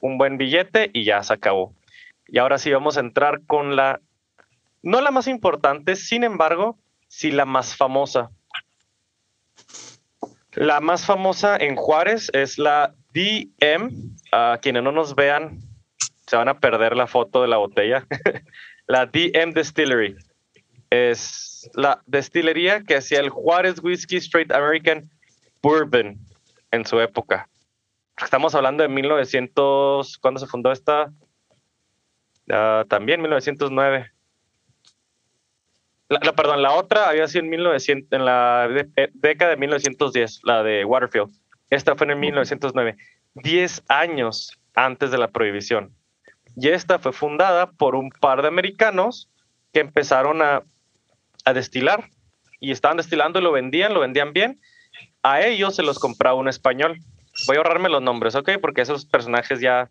un 0.00 0.18
buen 0.18 0.36
billete 0.36 0.90
y 0.92 1.04
ya 1.04 1.22
se 1.22 1.32
acabó. 1.32 1.74
Y 2.28 2.36
ahora 2.36 2.58
sí 2.58 2.70
vamos 2.70 2.98
a 2.98 3.00
entrar 3.00 3.46
con 3.46 3.74
la, 3.74 4.02
no 4.82 5.00
la 5.00 5.10
más 5.10 5.28
importante, 5.28 5.96
sin 5.96 6.24
embargo, 6.24 6.78
sí 7.08 7.30
la 7.30 7.46
más 7.46 7.74
famosa. 7.74 8.28
La 10.52 10.80
más 10.80 11.06
famosa 11.06 11.56
en 11.56 11.74
Juárez 11.74 12.30
es 12.34 12.58
la 12.58 12.94
DM. 13.14 14.14
A 14.30 14.58
quienes 14.60 14.82
no 14.82 14.92
nos 14.92 15.14
vean, 15.14 15.60
se 16.26 16.36
van 16.36 16.50
a 16.50 16.60
perder 16.60 16.94
la 16.98 17.06
foto 17.06 17.40
de 17.40 17.48
la 17.48 17.56
botella. 17.56 18.06
la 18.88 19.06
DM 19.06 19.54
Distillery. 19.54 20.16
es 20.90 21.55
la 21.74 22.02
destilería 22.06 22.82
que 22.82 22.96
hacía 22.96 23.20
el 23.20 23.30
Juárez 23.30 23.82
Whiskey 23.82 24.18
Straight 24.18 24.52
American 24.52 25.10
Bourbon 25.62 26.18
en 26.70 26.84
su 26.84 27.00
época. 27.00 27.48
Estamos 28.22 28.54
hablando 28.54 28.82
de 28.82 28.88
1900, 28.88 30.18
¿cuándo 30.18 30.40
se 30.40 30.46
fundó 30.46 30.72
esta? 30.72 31.12
Uh, 32.48 32.84
también 32.88 33.20
1909. 33.20 34.10
La, 36.08 36.32
perdón, 36.34 36.62
la 36.62 36.72
otra 36.72 37.08
había 37.08 37.26
sido 37.26 37.44
en, 37.44 37.50
1900, 37.50 38.12
en 38.12 38.24
la 38.24 38.68
década 39.12 39.50
de 39.50 39.56
1910, 39.56 40.40
la 40.44 40.62
de 40.62 40.84
Waterfield. 40.84 41.30
Esta 41.68 41.96
fue 41.96 42.10
en 42.10 42.20
1909, 42.20 42.96
10 43.34 43.82
años 43.88 44.56
antes 44.74 45.10
de 45.10 45.18
la 45.18 45.28
prohibición. 45.28 45.92
Y 46.54 46.68
esta 46.68 47.00
fue 47.00 47.12
fundada 47.12 47.72
por 47.72 47.96
un 47.96 48.10
par 48.10 48.40
de 48.42 48.48
americanos 48.48 49.28
que 49.72 49.80
empezaron 49.80 50.40
a, 50.42 50.62
a 51.46 51.54
destilar 51.54 52.10
y 52.60 52.72
estaban 52.72 52.98
destilando 52.98 53.38
y 53.38 53.42
lo 53.42 53.52
vendían, 53.52 53.94
lo 53.94 54.00
vendían 54.00 54.34
bien. 54.34 54.60
A 55.22 55.40
ellos 55.40 55.74
se 55.74 55.82
los 55.82 55.98
compraba 55.98 56.38
un 56.38 56.48
español. 56.48 56.98
Voy 57.46 57.56
a 57.56 57.60
ahorrarme 57.60 57.88
los 57.88 58.02
nombres, 58.02 58.34
¿ok? 58.34 58.50
Porque 58.60 58.82
esos 58.82 59.06
personajes 59.06 59.60
ya 59.60 59.90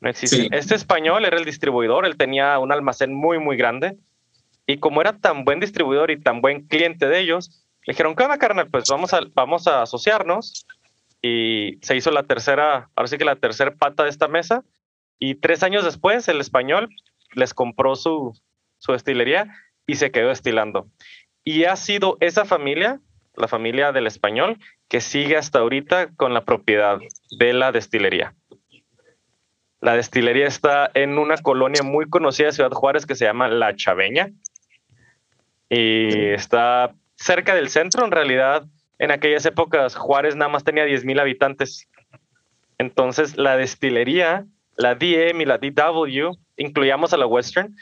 no 0.00 0.10
existen. 0.10 0.52
Este 0.52 0.74
español 0.74 1.24
era 1.24 1.36
el 1.36 1.44
distribuidor, 1.44 2.06
él 2.06 2.16
tenía 2.16 2.58
un 2.58 2.72
almacén 2.72 3.14
muy, 3.14 3.38
muy 3.38 3.56
grande 3.56 3.96
y 4.66 4.78
como 4.78 5.00
era 5.00 5.18
tan 5.18 5.44
buen 5.44 5.60
distribuidor 5.60 6.10
y 6.10 6.20
tan 6.20 6.40
buen 6.40 6.66
cliente 6.66 7.06
de 7.06 7.20
ellos, 7.20 7.64
le 7.86 7.92
dijeron, 7.92 8.16
¿qué 8.16 8.24
onda, 8.24 8.38
carnal? 8.38 8.68
Pues 8.68 8.84
vamos 8.90 9.14
a, 9.14 9.20
vamos 9.34 9.68
a 9.68 9.82
asociarnos. 9.82 10.66
Y 11.22 11.78
se 11.82 11.96
hizo 11.96 12.10
la 12.10 12.24
tercera, 12.24 12.90
ahora 12.94 13.08
sí 13.08 13.16
que 13.16 13.24
la 13.24 13.36
tercera 13.36 13.74
pata 13.74 14.04
de 14.04 14.10
esta 14.10 14.28
mesa. 14.28 14.64
Y 15.18 15.36
tres 15.36 15.62
años 15.62 15.84
después, 15.84 16.28
el 16.28 16.40
español 16.40 16.88
les 17.32 17.54
compró 17.54 17.94
su, 17.94 18.36
su 18.78 18.92
destilería 18.92 19.54
y 19.86 19.96
se 19.96 20.10
quedó 20.10 20.28
destilando. 20.28 20.88
Y 21.44 21.64
ha 21.64 21.76
sido 21.76 22.16
esa 22.20 22.44
familia, 22.44 23.00
la 23.36 23.48
familia 23.48 23.92
del 23.92 24.06
español, 24.06 24.58
que 24.88 25.00
sigue 25.00 25.36
hasta 25.36 25.60
ahorita 25.60 26.14
con 26.16 26.34
la 26.34 26.44
propiedad 26.44 26.98
de 27.38 27.52
la 27.52 27.72
destilería. 27.72 28.34
La 29.80 29.94
destilería 29.94 30.46
está 30.46 30.90
en 30.94 31.18
una 31.18 31.36
colonia 31.36 31.82
muy 31.82 32.08
conocida 32.08 32.46
de 32.46 32.52
Ciudad 32.52 32.70
Juárez 32.70 33.06
que 33.06 33.14
se 33.14 33.24
llama 33.24 33.48
La 33.48 33.76
Chaveña 33.76 34.30
y 35.68 36.30
está 36.30 36.94
cerca 37.14 37.54
del 37.54 37.68
centro. 37.68 38.04
En 38.04 38.10
realidad, 38.10 38.64
en 38.98 39.10
aquellas 39.10 39.44
épocas, 39.46 39.94
Juárez 39.94 40.34
nada 40.34 40.50
más 40.50 40.64
tenía 40.64 40.86
10.000 40.86 41.20
habitantes. 41.20 41.88
Entonces, 42.78 43.36
la 43.36 43.56
destilería, 43.56 44.46
la 44.76 44.94
DM 44.94 45.40
y 45.40 45.44
la 45.44 45.58
DW, 45.58 46.36
incluyamos 46.56 47.12
a 47.12 47.16
la 47.16 47.26
Western, 47.26 47.74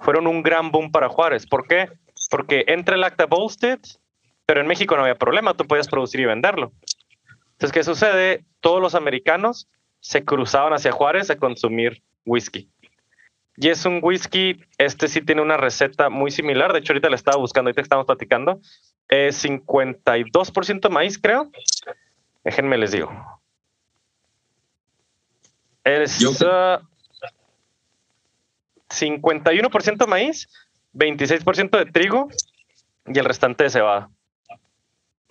fueron 0.00 0.26
un 0.26 0.42
gran 0.42 0.70
boom 0.70 0.90
para 0.90 1.08
Juárez. 1.08 1.46
¿Por 1.46 1.66
qué? 1.66 1.88
Porque 2.30 2.64
entre 2.68 2.96
el 2.96 3.04
Acta 3.04 3.26
Bolstead, 3.26 3.80
pero 4.46 4.60
en 4.60 4.66
México 4.66 4.96
no 4.96 5.02
había 5.02 5.16
problema, 5.16 5.54
tú 5.54 5.66
podías 5.66 5.88
producir 5.88 6.20
y 6.20 6.24
venderlo. 6.24 6.72
Entonces, 7.52 7.72
¿qué 7.72 7.84
sucede? 7.84 8.44
Todos 8.60 8.80
los 8.80 8.94
americanos 8.94 9.68
se 10.00 10.24
cruzaban 10.24 10.72
hacia 10.72 10.92
Juárez 10.92 11.30
a 11.30 11.36
consumir 11.36 12.02
whisky. 12.24 12.70
Y 13.56 13.68
es 13.68 13.84
un 13.84 14.00
whisky, 14.02 14.64
este 14.78 15.06
sí 15.08 15.20
tiene 15.20 15.42
una 15.42 15.58
receta 15.58 16.08
muy 16.08 16.30
similar. 16.30 16.72
De 16.72 16.78
hecho, 16.78 16.94
ahorita 16.94 17.10
la 17.10 17.16
estaba 17.16 17.36
buscando, 17.36 17.68
ahorita 17.68 17.82
estamos 17.82 18.06
platicando. 18.06 18.60
Es 19.08 19.44
52% 19.44 20.88
maíz, 20.88 21.18
creo. 21.18 21.50
Déjenme 22.42 22.78
les 22.78 22.92
digo. 22.92 23.12
Es 25.84 26.18
51% 28.90 30.06
maíz, 30.06 30.48
26% 30.94 31.78
de 31.78 31.86
trigo 31.86 32.28
y 33.06 33.18
el 33.18 33.24
restante 33.24 33.64
de 33.64 33.70
cebada. 33.70 34.10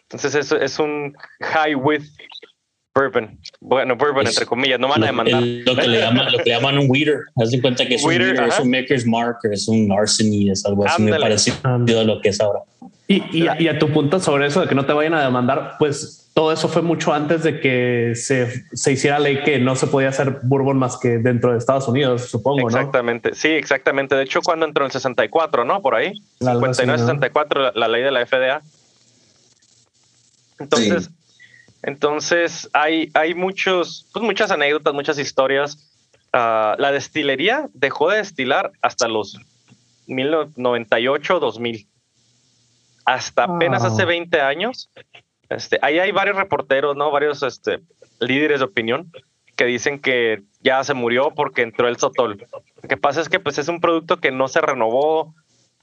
Entonces, 0.03 0.36
es, 0.36 0.51
es 0.51 0.80
un 0.80 1.16
high 1.41 1.76
with 1.76 2.03
bourbon. 2.93 3.39
Bueno, 3.59 3.95
bourbon 3.95 4.27
entre 4.27 4.45
comillas, 4.45 4.79
no 4.79 4.87
van 4.87 5.03
a 5.03 5.07
demandar. 5.07 5.41
lo, 5.41 5.75
que 5.75 5.87
le 5.87 5.99
llaman, 5.99 6.31
lo 6.31 6.37
que 6.39 6.49
llaman 6.49 6.77
un 6.77 6.89
weeder. 6.89 7.19
Haz 7.41 7.51
de 7.51 7.61
cuenta 7.61 7.87
que 7.87 7.95
es 7.95 8.03
un 8.03 8.09
weeder, 8.09 8.43
es 8.43 8.59
un 8.59 8.69
maker's 8.69 9.05
mark, 9.05 9.37
es 9.51 9.67
un 9.67 9.91
arseny, 9.91 10.49
es 10.51 10.65
algo 10.65 10.85
así, 10.85 11.01
me 11.01 11.17
parecido 11.19 11.57
a 11.63 12.03
lo 12.03 12.21
que 12.21 12.29
es 12.29 12.41
ahora. 12.41 12.59
Y, 13.07 13.23
y, 13.31 13.47
y, 13.57 13.67
a 13.67 13.79
tu 13.79 13.91
punto 13.91 14.19
sobre 14.19 14.45
eso 14.45 14.61
de 14.61 14.67
que 14.67 14.75
no 14.75 14.85
te 14.85 14.93
vayan 14.93 15.15
a 15.15 15.23
demandar, 15.23 15.77
pues 15.79 16.29
todo 16.35 16.51
eso 16.51 16.69
fue 16.69 16.83
mucho 16.83 17.11
antes 17.11 17.41
de 17.41 17.59
que 17.59 18.13
se, 18.13 18.65
se 18.71 18.91
hiciera 18.91 19.17
ley 19.17 19.41
que 19.43 19.57
no 19.57 19.75
se 19.75 19.87
podía 19.87 20.09
hacer 20.09 20.41
bourbon 20.43 20.77
más 20.77 20.97
que 20.97 21.17
dentro 21.17 21.51
de 21.51 21.57
Estados 21.57 21.87
Unidos, 21.87 22.29
supongo, 22.29 22.67
exactamente. 22.67 23.33
sí, 23.33 23.47
exactamente. 23.47 24.15
De 24.15 24.23
hecho, 24.23 24.41
cuando 24.41 24.67
entró 24.67 24.85
en 24.85 24.89
el 24.89 24.91
64, 24.91 25.65
¿no? 25.65 25.81
Por 25.81 25.95
ahí, 25.95 26.13
59, 26.39 26.99
64, 26.99 27.61
la, 27.61 27.71
la, 27.73 27.87
ley 27.87 28.03
de 28.03 28.11
la 28.11 28.25
FDA. 28.25 28.61
Entonces, 30.59 31.09
entonces, 31.82 32.69
hay, 32.73 33.09
hay 33.13 33.36
muchos, 33.36 34.09
pues 34.13 34.23
muchas 34.23 34.51
anécdotas, 34.51 34.93
muchas 34.93 35.17
historias. 35.17 35.86
Uh, 36.34 36.77
la 36.77 36.91
destilería 36.91 37.69
dejó 37.73 38.09
de 38.09 38.17
destilar 38.17 38.71
hasta 38.82 39.07
los 39.07 39.38
1998, 40.07 41.39
2000. 41.39 41.88
Hasta 43.05 43.43
apenas 43.45 43.84
hace 43.84 44.05
20 44.05 44.41
años. 44.41 44.89
Este, 45.49 45.80
ahí 45.82 45.97
hay 45.99 46.11
varios 46.11 46.36
reporteros, 46.36 46.95
¿no? 46.95 47.09
Varios 47.11 47.41
este, 47.41 47.80
líderes 48.19 48.59
de 48.59 48.65
opinión 48.65 49.11
que 49.55 49.65
dicen 49.65 49.99
que 49.99 50.43
ya 50.61 50.84
se 50.84 50.93
murió 50.93 51.32
porque 51.32 51.63
entró 51.63 51.88
el 51.88 51.97
sotol. 51.97 52.45
Lo 52.82 52.89
que 52.89 52.97
pasa 52.97 53.21
es 53.21 53.30
que 53.30 53.39
pues, 53.39 53.57
es 53.57 53.67
un 53.67 53.82
producto 53.82 54.17
que 54.17 54.32
no 54.32 54.47
se 54.47 54.61
renovó, 54.61 55.34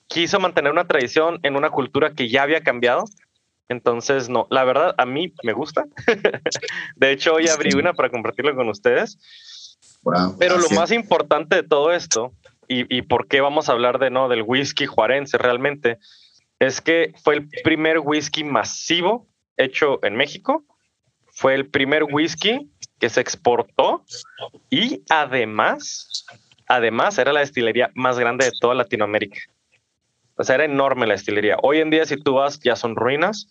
quiso 0.06 0.38
mantener 0.38 0.72
una 0.72 0.86
tradición 0.86 1.40
en 1.42 1.56
una 1.56 1.70
cultura 1.70 2.12
que 2.12 2.28
ya 2.28 2.42
había 2.42 2.60
cambiado 2.60 3.04
entonces, 3.68 4.28
no, 4.28 4.46
la 4.50 4.64
verdad, 4.64 4.94
a 4.98 5.06
mí 5.06 5.32
me 5.42 5.52
gusta. 5.52 5.86
de 6.96 7.10
hecho, 7.10 7.34
hoy 7.34 7.48
abrí 7.48 7.74
una 7.74 7.94
para 7.94 8.10
compartirlo 8.10 8.54
con 8.54 8.68
ustedes. 8.68 9.18
Pero 10.38 10.58
lo 10.58 10.68
más 10.70 10.92
importante 10.92 11.56
de 11.56 11.62
todo 11.62 11.92
esto, 11.92 12.32
y, 12.68 12.96
y, 12.96 13.02
por 13.02 13.26
qué 13.26 13.40
vamos 13.40 13.68
a 13.68 13.72
hablar 13.72 13.98
de 13.98 14.10
no 14.10 14.28
del 14.28 14.42
whisky 14.42 14.86
juarense 14.86 15.38
realmente, 15.38 15.98
es 16.58 16.80
que 16.80 17.12
fue 17.22 17.34
el 17.34 17.48
primer 17.64 17.98
whisky 18.00 18.44
masivo 18.44 19.28
hecho 19.56 20.04
en 20.04 20.16
México. 20.16 20.64
Fue 21.32 21.54
el 21.54 21.68
primer 21.68 22.04
whisky 22.04 22.70
que 22.98 23.10
se 23.10 23.20
exportó 23.20 24.04
y 24.70 25.02
además, 25.10 26.24
además 26.66 27.18
era 27.18 27.32
la 27.32 27.40
destilería 27.40 27.90
más 27.94 28.18
grande 28.18 28.46
de 28.46 28.52
toda 28.58 28.74
Latinoamérica. 28.74 29.38
O 30.36 30.44
sea, 30.44 30.56
era 30.56 30.64
enorme 30.64 31.06
la 31.06 31.14
destilería. 31.14 31.56
Hoy 31.62 31.80
en 31.80 31.90
día, 31.90 32.04
si 32.04 32.16
tú 32.16 32.34
vas, 32.34 32.60
ya 32.60 32.76
son 32.76 32.94
ruinas. 32.94 33.48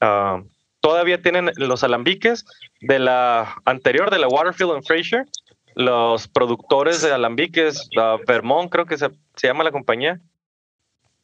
Ah, 0.00 0.42
todavía 0.80 1.22
tienen 1.22 1.50
los 1.56 1.84
alambiques 1.84 2.44
de 2.80 2.98
la 2.98 3.56
anterior, 3.64 4.10
de 4.10 4.18
la 4.18 4.28
Waterfield 4.28 4.72
and 4.72 4.84
Fraser. 4.84 5.26
Los 5.74 6.28
productores 6.28 7.02
de 7.02 7.12
alambiques, 7.12 7.88
Vermont 8.26 8.70
creo 8.70 8.86
que 8.86 8.98
se, 8.98 9.08
llama 9.42 9.64
la 9.64 9.70
compañía, 9.70 10.20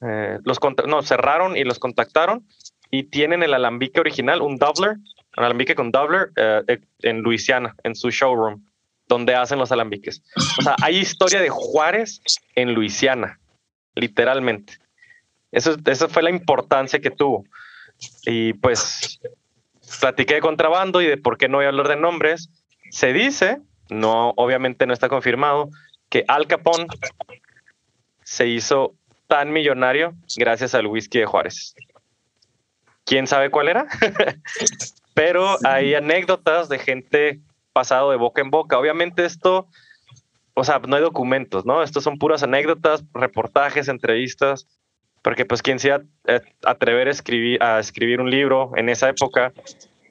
eh, 0.01 0.39
los 0.45 0.59
no, 0.87 1.03
cerraron 1.03 1.57
y 1.57 1.65
los 1.65 1.79
contactaron 1.79 2.47
y 2.91 3.05
tienen 3.05 3.43
el 3.43 3.55
alambique 3.55 3.99
original, 3.99 4.43
un 4.43 4.57
doubler, 4.57 4.97
un 5.37 5.45
alambique 5.45 5.75
con 5.75 5.91
doubler 5.91 6.31
eh, 6.37 6.79
en 7.01 7.21
Luisiana, 7.21 7.75
en 7.83 7.97
su 7.97 8.11
showroom, 8.11 8.65
donde 9.09 9.35
hacen 9.35 9.59
los 9.59 9.73
alambiques. 9.73 10.23
O 10.59 10.63
sea, 10.63 10.77
hay 10.83 10.99
historia 10.99 11.41
de 11.41 11.49
Juárez 11.49 12.21
en 12.55 12.73
Luisiana, 12.73 13.41
literalmente. 13.95 14.79
Eso, 15.53 15.77
esa 15.87 16.09
fue 16.09 16.23
la 16.23 16.31
importancia 16.31 17.01
que 17.01 17.11
tuvo. 17.11 17.45
Y 18.25 18.55
pues 18.55 19.21
platiqué 20.01 20.35
de 20.35 20.41
contrabando 20.41 21.01
y 21.01 21.07
de 21.07 21.17
por 21.17 21.39
qué 21.39 21.49
no 21.49 21.59
voy 21.59 21.67
a 21.67 21.69
hablar 21.69 21.89
de 21.89 21.97
nombres. 21.97 22.51
Se 22.91 23.13
dice, 23.13 23.59
no, 23.89 24.31
obviamente 24.37 24.87
no 24.87 24.93
está 24.93 25.09
confirmado, 25.09 25.71
que 26.09 26.25
Al 26.29 26.47
Capone 26.47 26.87
se 28.23 28.47
hizo 28.47 28.95
tan 29.27 29.53
millonario 29.53 30.15
gracias 30.37 30.75
al 30.75 30.87
whisky 30.87 31.19
de 31.19 31.27
Juárez. 31.27 31.75
¿Quién 33.05 33.27
sabe 33.27 33.51
cuál 33.51 33.69
era? 33.69 33.87
Pero 35.15 35.57
hay 35.65 35.95
anécdotas 35.95 36.69
de 36.69 36.79
gente 36.79 37.41
pasado 37.73 38.11
de 38.11 38.17
boca 38.17 38.41
en 38.41 38.51
boca. 38.51 38.79
Obviamente 38.79 39.25
esto, 39.25 39.69
o 40.55 40.65
sea, 40.65 40.81
no 40.81 40.97
hay 40.97 41.03
documentos, 41.03 41.65
¿no? 41.65 41.83
Estos 41.83 42.05
son 42.05 42.19
puras 42.19 42.43
anécdotas, 42.43 43.05
reportajes, 43.15 43.89
entrevistas 43.89 44.67
porque 45.27 45.45
pues 45.45 45.61
quien 45.61 45.81
se 45.81 45.91
eh, 45.91 46.41
atrever 46.63 47.09
a 47.09 47.11
escribir, 47.11 47.61
a 47.61 47.81
escribir 47.81 48.21
un 48.21 48.31
libro 48.31 48.71
en 48.77 48.89
esa 48.89 49.09
época 49.09 49.53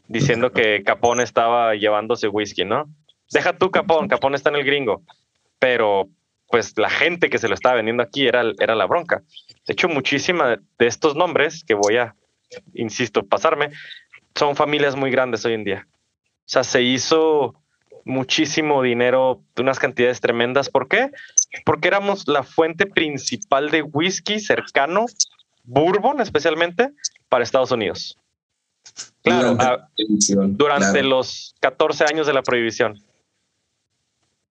diciendo 0.09 0.51
que 0.51 0.83
Capón 0.83 1.21
estaba 1.21 1.73
llevándose 1.73 2.27
whisky, 2.27 2.65
¿no? 2.65 2.93
Deja 3.31 3.57
tú 3.57 3.71
Capón, 3.71 4.09
Capón 4.09 4.35
está 4.35 4.49
en 4.49 4.57
el 4.57 4.65
gringo, 4.65 5.03
pero 5.57 6.09
pues 6.49 6.77
la 6.77 6.89
gente 6.89 7.29
que 7.29 7.37
se 7.37 7.47
lo 7.47 7.53
estaba 7.53 7.75
vendiendo 7.75 8.03
aquí 8.03 8.27
era, 8.27 8.43
era 8.59 8.75
la 8.75 8.87
bronca. 8.87 9.23
De 9.65 9.71
hecho, 9.71 9.87
muchísimas 9.87 10.59
de 10.77 10.85
estos 10.85 11.15
nombres 11.15 11.63
que 11.65 11.75
voy 11.75 11.95
a, 11.95 12.13
insisto, 12.73 13.25
pasarme, 13.25 13.69
son 14.35 14.57
familias 14.57 14.97
muy 14.97 15.11
grandes 15.11 15.45
hoy 15.45 15.53
en 15.53 15.63
día. 15.63 15.87
O 15.87 16.47
sea, 16.47 16.65
se 16.65 16.81
hizo 16.81 17.55
muchísimo 18.05 18.81
dinero, 18.81 19.41
unas 19.57 19.79
cantidades 19.79 20.21
tremendas. 20.21 20.69
¿Por 20.69 20.87
qué? 20.87 21.11
Porque 21.65 21.89
éramos 21.89 22.27
la 22.27 22.43
fuente 22.43 22.85
principal 22.85 23.71
de 23.71 23.81
whisky 23.81 24.39
cercano 24.39 25.07
bourbon 25.63 26.21
especialmente 26.21 26.91
para 27.27 27.43
Estados 27.43 27.71
Unidos. 27.71 28.17
Claro, 29.23 29.57
durante, 30.49 30.99
ah, 30.99 31.03
los 31.03 31.55
14 31.59 32.05
años 32.05 32.27
de 32.27 32.33
la 32.33 32.43
prohibición. 32.43 33.01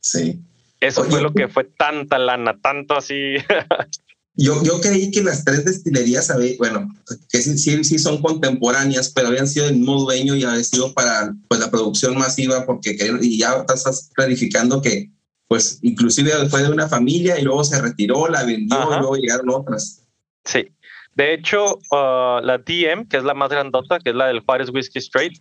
Sí. 0.00 0.40
Eso 0.80 1.04
fue 1.04 1.22
lo 1.22 1.32
que 1.32 1.48
fue 1.48 1.64
tanta 1.64 2.18
lana, 2.18 2.58
tanto 2.60 2.96
así. 2.96 3.36
yo, 4.36 4.62
yo 4.64 4.80
creí 4.80 5.10
que 5.10 5.22
las 5.22 5.44
tres 5.44 5.64
destilerías, 5.64 6.32
bueno, 6.58 6.88
que 7.30 7.38
sí, 7.38 7.84
sí, 7.84 7.98
son 7.98 8.20
contemporáneas, 8.20 9.10
pero 9.10 9.28
habían 9.28 9.46
sido 9.46 9.66
el 9.66 9.76
mismo 9.76 10.00
dueño 10.00 10.34
y 10.34 10.42
habían 10.42 10.64
sido 10.64 10.92
para 10.92 11.32
pues, 11.48 11.60
la 11.60 11.70
producción 11.70 12.16
masiva, 12.18 12.66
porque 12.66 12.96
y 13.20 13.38
ya 13.38 13.64
estás 13.72 14.10
clarificando 14.14 14.82
que 14.82 15.10
pues 15.46 15.78
inclusive 15.82 16.32
fue 16.48 16.62
de 16.62 16.70
una 16.70 16.88
familia 16.88 17.38
y 17.38 17.42
luego 17.42 17.62
se 17.62 17.80
retiró, 17.80 18.28
la 18.28 18.44
vendió 18.44 18.76
y 18.76 18.98
luego 18.98 19.16
llegaron 19.16 19.50
otras. 19.50 20.04
Sí. 20.44 20.68
De 21.14 21.32
hecho, 21.32 21.76
uh, 21.92 22.40
la 22.42 22.58
DM, 22.58 23.06
que 23.08 23.18
es 23.18 23.24
la 23.24 23.34
más 23.34 23.50
grandota, 23.50 24.00
que 24.00 24.10
es 24.10 24.16
la 24.16 24.26
del 24.26 24.40
Juárez 24.40 24.70
Whiskey 24.70 25.00
Straight, 25.00 25.34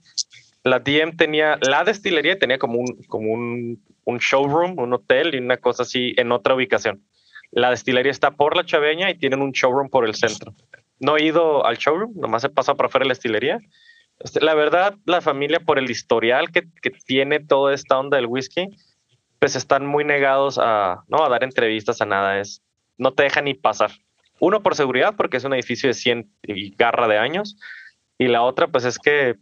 la 0.64 0.80
DM 0.80 1.18
tenía, 1.18 1.58
la 1.62 1.84
destilería 1.84 2.38
tenía 2.38 2.60
como 2.60 2.80
un, 2.80 3.02
como 3.08 3.34
un, 3.34 3.84
un 4.06 4.18
showroom, 4.20 4.78
un 4.78 4.94
hotel 4.94 5.34
y 5.34 5.40
una 5.40 5.58
cosa 5.58 5.84
así 5.84 6.14
en 6.18 6.32
otra 6.32 6.54
ubicación. 6.54 7.04
La 7.54 7.70
destilería 7.70 8.12
está 8.12 8.32
por 8.32 8.58
la 8.58 8.66
Chaveña 8.66 9.10
y 9.10 9.18
tienen 9.18 9.42
un 9.42 9.52
showroom 9.52 9.90
por 9.90 10.06
el 10.06 10.16
centro. 10.16 10.54
No 11.00 11.18
he 11.18 11.24
ido 11.24 11.66
al 11.66 11.78
showroom, 11.78 12.14
nomás 12.16 12.44
he 12.44 12.50
pasado 12.50 12.76
por 12.76 12.88
afuera 12.88 13.04
de 13.04 13.10
la 13.10 13.14
destilería. 13.14 13.60
Este, 14.20 14.42
la 14.42 14.56
verdad, 14.56 14.96
la 15.06 15.22
familia, 15.22 15.60
por 15.60 15.78
el 15.78 15.90
historial 15.90 16.52
que, 16.52 16.64
que 16.82 16.90
tiene 16.92 17.40
toda 17.40 17.74
esta 17.74 18.00
onda 18.00 18.18
del 18.18 18.26
whisky, 18.26 18.68
pues 19.40 19.56
están 19.56 19.86
muy 19.86 20.04
negados 20.04 20.58
a, 20.58 21.04
¿no? 21.08 21.24
a 21.24 21.30
dar 21.30 21.44
entrevistas 21.44 22.02
a 22.02 22.06
nada. 22.06 22.40
Es, 22.40 22.64
no 22.98 23.14
te 23.14 23.24
dejan 23.24 23.46
ni 23.46 23.54
pasar. 23.54 23.92
Uno 24.40 24.64
por 24.64 24.76
seguridad, 24.76 25.16
porque 25.16 25.38
es 25.38 25.44
un 25.44 25.54
edificio 25.54 25.88
de 25.90 25.94
100 25.94 26.32
y 26.44 26.76
garra 26.76 27.08
de 27.08 27.18
años. 27.18 27.58
Y 28.18 28.28
la 28.28 28.42
otra, 28.42 28.68
pues 28.68 28.86
es 28.86 28.98
que 28.98 29.36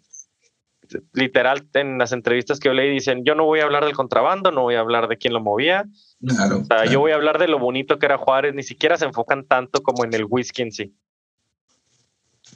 literal 1.14 1.68
en 1.74 1.98
las 1.98 2.12
entrevistas 2.12 2.60
que 2.60 2.70
yo 2.70 2.74
leí 2.74 2.92
dicen, 2.92 3.24
yo 3.24 3.36
no 3.36 3.46
voy 3.46 3.60
a 3.60 3.64
hablar 3.64 3.86
del 3.86 3.94
contrabando, 3.94 4.52
no 4.52 4.62
voy 4.62 4.76
a 4.76 4.80
hablar 4.80 5.08
de 5.08 5.18
quién 5.18 5.34
lo 5.34 5.42
movía. 5.42 5.86
Claro, 6.26 6.64
Yo 6.89 7.00
voy 7.00 7.12
a 7.12 7.16
hablar 7.16 7.39
de 7.39 7.48
lo 7.48 7.60
bonito 7.60 7.98
que 7.98 8.06
era 8.06 8.18
Juárez, 8.18 8.54
ni 8.54 8.64
siquiera 8.64 8.98
se 8.98 9.06
enfocan 9.06 9.46
tanto 9.46 9.82
como 9.82 10.06
en 10.06 10.14
el 10.14 10.26
whisky 10.26 10.62
en 10.62 10.72
sí. 10.72 10.94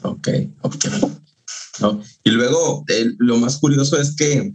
Ok, 0.02 0.30
ok. 0.62 0.86
Y 2.24 2.32
luego, 2.32 2.86
lo 3.18 3.38
más 3.38 3.58
curioso 3.60 4.00
es 4.00 4.16
que 4.16 4.54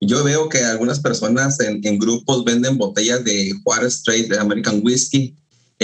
yo 0.00 0.24
veo 0.24 0.48
que 0.48 0.58
algunas 0.64 1.00
personas 1.00 1.58
en, 1.60 1.98
grupos 1.98 2.44
venden 2.44 2.78
botellas 2.78 3.24
de 3.24 3.52
Juárez 3.62 3.94
Straight, 3.96 4.28
de 4.28 4.38
American 4.38 4.80
Whiskey, 4.82 5.36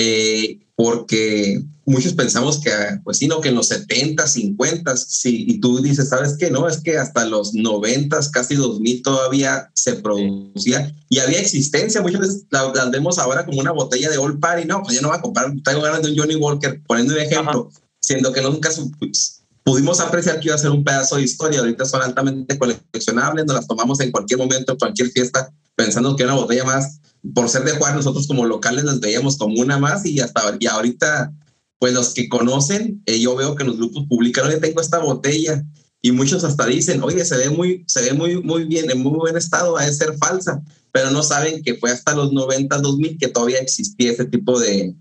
eh, 0.02 0.58
porque 0.76 1.62
muchos 1.84 2.14
pensamos 2.14 2.58
que, 2.58 2.70
pues 3.04 3.18
sí, 3.18 3.26
no, 3.26 3.42
que 3.42 3.50
en 3.50 3.54
los 3.54 3.68
70, 3.68 4.26
50, 4.26 4.96
sí, 4.96 5.44
y 5.46 5.60
tú 5.60 5.82
dices, 5.82 6.08
¿sabes 6.08 6.36
qué? 6.38 6.50
No, 6.50 6.66
es 6.66 6.80
que 6.80 6.96
hasta 6.96 7.26
los 7.26 7.52
90, 7.52 8.18
casi 8.32 8.54
2000 8.54 9.02
todavía 9.02 9.70
se 9.74 9.96
producía 9.96 10.94
y 11.10 11.18
había 11.18 11.38
existencia. 11.38 12.00
Muchas 12.00 12.20
veces 12.20 12.46
la, 12.48 12.72
vemos 12.90 13.18
ahora 13.18 13.44
como 13.44 13.60
una 13.60 13.72
botella 13.72 14.08
de 14.08 14.16
Old 14.16 14.40
Party, 14.40 14.66
no, 14.66 14.82
pues 14.82 14.94
ya 14.94 15.02
no 15.02 15.10
va 15.10 15.16
a 15.16 15.20
comprar, 15.20 15.52
traigo 15.62 15.82
ganas 15.82 16.00
de 16.00 16.12
un 16.12 16.18
Johnny 16.18 16.36
Walker, 16.36 16.80
poniendo 16.86 17.12
un 17.12 17.20
ejemplo, 17.20 17.70
siendo 17.98 18.32
que 18.32 18.40
nunca 18.40 18.70
pues, 18.98 19.42
pudimos 19.62 20.00
apreciar 20.00 20.40
que 20.40 20.48
iba 20.48 20.54
a 20.54 20.58
ser 20.58 20.70
un 20.70 20.82
pedazo 20.82 21.16
de 21.16 21.24
historia. 21.24 21.60
Ahorita 21.60 21.84
son 21.84 22.00
altamente 22.00 22.58
coleccionables, 22.58 23.44
nos 23.44 23.56
las 23.56 23.66
tomamos 23.66 24.00
en 24.00 24.10
cualquier 24.10 24.38
momento, 24.38 24.72
en 24.72 24.78
cualquier 24.78 25.10
fiesta, 25.10 25.52
pensando 25.76 26.16
que 26.16 26.24
una 26.24 26.36
botella 26.36 26.64
más, 26.64 27.00
por 27.34 27.48
ser 27.48 27.64
de 27.64 27.72
Juan, 27.72 27.96
nosotros 27.96 28.26
como 28.26 28.46
locales 28.46 28.84
las 28.84 29.00
veíamos 29.00 29.36
como 29.36 29.60
una 29.60 29.78
más 29.78 30.04
y 30.06 30.20
hasta 30.20 30.56
y 30.58 30.66
ahorita, 30.66 31.32
pues 31.78 31.92
los 31.92 32.14
que 32.14 32.28
conocen, 32.28 33.02
eh, 33.06 33.20
yo 33.20 33.36
veo 33.36 33.54
que 33.54 33.64
los 33.64 33.76
grupos 33.76 34.06
publican, 34.08 34.46
oye, 34.46 34.58
tengo 34.58 34.80
esta 34.80 34.98
botella 34.98 35.62
y 36.02 36.12
muchos 36.12 36.44
hasta 36.44 36.66
dicen, 36.66 37.02
oye, 37.02 37.24
se 37.24 37.36
ve 37.36 37.50
muy, 37.50 37.84
se 37.86 38.02
ve 38.02 38.12
muy, 38.14 38.42
muy 38.42 38.64
bien, 38.64 38.90
en 38.90 39.02
muy 39.02 39.18
buen 39.18 39.36
estado, 39.36 39.74
va 39.74 39.82
a 39.82 39.92
ser 39.92 40.16
falsa, 40.16 40.62
pero 40.92 41.10
no 41.10 41.22
saben 41.22 41.62
que 41.62 41.74
fue 41.74 41.90
hasta 41.90 42.14
los 42.14 42.32
90, 42.32 42.78
2000 42.78 43.18
que 43.18 43.28
todavía 43.28 43.58
existía 43.58 44.12
ese 44.12 44.24
tipo 44.24 44.58
de, 44.58 44.94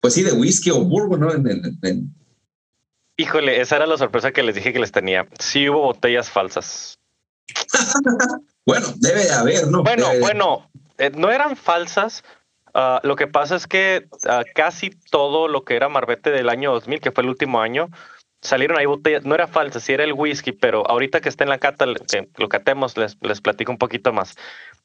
pues 0.00 0.14
sí, 0.14 0.22
de 0.22 0.32
whisky 0.32 0.70
o 0.70 0.80
bourbon, 0.80 1.20
¿no? 1.20 1.32
En, 1.32 1.46
en, 1.82 2.14
Híjole, 3.16 3.60
esa 3.60 3.76
era 3.76 3.86
la 3.86 3.98
sorpresa 3.98 4.32
que 4.32 4.42
les 4.42 4.54
dije 4.54 4.72
que 4.72 4.80
les 4.80 4.90
tenía. 4.90 5.28
Sí 5.38 5.68
hubo 5.68 5.82
botellas 5.82 6.30
falsas. 6.30 6.98
bueno, 8.66 8.86
debe 8.96 9.24
de 9.24 9.32
haber, 9.32 9.68
¿no? 9.68 9.82
Bueno, 9.82 10.08
bueno, 10.20 10.70
eh, 11.06 11.10
no 11.14 11.30
eran 11.30 11.56
falsas. 11.56 12.24
Ah, 12.74 13.00
lo 13.02 13.16
que 13.16 13.26
pasa 13.26 13.56
es 13.56 13.66
que 13.66 14.06
ah, 14.28 14.44
casi 14.54 14.90
todo 15.10 15.48
lo 15.48 15.64
que 15.64 15.76
era 15.76 15.88
Marbete 15.88 16.30
del 16.30 16.48
año 16.48 16.72
2000, 16.72 17.00
que 17.00 17.12
fue 17.12 17.22
el 17.22 17.28
último 17.28 17.60
año, 17.60 17.88
salieron 18.40 18.78
ahí 18.78 18.86
botellas. 18.86 19.24
No 19.24 19.34
era 19.34 19.46
falsa, 19.46 19.80
sí 19.80 19.92
era 19.92 20.04
el 20.04 20.12
whisky, 20.12 20.52
pero 20.52 20.88
ahorita 20.88 21.20
que 21.20 21.28
está 21.28 21.44
en 21.44 21.50
la 21.50 21.58
cata, 21.58 21.86
lo 21.86 22.48
catemos, 22.48 22.96
les, 22.96 23.16
les 23.20 23.40
platico 23.40 23.72
un 23.72 23.78
poquito 23.78 24.12
más. 24.12 24.36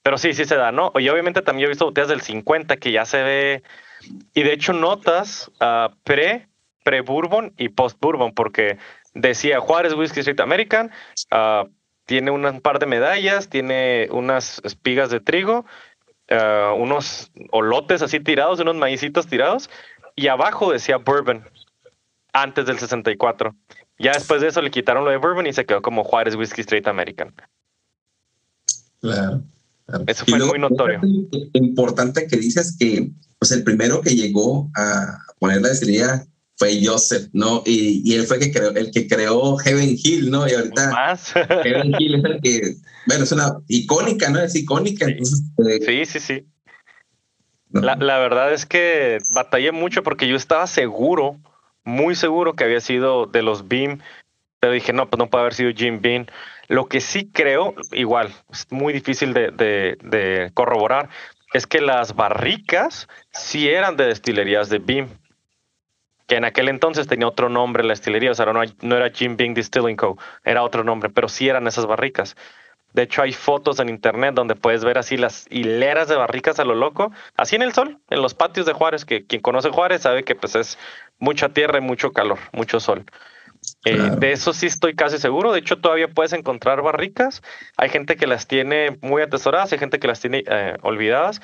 Pero 0.03 0.17
sí, 0.17 0.33
sí 0.33 0.45
se 0.45 0.55
da, 0.55 0.71
¿no? 0.71 0.91
Y 0.95 1.07
obviamente 1.09 1.41
también 1.41 1.65
he 1.65 1.69
visto 1.69 1.85
botellas 1.85 2.09
del 2.09 2.21
50 2.21 2.77
que 2.77 2.91
ya 2.91 3.05
se 3.05 3.23
ve. 3.23 3.63
Y 4.33 4.43
de 4.43 4.53
hecho, 4.53 4.73
notas 4.73 5.51
uh, 5.61 5.93
pre 6.03 6.47
pre-bourbon 6.87 7.53
y 7.57 7.67
post-bourbon, 7.67 8.33
porque 8.33 8.77
decía 9.13 9.59
Juárez 9.59 9.93
Whisky 9.93 10.21
Street 10.21 10.39
American, 10.39 10.89
ah, 11.31 11.65
tiene 12.05 12.31
un 12.31 12.61
par 12.61 12.79
de 12.79 12.85
medallas, 12.85 13.49
tiene 13.49 14.07
unas 14.09 14.61
espigas 14.63 15.09
de 15.09 15.19
trigo, 15.19 15.65
ah, 16.29 16.73
unos 16.77 17.31
olotes 17.51 18.01
así 18.01 18.19
tirados, 18.19 18.59
unos 18.59 18.75
maicitos 18.75 19.27
tirados, 19.27 19.69
y 20.15 20.27
abajo 20.27 20.71
decía 20.71 20.97
bourbon, 20.97 21.43
antes 22.33 22.65
del 22.65 22.79
64. 22.79 23.55
Ya 23.99 24.13
después 24.13 24.41
de 24.41 24.47
eso 24.47 24.61
le 24.61 24.71
quitaron 24.71 25.03
lo 25.03 25.11
de 25.11 25.17
bourbon 25.17 25.47
y 25.47 25.53
se 25.53 25.65
quedó 25.65 25.81
como 25.81 26.03
Juárez 26.03 26.35
Whisky 26.35 26.61
Street 26.61 26.87
American. 26.87 27.33
Claro. 29.01 29.41
Eso 30.05 30.25
fue 30.25 30.39
muy 30.39 30.59
notorio. 30.59 30.99
Importante 31.53 32.27
que 32.27 32.37
dices 32.37 32.75
que 32.77 33.09
pues 33.39 33.51
el 33.51 33.63
primero 33.63 34.01
que 34.01 34.15
llegó 34.15 34.69
a 34.75 35.19
poner 35.39 35.61
la 35.61 35.69
destilería 35.69 36.25
fue 36.57 36.83
Joseph, 36.83 37.29
¿no? 37.33 37.61
Y, 37.65 38.01
y, 38.03 38.15
él 38.15 38.25
fue 38.25 38.37
el 38.37 38.43
que, 38.43 38.51
creó, 38.51 38.71
el 38.71 38.91
que 38.91 39.07
creó 39.07 39.57
Heaven 39.57 39.95
Hill, 40.03 40.31
¿no? 40.31 40.47
Y 40.47 40.53
ahorita 40.53 41.15
Heaven 41.63 41.93
Hill 41.99 42.15
es 42.15 42.23
el 42.25 42.41
que, 42.41 42.75
bueno, 43.07 43.23
es 43.23 43.31
una 43.31 43.57
icónica, 43.67 44.29
¿no? 44.29 44.39
Es 44.39 44.55
icónica. 44.55 45.05
Sí, 45.05 45.11
entonces, 45.11 45.85
sí, 45.85 46.05
sí. 46.05 46.19
sí. 46.19 46.45
La, 47.71 47.95
la, 47.95 48.17
verdad 48.19 48.53
es 48.53 48.65
que 48.65 49.17
batallé 49.33 49.71
mucho 49.71 50.03
porque 50.03 50.27
yo 50.27 50.35
estaba 50.35 50.67
seguro, 50.67 51.37
muy 51.83 52.15
seguro 52.15 52.53
que 52.53 52.63
había 52.63 52.79
sido 52.79 53.25
de 53.25 53.41
los 53.41 53.67
Beam, 53.67 53.99
pero 54.59 54.73
dije, 54.73 54.93
no, 54.93 55.09
pues 55.09 55.17
no 55.19 55.29
puede 55.29 55.41
haber 55.41 55.53
sido 55.53 55.71
Jim 55.71 56.01
Beam. 56.01 56.27
Lo 56.67 56.87
que 56.87 57.01
sí 57.01 57.29
creo, 57.31 57.75
igual, 57.91 58.33
es 58.51 58.67
muy 58.71 58.93
difícil 58.93 59.33
de, 59.33 59.51
de, 59.51 59.97
de 60.01 60.51
corroborar, 60.53 61.09
es 61.53 61.65
que 61.67 61.81
las 61.81 62.15
barricas 62.15 63.07
sí 63.31 63.67
eran 63.67 63.95
de 63.97 64.05
destilerías 64.05 64.69
de 64.69 64.79
Beam 64.79 65.09
que 66.27 66.35
en 66.35 66.45
aquel 66.45 66.67
entonces 66.67 67.07
tenía 67.07 67.27
otro 67.27 67.49
nombre 67.49 67.83
la 67.83 67.93
destilería, 67.93 68.31
o 68.31 68.35
sea, 68.35 68.45
no, 68.47 68.61
no 68.81 68.95
era 68.95 69.09
Jim 69.09 69.37
Bing 69.37 69.53
Distilling 69.53 69.95
Co., 69.95 70.17
era 70.43 70.61
otro 70.61 70.83
nombre, 70.83 71.09
pero 71.09 71.29
sí 71.29 71.47
eran 71.47 71.67
esas 71.67 71.85
barricas. 71.85 72.35
De 72.97 73.03
hecho, 73.03 73.21
hay 73.21 73.31
fotos 73.31 73.79
en 73.79 73.89
internet 73.89 74.33
donde 74.33 74.55
puedes 74.55 74.83
ver 74.83 74.97
así 74.97 75.17
las 75.17 75.45
hileras 75.51 76.07
de 76.07 76.15
barricas 76.15 76.59
a 76.59 76.63
lo 76.63 76.73
loco, 76.73 77.11
así 77.35 77.55
en 77.55 77.61
el 77.61 77.71
sol, 77.71 77.99
en 78.09 78.23
los 78.23 78.33
patios 78.33 78.65
de 78.65 78.73
Juárez, 78.73 79.05
que 79.05 79.23
quien 79.23 79.39
conoce 79.39 79.69
Juárez 79.69 80.01
sabe 80.01 80.23
que 80.23 80.33
pues 80.33 80.55
es 80.55 80.79
mucha 81.19 81.49
tierra 81.49 81.77
y 81.77 81.81
mucho 81.81 82.11
calor, 82.11 82.39
mucho 82.53 82.79
sol. 82.79 83.05
Eh, 83.85 84.09
de 84.17 84.31
eso 84.31 84.51
sí 84.51 84.65
estoy 84.65 84.95
casi 84.95 85.19
seguro. 85.19 85.51
De 85.51 85.59
hecho, 85.59 85.77
todavía 85.77 86.07
puedes 86.07 86.33
encontrar 86.33 86.81
barricas. 86.81 87.43
Hay 87.77 87.89
gente 87.89 88.15
que 88.15 88.25
las 88.25 88.47
tiene 88.47 88.97
muy 89.01 89.21
atesoradas, 89.21 89.71
hay 89.73 89.77
gente 89.77 89.99
que 89.99 90.07
las 90.07 90.19
tiene 90.19 90.43
eh, 90.47 90.75
olvidadas. 90.81 91.39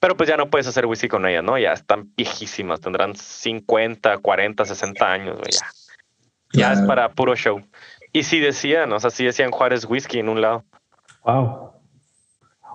Pero 0.00 0.18
pues 0.18 0.28
ya 0.28 0.36
no 0.36 0.50
puedes 0.50 0.66
hacer 0.66 0.84
whisky 0.84 1.08
con 1.08 1.24
ellas, 1.24 1.42
¿no? 1.42 1.56
Ya 1.56 1.72
están 1.72 2.12
viejísimas, 2.14 2.82
tendrán 2.82 3.16
50, 3.16 4.18
40, 4.18 4.64
60 4.66 5.10
años, 5.10 5.38
ya. 5.50 5.66
Ya 6.52 6.72
es 6.74 6.82
para 6.82 7.08
puro 7.12 7.34
show. 7.36 7.62
Y 8.12 8.24
sí 8.24 8.38
decían, 8.38 8.92
o 8.92 9.00
sea, 9.00 9.08
sí 9.08 9.24
decían 9.24 9.50
Juárez 9.50 9.86
Whisky 9.86 10.18
en 10.18 10.28
un 10.28 10.42
lado. 10.42 10.66
Wow. 11.24 11.70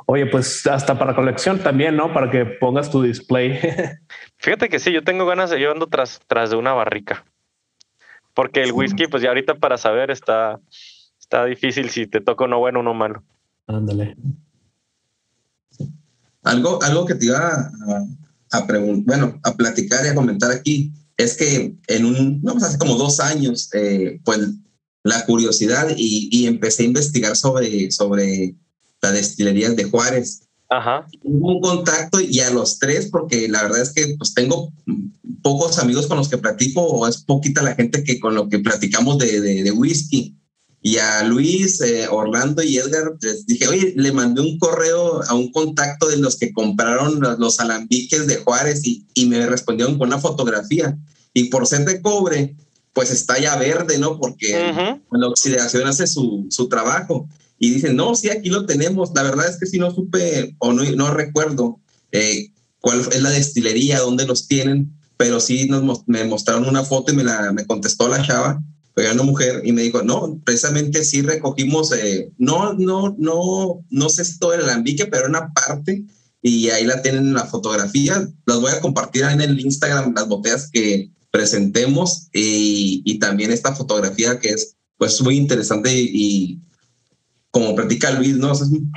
Oye, 0.08 0.28
pues 0.28 0.66
hasta 0.68 0.98
para 1.00 1.16
colección 1.16 1.60
también, 1.60 1.96
¿no? 1.96 2.14
Para 2.14 2.30
que 2.30 2.46
pongas 2.46 2.92
tu 2.92 3.02
display. 3.02 3.60
Fíjate 4.38 4.70
que 4.70 4.80
sí, 4.80 4.92
yo 4.92 5.04
tengo 5.04 5.26
ganas 5.26 5.50
de, 5.50 5.60
yo 5.60 5.72
ando 5.72 5.88
tras, 5.88 6.20
tras 6.28 6.52
de 6.52 6.56
una 6.56 6.74
barrica. 6.74 7.26
Porque 8.36 8.62
el 8.62 8.72
whisky, 8.72 9.08
pues 9.08 9.24
ya 9.24 9.30
ahorita 9.30 9.56
para 9.56 9.78
saber 9.78 10.12
está, 10.12 10.60
está 11.20 11.46
difícil 11.46 11.90
si 11.90 12.06
te 12.06 12.22
toca 12.22 12.46
uno 12.46 12.60
bueno 12.60 12.80
o 12.80 12.82
uno 12.82 12.94
malo. 12.94 13.24
Ándale. 13.66 14.16
Algo, 16.44 16.82
algo 16.84 17.06
que 17.06 17.16
te 17.16 17.26
iba 17.26 17.72
a, 18.52 18.68
preguntar, 18.68 19.18
bueno, 19.18 19.40
a 19.44 19.54
platicar 19.54 20.06
y 20.06 20.10
a 20.10 20.16
comentar 20.16 20.52
aquí, 20.52 20.94
es 21.18 21.36
que 21.36 21.76
en 21.88 22.06
un, 22.06 22.42
no, 22.44 22.52
pues 22.52 22.66
hace 22.66 22.78
como 22.78 22.96
dos 22.96 23.20
años, 23.20 23.74
eh, 23.74 24.20
pues 24.24 24.40
la 25.06 25.24
curiosidad 25.28 25.88
y, 25.96 26.30
y, 26.32 26.48
empecé 26.48 26.82
a 26.82 26.88
investigar 26.88 27.36
sobre, 27.36 27.92
sobre 27.92 28.56
las 29.04 29.14
destilerías 29.14 29.76
de 29.76 29.84
Juárez. 29.84 30.42
Ajá. 30.68 31.08
Hubo 31.22 31.58
un 31.58 31.62
contacto 31.62 32.20
y 32.20 32.40
a 32.40 32.50
los 32.50 32.80
tres, 32.80 33.10
porque 33.12 33.48
la 33.48 33.62
verdad 33.62 33.84
es 33.84 33.94
que 33.94 34.16
pues 34.18 34.34
tengo 34.34 34.74
pocos 35.44 35.78
amigos 35.78 36.08
con 36.08 36.18
los 36.18 36.28
que 36.28 36.40
platico 36.40 36.82
o 36.82 37.08
es 37.08 37.18
poquita 37.18 37.62
la 37.62 37.76
gente 37.76 38.04
que 38.04 38.20
con 38.20 38.34
lo 38.34 38.50
que 38.50 38.58
platicamos 38.58 39.20
de, 39.20 39.42
de, 39.42 39.72
whisky. 39.72 40.36
Y 40.82 40.98
a 40.98 41.24
Luis, 41.24 41.82
eh, 41.82 42.08
Orlando 42.10 42.64
y 42.64 42.78
Edgar 42.78 43.14
les 43.22 43.46
dije, 43.46 43.68
oye, 43.68 43.94
le 43.96 44.12
mandé 44.12 44.42
un 44.42 44.58
correo 44.58 45.22
a 45.22 45.36
un 45.36 45.52
contacto 45.52 46.08
de 46.10 46.18
los 46.18 46.36
que 46.38 46.52
compraron 46.52 47.20
los, 47.38 47.60
alambiques 47.60 48.26
de 48.26 48.38
Juárez 48.38 48.84
y, 48.88 49.06
y 49.14 49.28
me 49.28 49.46
respondieron 49.46 50.00
con 50.00 50.08
una 50.08 50.20
fotografía. 50.20 50.98
Y 51.32 51.46
por 51.46 51.68
ser 51.68 51.86
de 51.86 52.02
cobre, 52.02 52.56
pues 52.96 53.12
está 53.12 53.38
ya 53.38 53.58
verde, 53.58 54.00
¿no? 54.00 54.18
Porque 54.18 54.72
la 55.12 55.28
oxidación 55.28 55.86
hace 55.86 56.08
su, 56.08 56.48
su, 56.50 56.70
trabajo. 56.70 57.28
Y 57.60 57.70
dicen, 57.70 57.98
no, 57.98 58.16
sí, 58.16 58.30
aquí 58.30 58.50
lo 58.50 58.66
tenemos. 58.66 59.12
La 59.14 59.22
verdad 59.22 59.50
es 59.50 59.60
que 59.60 59.66
sí 59.66 59.78
no 59.78 59.94
supe 59.94 60.56
o 60.60 60.72
no, 60.72 60.82
no 60.84 61.14
recuerdo 61.14 61.82
eh, 62.14 62.52
cuál 62.80 63.02
es 63.02 63.22
la 63.22 63.32
destilería, 63.32 64.00
dónde 64.00 64.26
los 64.26 64.48
tienen, 64.48 64.98
pero 65.18 65.42
sí 65.42 65.68
nos, 65.68 66.08
me 66.08 66.24
mostraron 66.24 66.70
una 66.70 66.86
foto 66.86 67.12
y 67.12 67.18
me, 67.18 67.26
la, 67.26 67.52
me 67.52 67.66
contestó 67.66 68.08
la 68.08 68.26
chava, 68.26 68.64
era 68.96 69.12
una 69.12 69.24
mujer, 69.24 69.62
y 69.66 69.74
me 69.74 69.82
dijo, 69.82 70.02
no, 70.02 70.40
precisamente 70.46 71.04
sí 71.04 71.22
recogimos, 71.22 71.92
eh, 71.92 72.32
no, 72.38 72.76
no, 72.76 73.14
no, 73.20 73.84
no 73.90 74.10
sé 74.10 74.24
si 74.24 74.40
todo 74.40 74.54
el 74.54 74.62
alambique, 74.62 75.06
pero 75.08 75.28
una 75.28 75.52
parte, 75.52 76.06
y 76.42 76.70
ahí 76.70 76.86
la 76.86 77.02
tienen 77.02 77.28
en 77.28 77.34
la 77.34 77.46
fotografía. 77.46 78.26
Las 78.46 78.62
voy 78.62 78.72
a 78.72 78.80
compartir 78.80 79.24
en 79.24 79.42
el 79.42 79.60
Instagram, 79.60 80.14
las 80.16 80.28
botellas 80.30 80.70
que, 80.72 81.10
presentemos 81.36 82.30
y, 82.32 83.20
también 83.20 83.52
esta 83.52 83.76
fotografía 83.76 84.40
que 84.40 84.52
es 84.52 84.78
pues 84.98 85.22
muy 85.22 85.36
interesante 85.36 85.92
y, 85.94 86.62
como 87.52 87.76
practica 87.76 88.12
Luis, 88.12 88.38
¿no? 88.38 88.54
es 88.54 88.62
un 88.62 88.90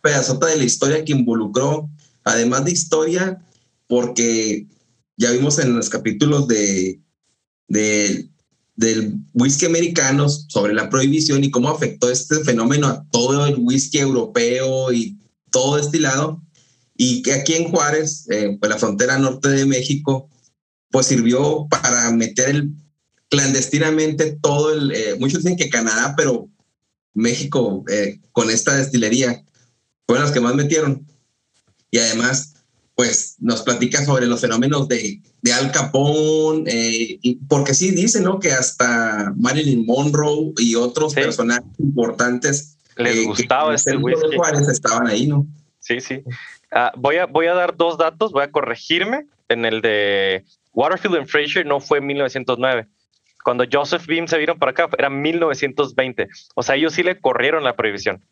pedazota 0.00 0.46
de 0.46 0.56
la 0.56 0.64
historia 0.64 1.04
que 1.04 1.12
involucró, 1.12 1.90
además 2.24 2.64
de 2.64 2.72
historia, 2.72 3.44
porque 3.86 4.66
ya 5.18 5.30
vimos 5.32 5.58
en 5.58 5.76
los 5.76 5.90
capítulos 5.90 6.48
de 6.48 7.00
del 7.68 9.18
whisky 9.34 9.66
americano 9.66 10.26
sobre 10.30 10.72
la 10.72 10.88
prohibición 10.88 11.44
y 11.44 11.50
cómo 11.50 11.68
afectó 11.68 12.10
este 12.10 12.42
fenómeno 12.44 12.86
a 12.86 13.04
todo 13.10 13.44
el 13.46 13.56
whisky 13.58 13.98
europeo 13.98 14.90
y 14.90 15.18
todo 15.50 15.76
destilado. 15.76 16.40
Y 16.96 17.20
que 17.20 17.32
aquí 17.34 17.54
en 17.54 17.70
Juárez, 17.70 18.26
eh, 18.30 18.56
pues 18.58 18.70
la 18.70 18.78
frontera 18.78 19.18
norte 19.18 19.50
de 19.50 19.66
México, 19.66 20.30
pues 20.90 21.06
sirvió 21.06 21.66
para 21.68 22.10
meter 22.10 22.48
el, 22.48 22.70
clandestinamente 23.28 24.38
todo 24.40 24.72
el, 24.72 24.92
eh, 24.92 25.16
muchos 25.18 25.42
dicen 25.42 25.56
que 25.56 25.68
Canadá, 25.68 26.14
pero 26.16 26.48
México 27.14 27.84
eh, 27.90 28.20
con 28.32 28.50
esta 28.50 28.76
destilería 28.76 29.44
fueron 30.06 30.24
los 30.24 30.32
que 30.32 30.40
más 30.40 30.54
metieron. 30.54 31.06
Y 31.90 31.98
además, 31.98 32.54
pues 32.94 33.36
nos 33.38 33.62
platica 33.62 34.04
sobre 34.04 34.26
los 34.26 34.40
fenómenos 34.40 34.88
de, 34.88 35.20
de 35.42 35.52
Al 35.52 35.70
Capone, 35.72 36.64
eh, 36.66 37.18
y 37.22 37.36
porque 37.48 37.74
sí 37.74 37.90
dice, 37.90 38.20
¿no? 38.20 38.38
Que 38.38 38.52
hasta 38.52 39.32
Marilyn 39.36 39.86
Monroe 39.86 40.52
y 40.58 40.74
otros 40.74 41.14
personajes 41.14 41.64
importantes 41.78 42.76
les 42.96 43.24
gustaba 43.24 43.74
este 43.74 43.96
whisky. 43.96 44.26
estaban 44.70 45.06
ahí, 45.06 45.26
¿no? 45.26 45.46
Sí, 45.78 46.00
sí. 46.00 46.22
Ah, 46.70 46.92
voy, 46.96 47.16
a, 47.16 47.26
voy 47.26 47.46
a 47.46 47.54
dar 47.54 47.76
dos 47.76 47.96
datos, 47.96 48.32
voy 48.32 48.42
a 48.42 48.50
corregirme 48.50 49.26
en 49.48 49.64
el 49.64 49.80
de 49.80 50.44
Waterfield 50.72 51.16
and 51.16 51.26
Fraser 51.26 51.66
no 51.66 51.80
fue 51.80 51.98
en 51.98 52.06
1909. 52.06 52.86
Cuando 53.44 53.64
Joseph 53.70 54.06
Beam 54.06 54.28
se 54.28 54.36
vieron 54.38 54.58
para 54.58 54.72
acá, 54.72 54.88
era 54.98 55.08
1920. 55.08 56.28
O 56.54 56.62
sea, 56.62 56.74
ellos 56.74 56.92
sí 56.92 57.02
le 57.02 57.20
corrieron 57.20 57.64
la 57.64 57.76
prohibición. 57.76 58.22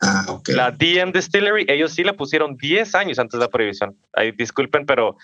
Ah, 0.00 0.26
okay. 0.28 0.54
La 0.54 0.70
DM 0.70 1.12
Distillery, 1.12 1.66
ellos 1.68 1.92
sí 1.92 2.04
la 2.04 2.12
pusieron 2.12 2.56
10 2.56 2.94
años 2.94 3.18
antes 3.18 3.38
de 3.38 3.46
la 3.46 3.50
prohibición. 3.50 3.96
Ahí 4.12 4.32
disculpen, 4.32 4.86
pero 4.86 5.16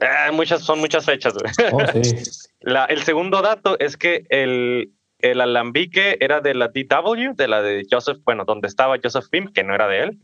eh, 0.00 0.32
muchas, 0.32 0.62
son 0.62 0.80
muchas 0.80 1.04
fechas. 1.04 1.34
Oh, 1.72 1.78
la, 2.60 2.86
el 2.86 3.02
segundo 3.02 3.42
dato 3.42 3.78
es 3.78 3.96
que 3.96 4.24
el, 4.30 4.92
el 5.20 5.40
alambique 5.40 6.18
era 6.20 6.40
de 6.40 6.54
la 6.54 6.68
DW, 6.68 7.34
de 7.34 7.48
la 7.48 7.62
de 7.62 7.86
Joseph, 7.90 8.18
bueno, 8.24 8.44
donde 8.44 8.68
estaba 8.68 8.96
Joseph 9.02 9.26
Beam, 9.30 9.52
que 9.52 9.62
no 9.62 9.74
era 9.74 9.88
de 9.88 10.02
él, 10.02 10.18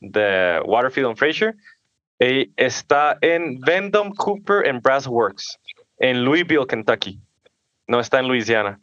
de 0.00 0.60
Waterfield 0.64 1.08
and 1.08 1.18
Fraser 1.18 1.54
está 2.56 3.18
en 3.22 3.60
Vendome 3.60 4.12
Cooper 4.14 4.68
and 4.68 4.82
Brass 4.82 5.06
Works, 5.06 5.58
en 5.98 6.24
Louisville, 6.24 6.66
Kentucky. 6.66 7.18
No 7.86 7.98
está 7.98 8.20
en 8.20 8.28
Louisiana. 8.28 8.78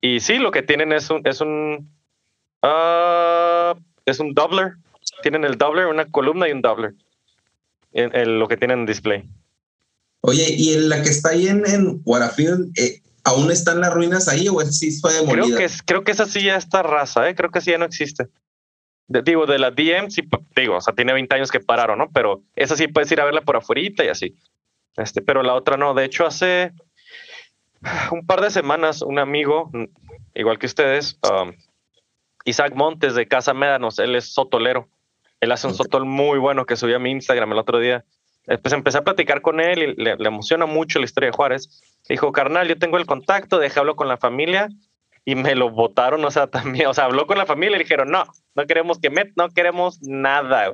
Y 0.00 0.20
sí, 0.20 0.38
lo 0.38 0.50
que 0.50 0.62
tienen 0.62 0.92
es 0.92 1.10
un, 1.10 1.26
es 1.26 1.40
un, 1.40 1.90
uh, 2.62 3.78
es 4.06 4.20
un 4.20 4.32
doubler. 4.34 4.74
Tienen 5.22 5.44
el 5.44 5.58
doubler, 5.58 5.86
una 5.86 6.06
columna 6.10 6.48
y 6.48 6.52
un 6.52 6.62
doubler. 6.62 6.94
En, 7.94 8.38
lo 8.38 8.48
que 8.48 8.56
tienen 8.56 8.80
en 8.80 8.86
display. 8.86 9.28
Oye, 10.22 10.46
¿y 10.56 10.72
en 10.72 10.88
la 10.88 11.02
que 11.02 11.10
está 11.10 11.30
ahí 11.30 11.48
en, 11.48 11.66
en 11.66 12.00
Waterfield, 12.06 12.72
eh, 12.78 13.02
aún 13.24 13.50
están 13.50 13.80
las 13.80 13.92
ruinas 13.92 14.28
ahí 14.28 14.48
o 14.48 14.62
es, 14.62 14.78
sí 14.78 14.98
fue 14.98 15.12
demolida? 15.12 15.44
Creo 15.44 15.58
que, 15.58 15.74
creo 15.84 16.04
que 16.04 16.12
esa 16.12 16.24
sí 16.24 16.42
ya 16.42 16.56
está 16.56 16.82
raza, 16.82 17.28
¿eh? 17.28 17.34
creo 17.34 17.50
que 17.50 17.60
sí 17.60 17.70
ya 17.70 17.76
no 17.76 17.84
existe 17.84 18.28
digo, 19.20 19.46
de 19.46 19.58
la 19.58 19.70
DM, 19.70 20.10
sí, 20.10 20.22
digo, 20.56 20.76
o 20.76 20.80
sea, 20.80 20.94
tiene 20.94 21.12
20 21.12 21.34
años 21.34 21.50
que 21.50 21.60
pararon, 21.60 21.98
¿no? 21.98 22.10
Pero 22.12 22.42
esa 22.56 22.76
sí 22.76 22.88
puedes 22.88 23.10
ir 23.12 23.20
a 23.20 23.24
verla 23.24 23.42
por 23.42 23.56
afuera 23.56 23.80
y 23.82 24.08
así. 24.08 24.36
Este, 24.96 25.22
pero 25.22 25.42
la 25.42 25.54
otra 25.54 25.76
no. 25.76 25.94
De 25.94 26.04
hecho, 26.04 26.26
hace 26.26 26.72
un 28.10 28.26
par 28.26 28.40
de 28.40 28.50
semanas, 28.50 29.02
un 29.02 29.18
amigo, 29.18 29.70
igual 30.34 30.58
que 30.58 30.66
ustedes, 30.66 31.18
um, 31.30 31.52
Isaac 32.44 32.74
Montes 32.74 33.14
de 33.14 33.26
Casa 33.26 33.54
Médanos, 33.54 33.98
él 33.98 34.14
es 34.16 34.32
sotolero. 34.32 34.88
Él 35.40 35.50
hace 35.52 35.66
un 35.66 35.74
sotol 35.74 36.04
muy 36.04 36.38
bueno 36.38 36.66
que 36.66 36.76
subí 36.76 36.94
a 36.94 36.98
mi 36.98 37.10
Instagram 37.10 37.52
el 37.52 37.58
otro 37.58 37.78
día. 37.78 38.04
Pues 38.46 38.72
empecé 38.72 38.98
a 38.98 39.04
platicar 39.04 39.40
con 39.40 39.60
él 39.60 39.82
y 39.82 39.94
le, 40.02 40.16
le 40.16 40.28
emociona 40.28 40.66
mucho 40.66 40.98
la 40.98 41.04
historia 41.04 41.30
de 41.30 41.36
Juárez. 41.36 41.82
Dijo, 42.08 42.32
carnal, 42.32 42.68
yo 42.68 42.78
tengo 42.78 42.96
el 42.96 43.06
contacto, 43.06 43.58
déjalo 43.58 43.96
con 43.96 44.08
la 44.08 44.16
familia 44.16 44.68
y 45.24 45.34
me 45.34 45.54
lo 45.54 45.70
votaron, 45.70 46.24
o 46.24 46.30
sea, 46.30 46.46
también, 46.48 46.86
o 46.86 46.94
sea, 46.94 47.04
habló 47.04 47.26
con 47.26 47.38
la 47.38 47.46
familia 47.46 47.76
y 47.76 47.80
dijeron, 47.80 48.10
no, 48.10 48.24
no 48.54 48.66
queremos 48.66 48.98
que 48.98 49.10
met, 49.10 49.32
no 49.36 49.48
queremos 49.50 50.00
nada, 50.02 50.72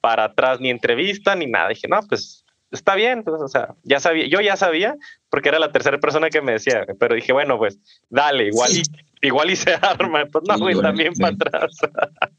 para 0.00 0.24
atrás, 0.24 0.60
ni 0.60 0.70
entrevista, 0.70 1.34
ni 1.34 1.46
nada. 1.46 1.68
dije, 1.68 1.88
no, 1.88 2.00
pues 2.08 2.44
está 2.70 2.94
bien, 2.94 3.22
pues, 3.24 3.40
o 3.40 3.48
sea, 3.48 3.74
ya 3.82 4.00
sabía, 4.00 4.26
yo 4.26 4.40
ya 4.40 4.56
sabía, 4.56 4.96
porque 5.30 5.48
era 5.48 5.58
la 5.58 5.72
tercera 5.72 5.98
persona 5.98 6.30
que 6.30 6.40
me 6.40 6.52
decía, 6.52 6.86
pero 6.98 7.14
dije, 7.14 7.32
bueno, 7.32 7.58
pues 7.58 7.78
dale, 8.08 8.46
igual, 8.46 8.70
y, 8.72 8.82
igual 9.26 9.50
y 9.50 9.56
se 9.56 9.74
arma, 9.82 10.24
pues 10.30 10.44
no, 10.46 10.58
güey, 10.58 10.80
también 10.80 11.14
para 11.14 11.34
atrás. 11.34 11.76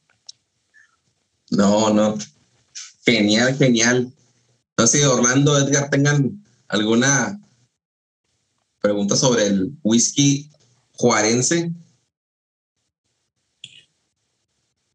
no, 1.52 1.94
no, 1.94 2.16
genial, 3.06 3.56
genial. 3.58 4.12
No 4.78 4.88
sé, 4.88 5.06
Orlando, 5.06 5.58
Edgar, 5.58 5.90
tengan 5.90 6.42
alguna 6.70 7.38
pregunta 8.80 9.18
sobre 9.18 9.48
el 9.48 9.72
whisky 9.84 10.49
juarense? 11.00 11.72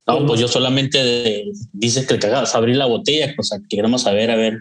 No, 0.07 0.27
pues 0.27 0.39
yo 0.39 0.49
solamente 0.49 1.47
dices 1.73 2.07
que 2.07 2.19
te 2.19 2.27
acabas 2.27 2.55
abrir 2.55 2.77
la 2.77 2.85
botella, 2.85 3.35
o 3.39 3.43
sea, 3.43 3.59
que 3.59 3.77
queremos 3.77 4.03
saber, 4.03 4.31
a 4.31 4.37
ver, 4.37 4.59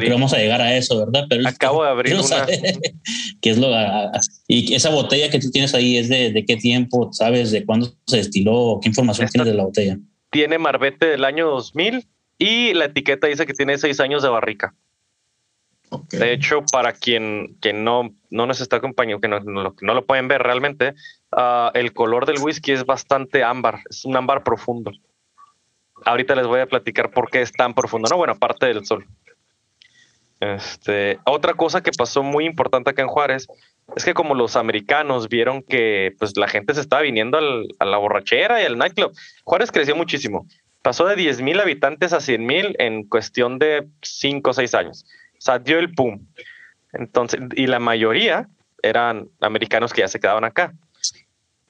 que 0.00 0.10
vamos 0.10 0.32
a 0.32 0.38
llegar 0.38 0.60
a 0.60 0.76
eso, 0.76 0.98
¿verdad? 0.98 1.26
Pero 1.28 1.48
Acabo 1.48 1.84
de 1.84 1.90
abrir 1.90 2.16
una. 2.16 2.46
¿Qué 3.40 3.50
es 3.50 3.58
lo 3.58 3.68
y 4.48 4.74
esa 4.74 4.90
botella 4.90 5.30
que 5.30 5.38
tú 5.38 5.52
tienes 5.52 5.72
ahí 5.74 5.98
es 5.98 6.08
de, 6.08 6.32
de 6.32 6.44
qué 6.44 6.56
tiempo, 6.56 7.12
sabes, 7.12 7.52
de 7.52 7.64
cuándo 7.64 7.94
se 8.08 8.16
destiló, 8.16 8.80
qué 8.82 8.88
información 8.88 9.28
tienes 9.28 9.52
de 9.52 9.54
la 9.54 9.64
botella. 9.64 9.98
Tiene 10.30 10.58
marbete 10.58 11.06
del 11.06 11.24
año 11.24 11.48
2000 11.48 12.08
y 12.38 12.74
la 12.74 12.86
etiqueta 12.86 13.28
dice 13.28 13.46
que 13.46 13.54
tiene 13.54 13.78
seis 13.78 14.00
años 14.00 14.24
de 14.24 14.30
barrica. 14.30 14.74
De 16.10 16.32
hecho, 16.32 16.64
para 16.72 16.92
quien, 16.92 17.58
no, 17.74 18.14
no 18.30 18.46
nos 18.46 18.60
está 18.60 18.76
acompañando, 18.76 19.20
que 19.20 19.28
no, 19.28 19.40
no, 19.40 19.94
lo 19.94 20.06
pueden 20.06 20.28
ver 20.28 20.42
realmente, 20.42 20.94
ah, 21.32 21.70
el 21.74 21.92
color 21.92 22.26
del 22.26 22.38
whisky 22.38 22.72
es 22.72 22.84
bastante 22.84 23.44
ámbar, 23.44 23.80
es 23.88 24.04
un 24.04 24.16
ámbar 24.16 24.42
profundo. 24.42 24.92
Ahorita 26.04 26.34
les 26.34 26.46
voy 26.46 26.60
a 26.60 26.66
platicar 26.66 27.10
por 27.10 27.30
qué 27.30 27.42
es 27.42 27.52
tan 27.52 27.74
profundo. 27.74 28.08
No, 28.10 28.16
bueno, 28.16 28.32
aparte 28.32 28.66
del 28.66 28.84
sol. 28.84 29.06
Este, 30.40 31.20
otra 31.24 31.54
cosa 31.54 31.82
que 31.82 31.92
pasó 31.92 32.24
muy 32.24 32.46
importante 32.46 32.90
acá 32.90 33.02
en 33.02 33.08
Juárez 33.08 33.46
es 33.94 34.04
que 34.04 34.12
como 34.12 34.34
los 34.34 34.56
americanos 34.56 35.28
vieron 35.28 35.62
que 35.62 36.16
pues, 36.18 36.36
la 36.36 36.48
gente 36.48 36.74
se 36.74 36.80
estaba 36.80 37.02
viniendo 37.02 37.38
a 37.78 37.84
la 37.84 37.96
borrachera 37.96 38.60
y 38.60 38.64
al 38.64 38.76
nightclub, 38.76 39.12
Juárez 39.44 39.70
creció 39.70 39.94
muchísimo. 39.94 40.46
Pasó 40.82 41.06
de 41.06 41.14
10 41.14 41.42
mil 41.42 41.60
habitantes 41.60 42.12
a 42.12 42.20
100 42.20 42.44
mil 42.44 42.76
en 42.80 43.04
cuestión 43.04 43.60
de 43.60 43.86
5 44.02 44.50
o 44.50 44.52
6 44.52 44.74
años. 44.74 45.06
O 45.42 45.44
sea, 45.44 45.58
dio 45.58 45.80
el 45.80 45.92
pum. 45.92 46.24
Entonces, 46.92 47.40
y 47.56 47.66
la 47.66 47.80
mayoría 47.80 48.48
eran 48.80 49.28
americanos 49.40 49.92
que 49.92 50.02
ya 50.02 50.08
se 50.08 50.20
quedaban 50.20 50.44
acá. 50.44 50.72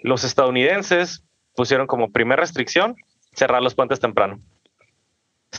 Los 0.00 0.24
estadounidenses 0.24 1.24
pusieron 1.56 1.86
como 1.86 2.12
primera 2.12 2.42
restricción 2.42 2.96
cerrar 3.34 3.62
los 3.62 3.74
puentes 3.74 3.98
temprano. 3.98 4.40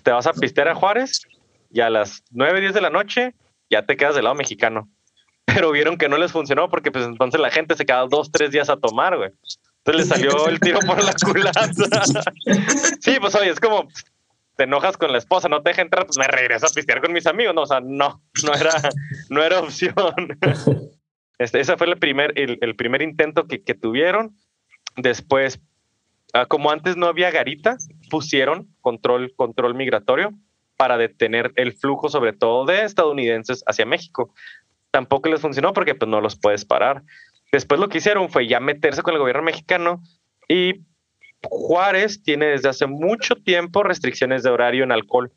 Te 0.04 0.12
vas 0.12 0.28
a 0.28 0.34
pistear 0.34 0.68
a 0.68 0.76
Juárez 0.76 1.24
y 1.72 1.82
a 1.82 1.90
las 1.90 2.24
9, 2.30 2.62
10 2.62 2.76
de 2.76 2.82
la 2.82 2.92
noche 2.92 3.34
ya 3.72 3.84
te 3.84 3.98
quedas 3.98 4.14
del 4.14 4.26
lado 4.26 4.36
mexicano. 4.36 4.88
Pero 5.46 5.72
vieron 5.72 5.98
que 5.98 6.08
no 6.08 6.18
les 6.18 6.32
funcionó 6.32 6.70
porque 6.70 6.92
pues 6.92 7.06
entonces 7.06 7.42
la 7.42 7.50
gente 7.50 7.76
se 7.76 7.84
quedaba 7.84 8.08
dos, 8.08 8.32
tres 8.32 8.52
días 8.52 8.70
a 8.70 8.78
tomar, 8.78 9.18
güey. 9.18 9.32
Entonces 9.86 10.08
le 10.08 10.16
salió 10.16 10.48
el 10.48 10.60
tiro 10.60 10.80
por 10.82 11.04
la 11.04 11.14
culata. 11.14 11.68
sí, 13.02 13.18
pues 13.20 13.34
oye, 13.34 13.50
es 13.50 13.60
como 13.60 13.88
te 14.56 14.64
enojas 14.66 14.98
con 14.98 15.12
la 15.12 15.18
esposa, 15.18 15.50
no 15.50 15.62
te 15.62 15.72
deja 15.72 15.82
entrar, 15.82 16.06
pues 16.06 16.18
me 16.18 16.28
regreso 16.28 16.68
a 16.68 16.70
pistear 16.70 17.02
con 17.02 17.14
mis 17.14 17.28
amigos. 17.28 17.56
No, 17.56 17.62
o 17.64 17.66
sea, 17.66 17.80
no, 17.82 18.22
no 18.44 18.54
era, 18.54 18.72
no 19.30 19.44
era 19.44 19.60
opción. 19.60 20.04
Este, 21.40 21.60
ese 21.60 21.76
fue 21.76 21.88
el 21.88 21.98
primer, 21.98 22.32
el, 22.38 22.76
primer 22.76 23.02
intento 23.02 23.48
que, 23.48 23.64
que 23.64 23.74
tuvieron. 23.74 24.38
Después, 24.96 25.60
ah, 26.32 26.46
como 26.46 26.72
antes 26.72 26.96
no 26.96 27.08
había 27.08 27.32
garita, 27.32 27.76
pusieron 28.10 28.70
control, 28.80 29.34
control 29.36 29.74
migratorio 29.74 30.32
para 30.78 30.96
detener 30.98 31.52
el 31.56 31.74
flujo, 31.74 32.08
sobre 32.08 32.34
todo 32.34 32.66
de 32.66 32.84
estadounidenses 32.84 33.64
hacia 33.68 33.86
México. 33.86 34.34
Tampoco 34.92 35.28
les 35.28 35.42
funcionó 35.42 35.74
porque 35.74 35.96
pues, 35.96 36.08
no 36.10 36.22
los 36.22 36.40
puedes 36.40 36.66
parar. 36.66 37.02
Después 37.52 37.82
lo 37.82 37.90
que 37.90 37.98
hicieron 37.98 38.30
fue 38.30 38.48
ya 38.48 38.60
meterse 38.60 39.02
con 39.02 39.14
el 39.14 39.20
gobierno 39.20 39.44
mexicano 39.44 40.02
y 40.48 40.86
Juárez 41.44 42.24
tiene 42.24 42.48
desde 42.48 42.70
hace 42.70 42.88
mucho 42.88 43.36
tiempo 43.36 43.84
restricciones 43.84 44.44
de 44.44 44.50
horario 44.50 44.84
en 44.84 44.92
alcohol. 44.92 45.32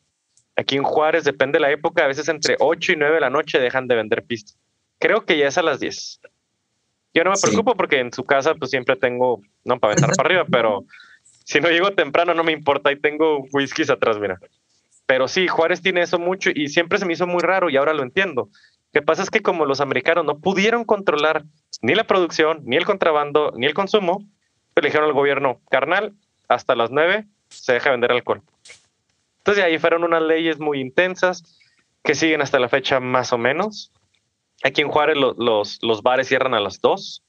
Aquí 0.57 0.76
en 0.76 0.84
Juárez, 0.84 1.24
depende 1.24 1.57
de 1.57 1.61
la 1.61 1.70
época, 1.70 2.04
a 2.04 2.09
veces 2.09 2.28
entre 2.28 2.57
8 2.59 2.92
y 2.92 2.96
9 2.96 3.14
de 3.14 3.20
la 3.20 3.30
noche 3.30 3.59
dejan 3.59 3.88
de 3.88 3.96
vender 3.96 4.24
pistas. 4.24 4.57
Creo 4.98 5.26
que 5.26 5.36
ya 5.36 5.48
es 5.48 5.59
a 5.59 5.62
las 5.62 5.80
10. 5.80 6.20
Yo 7.12 7.24
no 7.24 7.30
me 7.30 7.36
preocupo 7.40 7.74
porque 7.74 8.00
en 8.00 8.12
su 8.12 8.24
casa 8.24 8.54
pues 8.54 8.70
siempre 8.70 8.96
tengo, 8.96 9.42
no 9.64 9.78
para 9.78 9.92
aventar 9.92 10.16
para 10.16 10.28
arriba, 10.28 10.46
pero 10.50 10.84
si 11.44 11.61
no 11.61 11.68
llego 11.70 11.92
temprano 11.92 12.34
no 12.34 12.44
me 12.44 12.52
importa 12.52 12.92
y 12.92 13.00
tengo 13.00 13.46
whiskies 13.52 13.90
atrás, 13.90 14.18
mira. 14.18 14.38
Pero 15.07 15.28
sí, 15.28 15.46
Juárez 15.46 15.82
tiene 15.82 16.02
eso 16.02 16.18
mucho 16.18 16.50
y 16.54 16.68
siempre 16.68 16.98
se 16.98 17.07
me 17.07 17.12
hizo 17.12 17.26
muy 17.26 17.40
raro 17.40 17.70
y 17.70 17.76
ahora 17.76 17.94
lo 17.94 18.02
entiendo. 18.02 18.48
Lo 18.92 19.00
que 19.00 19.02
pasa 19.02 19.22
es 19.22 19.30
que 19.30 19.42
como 19.42 19.64
los 19.66 19.80
americanos 19.80 20.24
no 20.24 20.38
pudieron 20.38 20.84
controlar 20.84 21.44
ni 21.82 21.94
la 21.94 22.04
producción, 22.04 22.62
ni 22.64 22.76
el 22.76 22.84
contrabando, 22.84 23.52
ni 23.57 23.66
el 23.66 23.74
consumo, 23.74 24.26
le 24.83 24.89
dijeron 24.89 25.09
al 25.09 25.14
gobierno, 25.14 25.61
carnal, 25.70 26.14
hasta 26.49 26.74
las 26.74 26.91
nueve 26.91 27.27
se 27.49 27.72
deja 27.74 27.91
vender 27.91 28.12
alcohol. 28.12 28.43
Entonces 29.39 29.64
ahí 29.64 29.79
fueron 29.79 30.05
unas 30.05 30.22
leyes 30.22 30.59
muy 30.59 30.81
intensas 30.81 31.61
que 32.03 32.14
siguen 32.14 32.43
hasta 32.43 32.59
la 32.59 32.68
fecha 32.68 33.01
más 33.01 33.33
o 33.33 33.39
menos. 33.39 33.93
Aquí 34.62 34.81
en 34.81 34.89
Juárez 34.89 35.16
los, 35.16 35.79
los 35.83 36.03
bares 36.03 36.29
cierran 36.29 36.55
a 36.55 36.61
las 36.61 36.81
dos. 36.81 37.22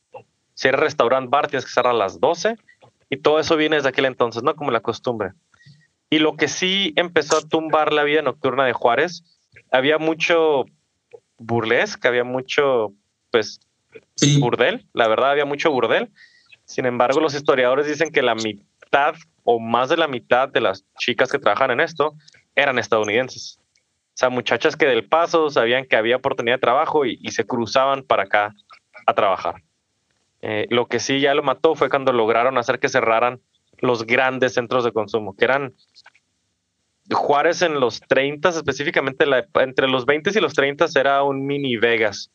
Si 0.53 0.67
eres 0.67 0.79
restaurante 0.79 1.29
bar 1.29 1.47
tienes 1.47 1.65
que 1.65 1.71
cerrar 1.71 1.93
a 1.93 1.97
las 1.97 2.19
doce. 2.19 2.55
Y 3.09 3.17
todo 3.17 3.39
eso 3.39 3.55
viene 3.55 3.77
desde 3.77 3.89
aquel 3.89 4.05
entonces, 4.05 4.43
¿no? 4.43 4.55
Como 4.55 4.71
la 4.71 4.81
costumbre. 4.81 5.31
Y 6.09 6.19
lo 6.19 6.35
que 6.35 6.47
sí 6.47 6.93
empezó 6.95 7.37
a 7.37 7.47
tumbar 7.47 7.93
la 7.93 8.03
vida 8.03 8.21
nocturna 8.21 8.65
de 8.65 8.73
Juárez, 8.73 9.23
había 9.71 9.97
mucho 9.97 10.65
burlesque, 11.37 12.07
había 12.07 12.23
mucho, 12.23 12.93
pues, 13.31 13.59
burdel. 14.39 14.87
La 14.93 15.07
verdad, 15.07 15.31
había 15.31 15.45
mucho 15.45 15.71
burdel. 15.71 16.11
Sin 16.67 16.85
embargo, 16.85 17.21
los 17.21 17.33
historiadores 17.33 17.87
dicen 17.87 18.11
que 18.11 18.21
la 18.21 18.35
mitad 18.35 19.15
o 19.43 19.57
más 19.57 19.87
de 19.87 19.95
la 19.95 20.09
mitad 20.09 20.49
de 20.49 20.59
las 20.59 20.85
chicas 20.99 21.31
que 21.31 21.39
trabajan 21.39 21.71
en 21.71 21.79
esto 21.79 22.13
eran 22.55 22.77
estadounidenses. 22.77 23.57
O 23.69 24.19
sea, 24.19 24.29
muchachas 24.29 24.75
que 24.75 24.85
del 24.85 25.07
paso 25.07 25.49
sabían 25.49 25.85
que 25.85 25.95
había 25.95 26.17
oportunidad 26.17 26.57
de 26.57 26.61
trabajo 26.61 27.05
y, 27.05 27.17
se 27.31 27.45
cruzaban 27.45 28.03
para 28.03 28.23
acá 28.23 28.53
a 29.05 29.13
trabajar. 29.13 29.63
Eh, 30.41 30.67
lo 30.69 30.87
que 30.87 30.99
sí 30.99 31.21
ya 31.21 31.33
lo 31.33 31.41
mató 31.41 31.73
fue 31.73 31.89
cuando 31.89 32.11
lograron 32.11 32.57
hacer 32.57 32.79
que 32.79 32.89
cerraran 32.89 33.39
los 33.79 34.05
grandes 34.05 34.53
centros 34.55 34.83
de 34.83 34.91
consumo, 34.91 35.37
que 35.37 35.45
eran 35.45 35.73
Juárez 37.09 37.61
en 37.61 37.79
los 37.79 38.01
30, 38.01 38.49
específicamente 38.49 39.25
entre 39.61 39.87
los 39.87 40.05
20 40.05 40.31
y 40.37 40.41
los 40.41 40.53
30 40.53 40.87
era 40.95 41.23
un 41.23 41.45
mini 41.45 41.77
Vegas. 41.77 42.29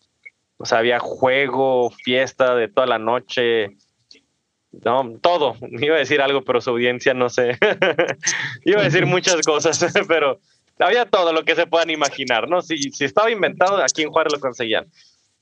O 0.56 0.64
sea, 0.64 0.78
había 0.78 1.00
juego, 1.00 1.90
fiesta 1.90 2.54
de 2.54 2.68
toda 2.68 2.86
la 2.86 2.98
noche, 2.98 3.76
no, 4.72 5.18
todo. 5.20 5.56
Iba 5.60 5.96
a 5.96 5.98
decir 5.98 6.20
algo, 6.20 6.42
pero 6.42 6.60
su 6.60 6.70
audiencia 6.70 7.12
no 7.14 7.28
sé. 7.28 7.58
Iba 8.64 8.80
a 8.80 8.84
decir 8.84 9.06
muchas 9.06 9.44
cosas, 9.44 9.78
pero 10.08 10.40
había 10.78 11.04
todo 11.06 11.32
lo 11.32 11.44
que 11.44 11.54
se 11.54 11.66
puedan 11.66 11.90
imaginar, 11.90 12.48
¿no? 12.48 12.62
Si, 12.62 12.90
si 12.90 13.04
estaba 13.04 13.30
inventado, 13.30 13.82
aquí 13.82 14.02
en 14.02 14.10
Juárez 14.10 14.32
lo 14.32 14.40
conseguían. 14.40 14.86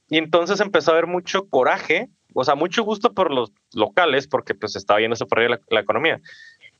Y 0.08 0.18
entonces 0.18 0.60
empezó 0.60 0.90
a 0.90 0.94
haber 0.94 1.06
mucho 1.06 1.48
coraje, 1.48 2.08
o 2.34 2.42
sea, 2.44 2.56
mucho 2.56 2.82
gusto 2.82 3.12
por 3.14 3.32
los 3.32 3.52
locales, 3.72 4.26
porque 4.26 4.54
pues 4.54 4.74
estaba 4.74 5.00
yéndose 5.00 5.24
por 5.24 5.38
ahí 5.38 5.48
la, 5.48 5.80
economía, 5.80 6.20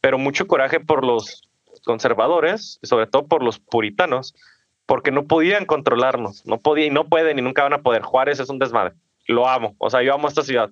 pero 0.01 0.19
mucho 0.19 0.49
coraje 0.49 0.81
por 0.81 1.05
los 1.05 1.49
conservadores, 1.85 2.81
sobre 2.83 3.07
todo 3.07 3.29
por 3.29 3.45
los 3.45 3.61
puritanos, 3.61 4.35
porque 4.85 5.13
no 5.13 5.27
podían 5.27 5.65
controlarnos, 5.65 6.45
no 6.45 6.59
podían 6.59 6.89
y 6.89 6.91
no 6.91 7.09
pueden 7.09 7.39
y 7.39 7.43
nunca 7.43 7.63
van 7.63 7.75
a 7.75 7.83
poder. 7.83 8.03
Juárez 8.03 8.41
es 8.41 8.49
un 8.49 8.59
desmadre. 8.59 8.95
Lo 9.27 9.49
amo, 9.49 9.77
o 9.79 9.89
sea, 9.89 10.03
yo 10.03 10.13
amo 10.13 10.27
esta 10.27 10.43
ciudad 10.43 10.71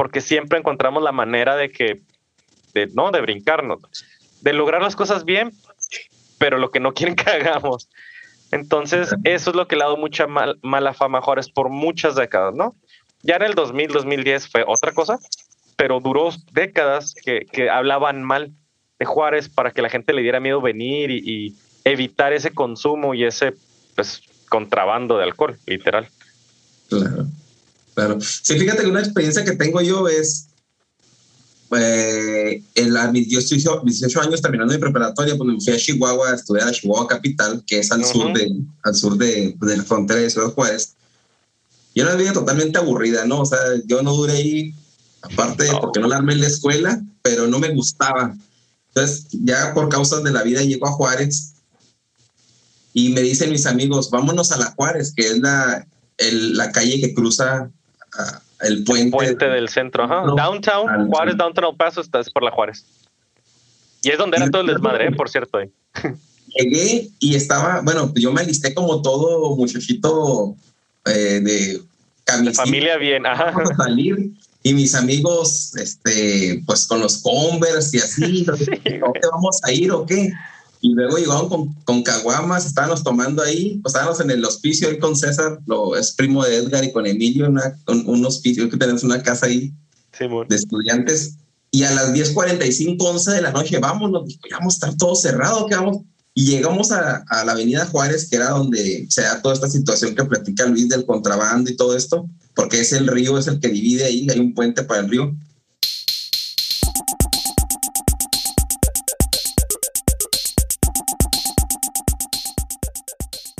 porque 0.00 0.22
siempre 0.22 0.58
encontramos 0.58 1.02
la 1.02 1.12
manera 1.12 1.56
de 1.56 1.70
que, 1.70 2.00
de, 2.72 2.86
no, 2.94 3.10
de 3.10 3.20
brincarnos, 3.20 3.80
de 4.40 4.54
lograr 4.54 4.80
las 4.80 4.96
cosas 4.96 5.26
bien, 5.26 5.52
pero 6.38 6.56
lo 6.56 6.70
que 6.70 6.80
no 6.80 6.94
quieren 6.94 7.16
que 7.16 7.28
hagamos. 7.30 7.90
Entonces, 8.50 9.14
eso 9.24 9.50
es 9.50 9.56
lo 9.56 9.68
que 9.68 9.76
le 9.76 9.82
ha 9.82 9.88
dado 9.88 9.98
mucha 9.98 10.26
mala 10.26 10.94
fama 10.94 11.18
a 11.18 11.20
Juárez 11.20 11.50
por 11.50 11.68
muchas 11.68 12.14
décadas, 12.14 12.54
¿no? 12.54 12.74
Ya 13.20 13.36
en 13.36 13.42
el 13.42 13.54
2000, 13.54 13.88
2010 13.88 14.48
fue 14.48 14.64
otra 14.66 14.92
cosa, 14.92 15.18
pero 15.76 16.00
duró 16.00 16.30
décadas 16.52 17.14
que, 17.22 17.44
que 17.52 17.68
hablaban 17.68 18.24
mal 18.24 18.52
de 18.98 19.04
Juárez 19.04 19.50
para 19.50 19.70
que 19.70 19.82
la 19.82 19.90
gente 19.90 20.14
le 20.14 20.22
diera 20.22 20.40
miedo 20.40 20.62
venir 20.62 21.10
y, 21.10 21.18
y 21.30 21.56
evitar 21.84 22.32
ese 22.32 22.52
consumo 22.52 23.12
y 23.12 23.24
ese 23.24 23.52
pues, 23.96 24.22
contrabando 24.48 25.18
de 25.18 25.24
alcohol, 25.24 25.58
literal. 25.66 26.08
Claro. 26.88 27.26
Claro. 27.94 28.18
Sí, 28.20 28.58
fíjate 28.58 28.82
que 28.82 28.88
una 28.88 29.00
experiencia 29.00 29.44
que 29.44 29.56
tengo 29.56 29.80
yo 29.80 30.08
es, 30.08 30.46
eh, 31.72 32.62
en 32.74 32.92
la, 32.92 33.10
mis 33.12 33.28
18, 33.28 33.82
18, 33.84 34.20
años 34.20 34.42
terminando 34.42 34.74
mi 34.74 34.80
preparatoria, 34.80 35.36
pues 35.36 35.48
me 35.48 35.60
fui 35.60 35.72
a 35.72 35.76
Chihuahua 35.76 36.30
a 36.30 36.34
estudiar 36.34 36.68
a 36.68 36.72
Chihuahua 36.72 37.06
Capital, 37.06 37.62
que 37.66 37.78
es 37.78 37.92
al 37.92 38.04
sur, 38.04 38.32
de, 38.32 38.50
al 38.82 38.94
sur 38.94 39.16
de, 39.16 39.56
de, 39.60 39.76
la 39.76 39.84
frontera 39.84 40.20
de 40.20 40.30
Ciudad 40.30 40.52
Juárez. 40.52 40.94
Y 41.94 42.00
era 42.00 42.10
una 42.10 42.20
vida 42.20 42.32
totalmente 42.32 42.78
aburrida, 42.78 43.24
¿no? 43.24 43.40
O 43.40 43.46
sea, 43.46 43.58
yo 43.86 44.02
no 44.02 44.14
duré 44.14 44.32
ahí, 44.34 44.74
aparte 45.22 45.66
porque 45.80 46.00
no 46.00 46.08
la 46.08 46.16
armé 46.16 46.32
en 46.32 46.40
la 46.40 46.46
escuela, 46.48 47.00
pero 47.22 47.46
no 47.46 47.58
me 47.58 47.72
gustaba. 47.74 48.34
Entonces, 48.88 49.26
ya 49.30 49.72
por 49.74 49.88
causas 49.88 50.24
de 50.24 50.32
la 50.32 50.42
vida 50.42 50.62
llego 50.62 50.88
a 50.88 50.92
Juárez 50.92 51.54
y 52.92 53.10
me 53.10 53.20
dicen 53.20 53.50
mis 53.50 53.66
amigos, 53.66 54.10
vámonos 54.10 54.50
a 54.50 54.56
la 54.56 54.72
Juárez, 54.72 55.12
que 55.14 55.28
es 55.28 55.38
la, 55.38 55.86
el, 56.18 56.56
la 56.56 56.72
calle 56.72 57.00
que 57.00 57.14
cruza 57.14 57.70
el 58.60 58.84
puente. 58.84 59.10
puente 59.10 59.46
del 59.46 59.68
centro, 59.68 60.04
ajá. 60.04 60.22
downtown, 60.36 61.08
Juárez, 61.08 61.36
Downtown 61.36 61.70
El 61.70 61.76
Paso, 61.76 62.00
está 62.00 62.20
por 62.32 62.42
la 62.42 62.50
Juárez. 62.50 62.84
Y 64.02 64.10
es 64.10 64.18
donde 64.18 64.38
era 64.38 64.50
todo 64.50 64.62
el 64.62 64.68
desmadre, 64.68 65.08
¿eh? 65.08 65.12
por 65.12 65.28
cierto. 65.28 65.58
Llegué 66.56 67.08
y 67.18 67.34
estaba, 67.34 67.80
bueno, 67.82 68.12
yo 68.14 68.32
me 68.32 68.40
alisté 68.40 68.74
como 68.74 69.02
todo 69.02 69.54
muchachito 69.56 70.56
eh, 71.06 71.40
de 71.40 71.80
camiseta. 72.24 72.64
familia 72.64 72.96
bien, 72.96 73.26
ajá. 73.26 73.52
salir 73.76 74.32
y 74.62 74.74
mis 74.74 74.94
amigos, 74.94 75.74
este, 75.76 76.62
pues 76.66 76.86
con 76.86 77.00
los 77.00 77.18
Converse 77.18 77.96
y 77.96 78.00
así, 78.00 78.44
¿dónde 78.44 79.20
vamos 79.32 79.58
a 79.62 79.72
ir 79.72 79.90
o 79.90 80.04
qué? 80.04 80.32
Y 80.80 80.94
luego 80.94 81.18
llegaron 81.18 81.48
con, 81.48 81.74
con 81.84 82.02
caguamas, 82.02 82.64
estábamos 82.64 83.02
tomando 83.02 83.42
ahí, 83.42 83.78
pues 83.82 83.94
estábamos 83.94 84.20
en 84.20 84.30
el 84.30 84.44
hospicio 84.44 84.88
ahí 84.88 84.98
con 84.98 85.14
César, 85.14 85.58
lo, 85.66 85.94
es 85.94 86.12
primo 86.12 86.42
de 86.42 86.56
Edgar 86.56 86.84
y 86.84 86.92
con 86.92 87.06
Emilio, 87.06 87.48
una, 87.48 87.78
un, 87.86 88.24
hospicio 88.24 88.68
que 88.70 88.78
tenemos 88.78 89.02
una 89.02 89.22
casa 89.22 89.46
ahí 89.46 89.74
de 90.18 90.56
estudiantes. 90.56 91.36
Y 91.70 91.84
a 91.84 91.92
las 91.92 92.12
10:45, 92.12 92.96
11 92.98 93.30
de 93.30 93.42
la 93.42 93.52
noche, 93.52 93.78
vámonos, 93.78 94.26
dijo, 94.26 94.40
ya 94.50 94.58
vamos 94.58 94.74
a 94.74 94.76
estar 94.76 94.96
todo 94.96 95.14
cerrado, 95.14 95.66
¿qué 95.66 95.76
vamos? 95.76 95.98
Y 96.32 96.46
llegamos 96.46 96.92
a, 96.92 97.24
a, 97.28 97.44
la 97.44 97.52
Avenida 97.52 97.86
Juárez, 97.86 98.28
que 98.28 98.36
era 98.36 98.50
donde 98.50 99.06
se 99.10 99.22
da 99.22 99.42
toda 99.42 99.54
esta 99.54 99.68
situación 99.68 100.14
que 100.14 100.24
platica 100.24 100.64
Luis 100.64 100.88
del 100.88 101.04
contrabando 101.04 101.70
y 101.70 101.76
todo 101.76 101.96
esto, 101.96 102.26
porque 102.54 102.80
es 102.80 102.92
el 102.92 103.06
río, 103.06 103.38
es 103.38 103.46
el 103.48 103.60
que 103.60 103.68
divide 103.68 104.04
ahí, 104.04 104.26
hay 104.30 104.40
un 104.40 104.54
puente 104.54 104.82
para 104.82 105.00
el 105.00 105.10
río. 105.10 105.34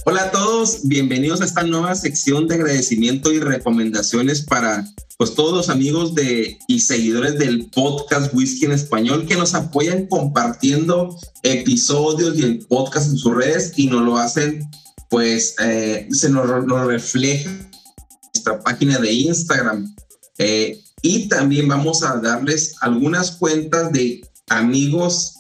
Hola 0.07 0.23
a 0.25 0.31
todos, 0.31 0.81
bienvenidos 0.85 1.43
a 1.43 1.45
esta 1.45 1.63
nueva 1.63 1.95
sección 1.95 2.49
de 2.49 2.55
agradecimiento 2.55 3.33
y 3.33 3.39
recomendaciones 3.39 4.41
para 4.41 4.89
pues 5.19 5.35
todos 5.35 5.53
los 5.53 5.69
amigos 5.69 6.15
de 6.15 6.59
y 6.67 6.81
seguidores 6.81 7.39
del 7.39 7.67
podcast 7.67 8.33
Whisky 8.33 8.65
en 8.65 8.73
Español 8.73 9.27
que 9.27 9.37
nos 9.37 9.55
apoyan 9.55 10.07
compartiendo 10.07 11.19
episodios 11.43 12.39
y 12.39 12.43
el 12.45 12.67
podcast 12.67 13.11
en 13.11 13.19
sus 13.19 13.35
redes 13.35 13.75
y 13.77 13.89
nos 13.89 14.03
lo 14.03 14.17
hacen 14.17 14.67
pues 15.11 15.55
eh, 15.63 16.09
se 16.11 16.31
nos, 16.31 16.49
refleja 16.87 17.51
nuestra 18.33 18.59
página 18.61 18.99
de 18.99 19.13
Instagram 19.13 19.95
eh, 20.39 20.81
y 21.03 21.29
también 21.29 21.69
vamos 21.69 22.03
a 22.03 22.17
darles 22.17 22.75
algunas 22.81 23.33
cuentas 23.33 23.93
de 23.93 24.27
amigos 24.49 25.35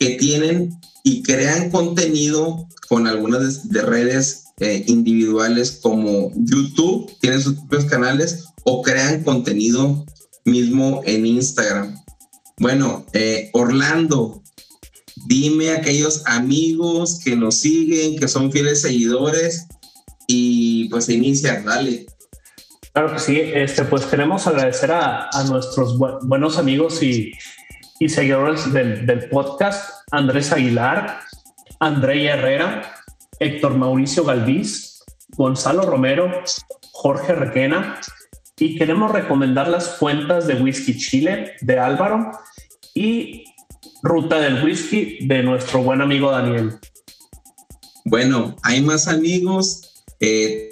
que 0.00 0.16
tienen 0.16 0.80
y 1.02 1.22
crean 1.22 1.70
contenido 1.70 2.68
con 2.88 3.06
algunas 3.06 3.68
de, 3.68 3.82
redes 3.82 4.44
eh, 4.58 4.84
individuales 4.86 5.78
como 5.82 6.32
YouTube, 6.34 7.10
tienen 7.20 7.40
sus 7.40 7.54
propios 7.54 7.84
canales 7.86 8.44
o 8.64 8.82
crean 8.82 9.22
contenido 9.22 10.04
mismo 10.44 11.02
en 11.04 11.26
Instagram. 11.26 11.96
Bueno, 12.58 13.06
eh, 13.12 13.50
Orlando, 13.52 14.42
dime 15.26 15.70
a 15.70 15.76
aquellos 15.76 16.22
amigos 16.26 17.20
que 17.24 17.36
nos 17.36 17.56
siguen, 17.56 18.18
que 18.18 18.28
son 18.28 18.52
fieles 18.52 18.82
seguidores 18.82 19.66
y 20.26 20.88
pues 20.88 21.08
inicia, 21.08 21.62
dale. 21.62 22.06
Claro 22.92 23.12
que 23.14 23.18
sí, 23.20 23.40
este, 23.40 23.84
pues 23.84 24.04
queremos 24.04 24.46
agradecer 24.46 24.90
a, 24.90 25.28
a 25.32 25.44
nuestros 25.44 25.96
buenos 25.96 26.58
amigos 26.58 27.02
y, 27.02 27.32
y 28.00 28.08
seguidores 28.08 28.72
del, 28.72 29.06
del, 29.06 29.28
podcast, 29.28 29.99
Andrés 30.10 30.52
Aguilar, 30.52 31.20
André 31.78 32.26
Herrera, 32.26 32.82
Héctor 33.38 33.76
Mauricio 33.76 34.24
Galviz, 34.24 35.02
Gonzalo 35.30 35.82
Romero, 35.82 36.30
Jorge 36.92 37.34
Requena, 37.34 38.00
y 38.58 38.76
queremos 38.76 39.10
recomendar 39.12 39.68
las 39.68 39.88
cuentas 39.88 40.46
de 40.46 40.54
Whisky 40.54 40.96
Chile 40.98 41.52
de 41.62 41.78
Álvaro 41.78 42.30
y 42.94 43.44
Ruta 44.02 44.38
del 44.38 44.62
Whisky 44.62 45.26
de 45.26 45.42
nuestro 45.42 45.82
buen 45.82 46.02
amigo 46.02 46.30
Daniel. 46.30 46.78
Bueno, 48.04 48.56
hay 48.62 48.82
más 48.82 49.08
amigos. 49.08 50.04
Eh, 50.20 50.70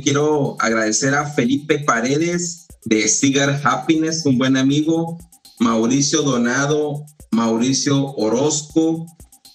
quiero 0.00 0.56
agradecer 0.60 1.14
a 1.14 1.26
Felipe 1.26 1.80
Paredes 1.80 2.66
de 2.84 3.06
Cigar 3.08 3.60
Happiness, 3.62 4.24
un 4.26 4.38
buen 4.38 4.56
amigo, 4.56 5.18
Mauricio 5.58 6.22
Donado, 6.22 7.04
Mauricio 7.32 8.14
Orozco, 8.14 9.06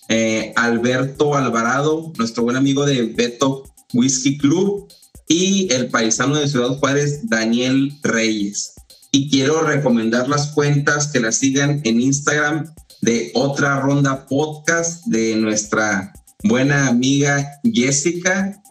eh, 0.09 0.53
Alberto 0.55 1.35
Alvarado, 1.35 2.11
nuestro 2.17 2.43
buen 2.43 2.55
amigo 2.55 2.85
de 2.85 3.03
Beto 3.03 3.63
Whisky 3.93 4.37
Club, 4.37 4.87
y 5.27 5.71
el 5.73 5.89
paisano 5.89 6.35
de 6.35 6.47
Ciudad 6.47 6.77
Juárez, 6.79 7.29
Daniel 7.29 7.91
Reyes. 8.03 8.73
Y 9.11 9.29
quiero 9.29 9.61
recomendar 9.61 10.27
las 10.27 10.47
cuentas 10.47 11.07
que 11.07 11.19
las 11.19 11.37
sigan 11.37 11.81
en 11.83 12.01
Instagram 12.01 12.73
de 13.01 13.31
otra 13.35 13.79
ronda 13.79 14.25
podcast 14.25 15.05
de 15.05 15.35
nuestra 15.35 16.13
buena 16.43 16.87
amiga 16.87 17.59
Jessica 17.63 18.61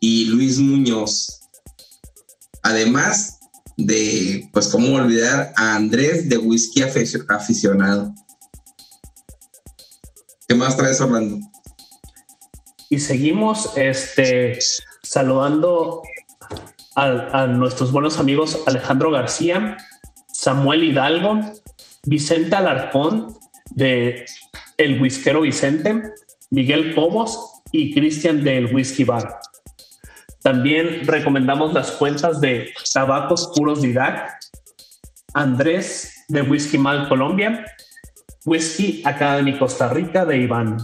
y 0.00 0.26
Luis 0.26 0.58
Muñoz. 0.58 1.40
Además 2.62 3.38
de, 3.76 4.48
pues, 4.52 4.68
cómo 4.68 4.94
olvidar 4.94 5.52
a 5.56 5.76
Andrés 5.76 6.28
de 6.28 6.38
Whisky 6.38 6.82
Aficionado. 7.28 8.14
¿Qué 10.48 10.54
más 10.54 10.76
traes, 10.76 11.00
Orlando? 11.00 11.44
Y 12.88 13.00
seguimos 13.00 13.76
este, 13.76 14.56
saludando 15.02 16.02
a, 16.94 17.48
nuestros 17.48 17.90
buenos 17.90 18.20
amigos 18.20 18.62
Alejandro 18.66 19.10
García, 19.10 19.76
Samuel 20.32 20.84
Hidalgo, 20.84 21.40
Vicente 22.04 22.54
Alarcón 22.54 23.36
de 23.70 24.24
El 24.76 25.02
Whiskero 25.02 25.40
Vicente, 25.40 26.02
Miguel 26.50 26.94
Cobos 26.94 27.62
y 27.72 27.92
Cristian 27.92 28.44
del 28.44 28.72
Whisky 28.72 29.02
Bar. 29.02 29.40
También 30.42 31.04
recomendamos 31.08 31.74
las 31.74 31.90
cuentas 31.90 32.40
de 32.40 32.72
Tabacos 32.94 33.50
Puros 33.56 33.82
Didac, 33.82 34.38
Andrés 35.34 36.24
de 36.28 36.42
Whisky 36.42 36.78
Mal 36.78 37.08
Colombia, 37.08 37.64
Whisky 38.46 39.02
Academy 39.04 39.58
Costa 39.58 39.88
Rica 39.88 40.24
de 40.24 40.38
Iván. 40.38 40.78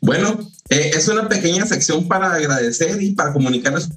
Bueno, 0.00 0.38
eh, 0.70 0.90
es 0.94 1.06
una 1.08 1.28
pequeña 1.28 1.66
sección 1.66 2.08
para 2.08 2.32
agradecer 2.32 3.00
y 3.02 3.12
para 3.12 3.32
comunicarles 3.32 3.90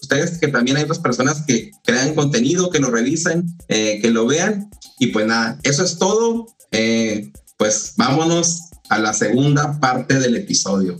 ustedes 0.00 0.38
que 0.38 0.48
también 0.48 0.78
hay 0.78 0.84
otras 0.84 0.98
personas 0.98 1.42
que 1.46 1.70
crean 1.84 2.14
contenido, 2.14 2.70
que 2.70 2.80
lo 2.80 2.90
revisen, 2.90 3.46
eh, 3.68 4.00
que 4.00 4.10
lo 4.10 4.26
vean. 4.26 4.70
Y 4.98 5.08
pues 5.08 5.26
nada, 5.26 5.58
eso 5.62 5.84
es 5.84 5.98
todo. 5.98 6.46
Eh, 6.70 7.30
pues 7.58 7.94
vámonos 7.96 8.70
a 8.88 8.98
la 8.98 9.12
segunda 9.12 9.78
parte 9.78 10.18
del 10.18 10.36
episodio. 10.36 10.98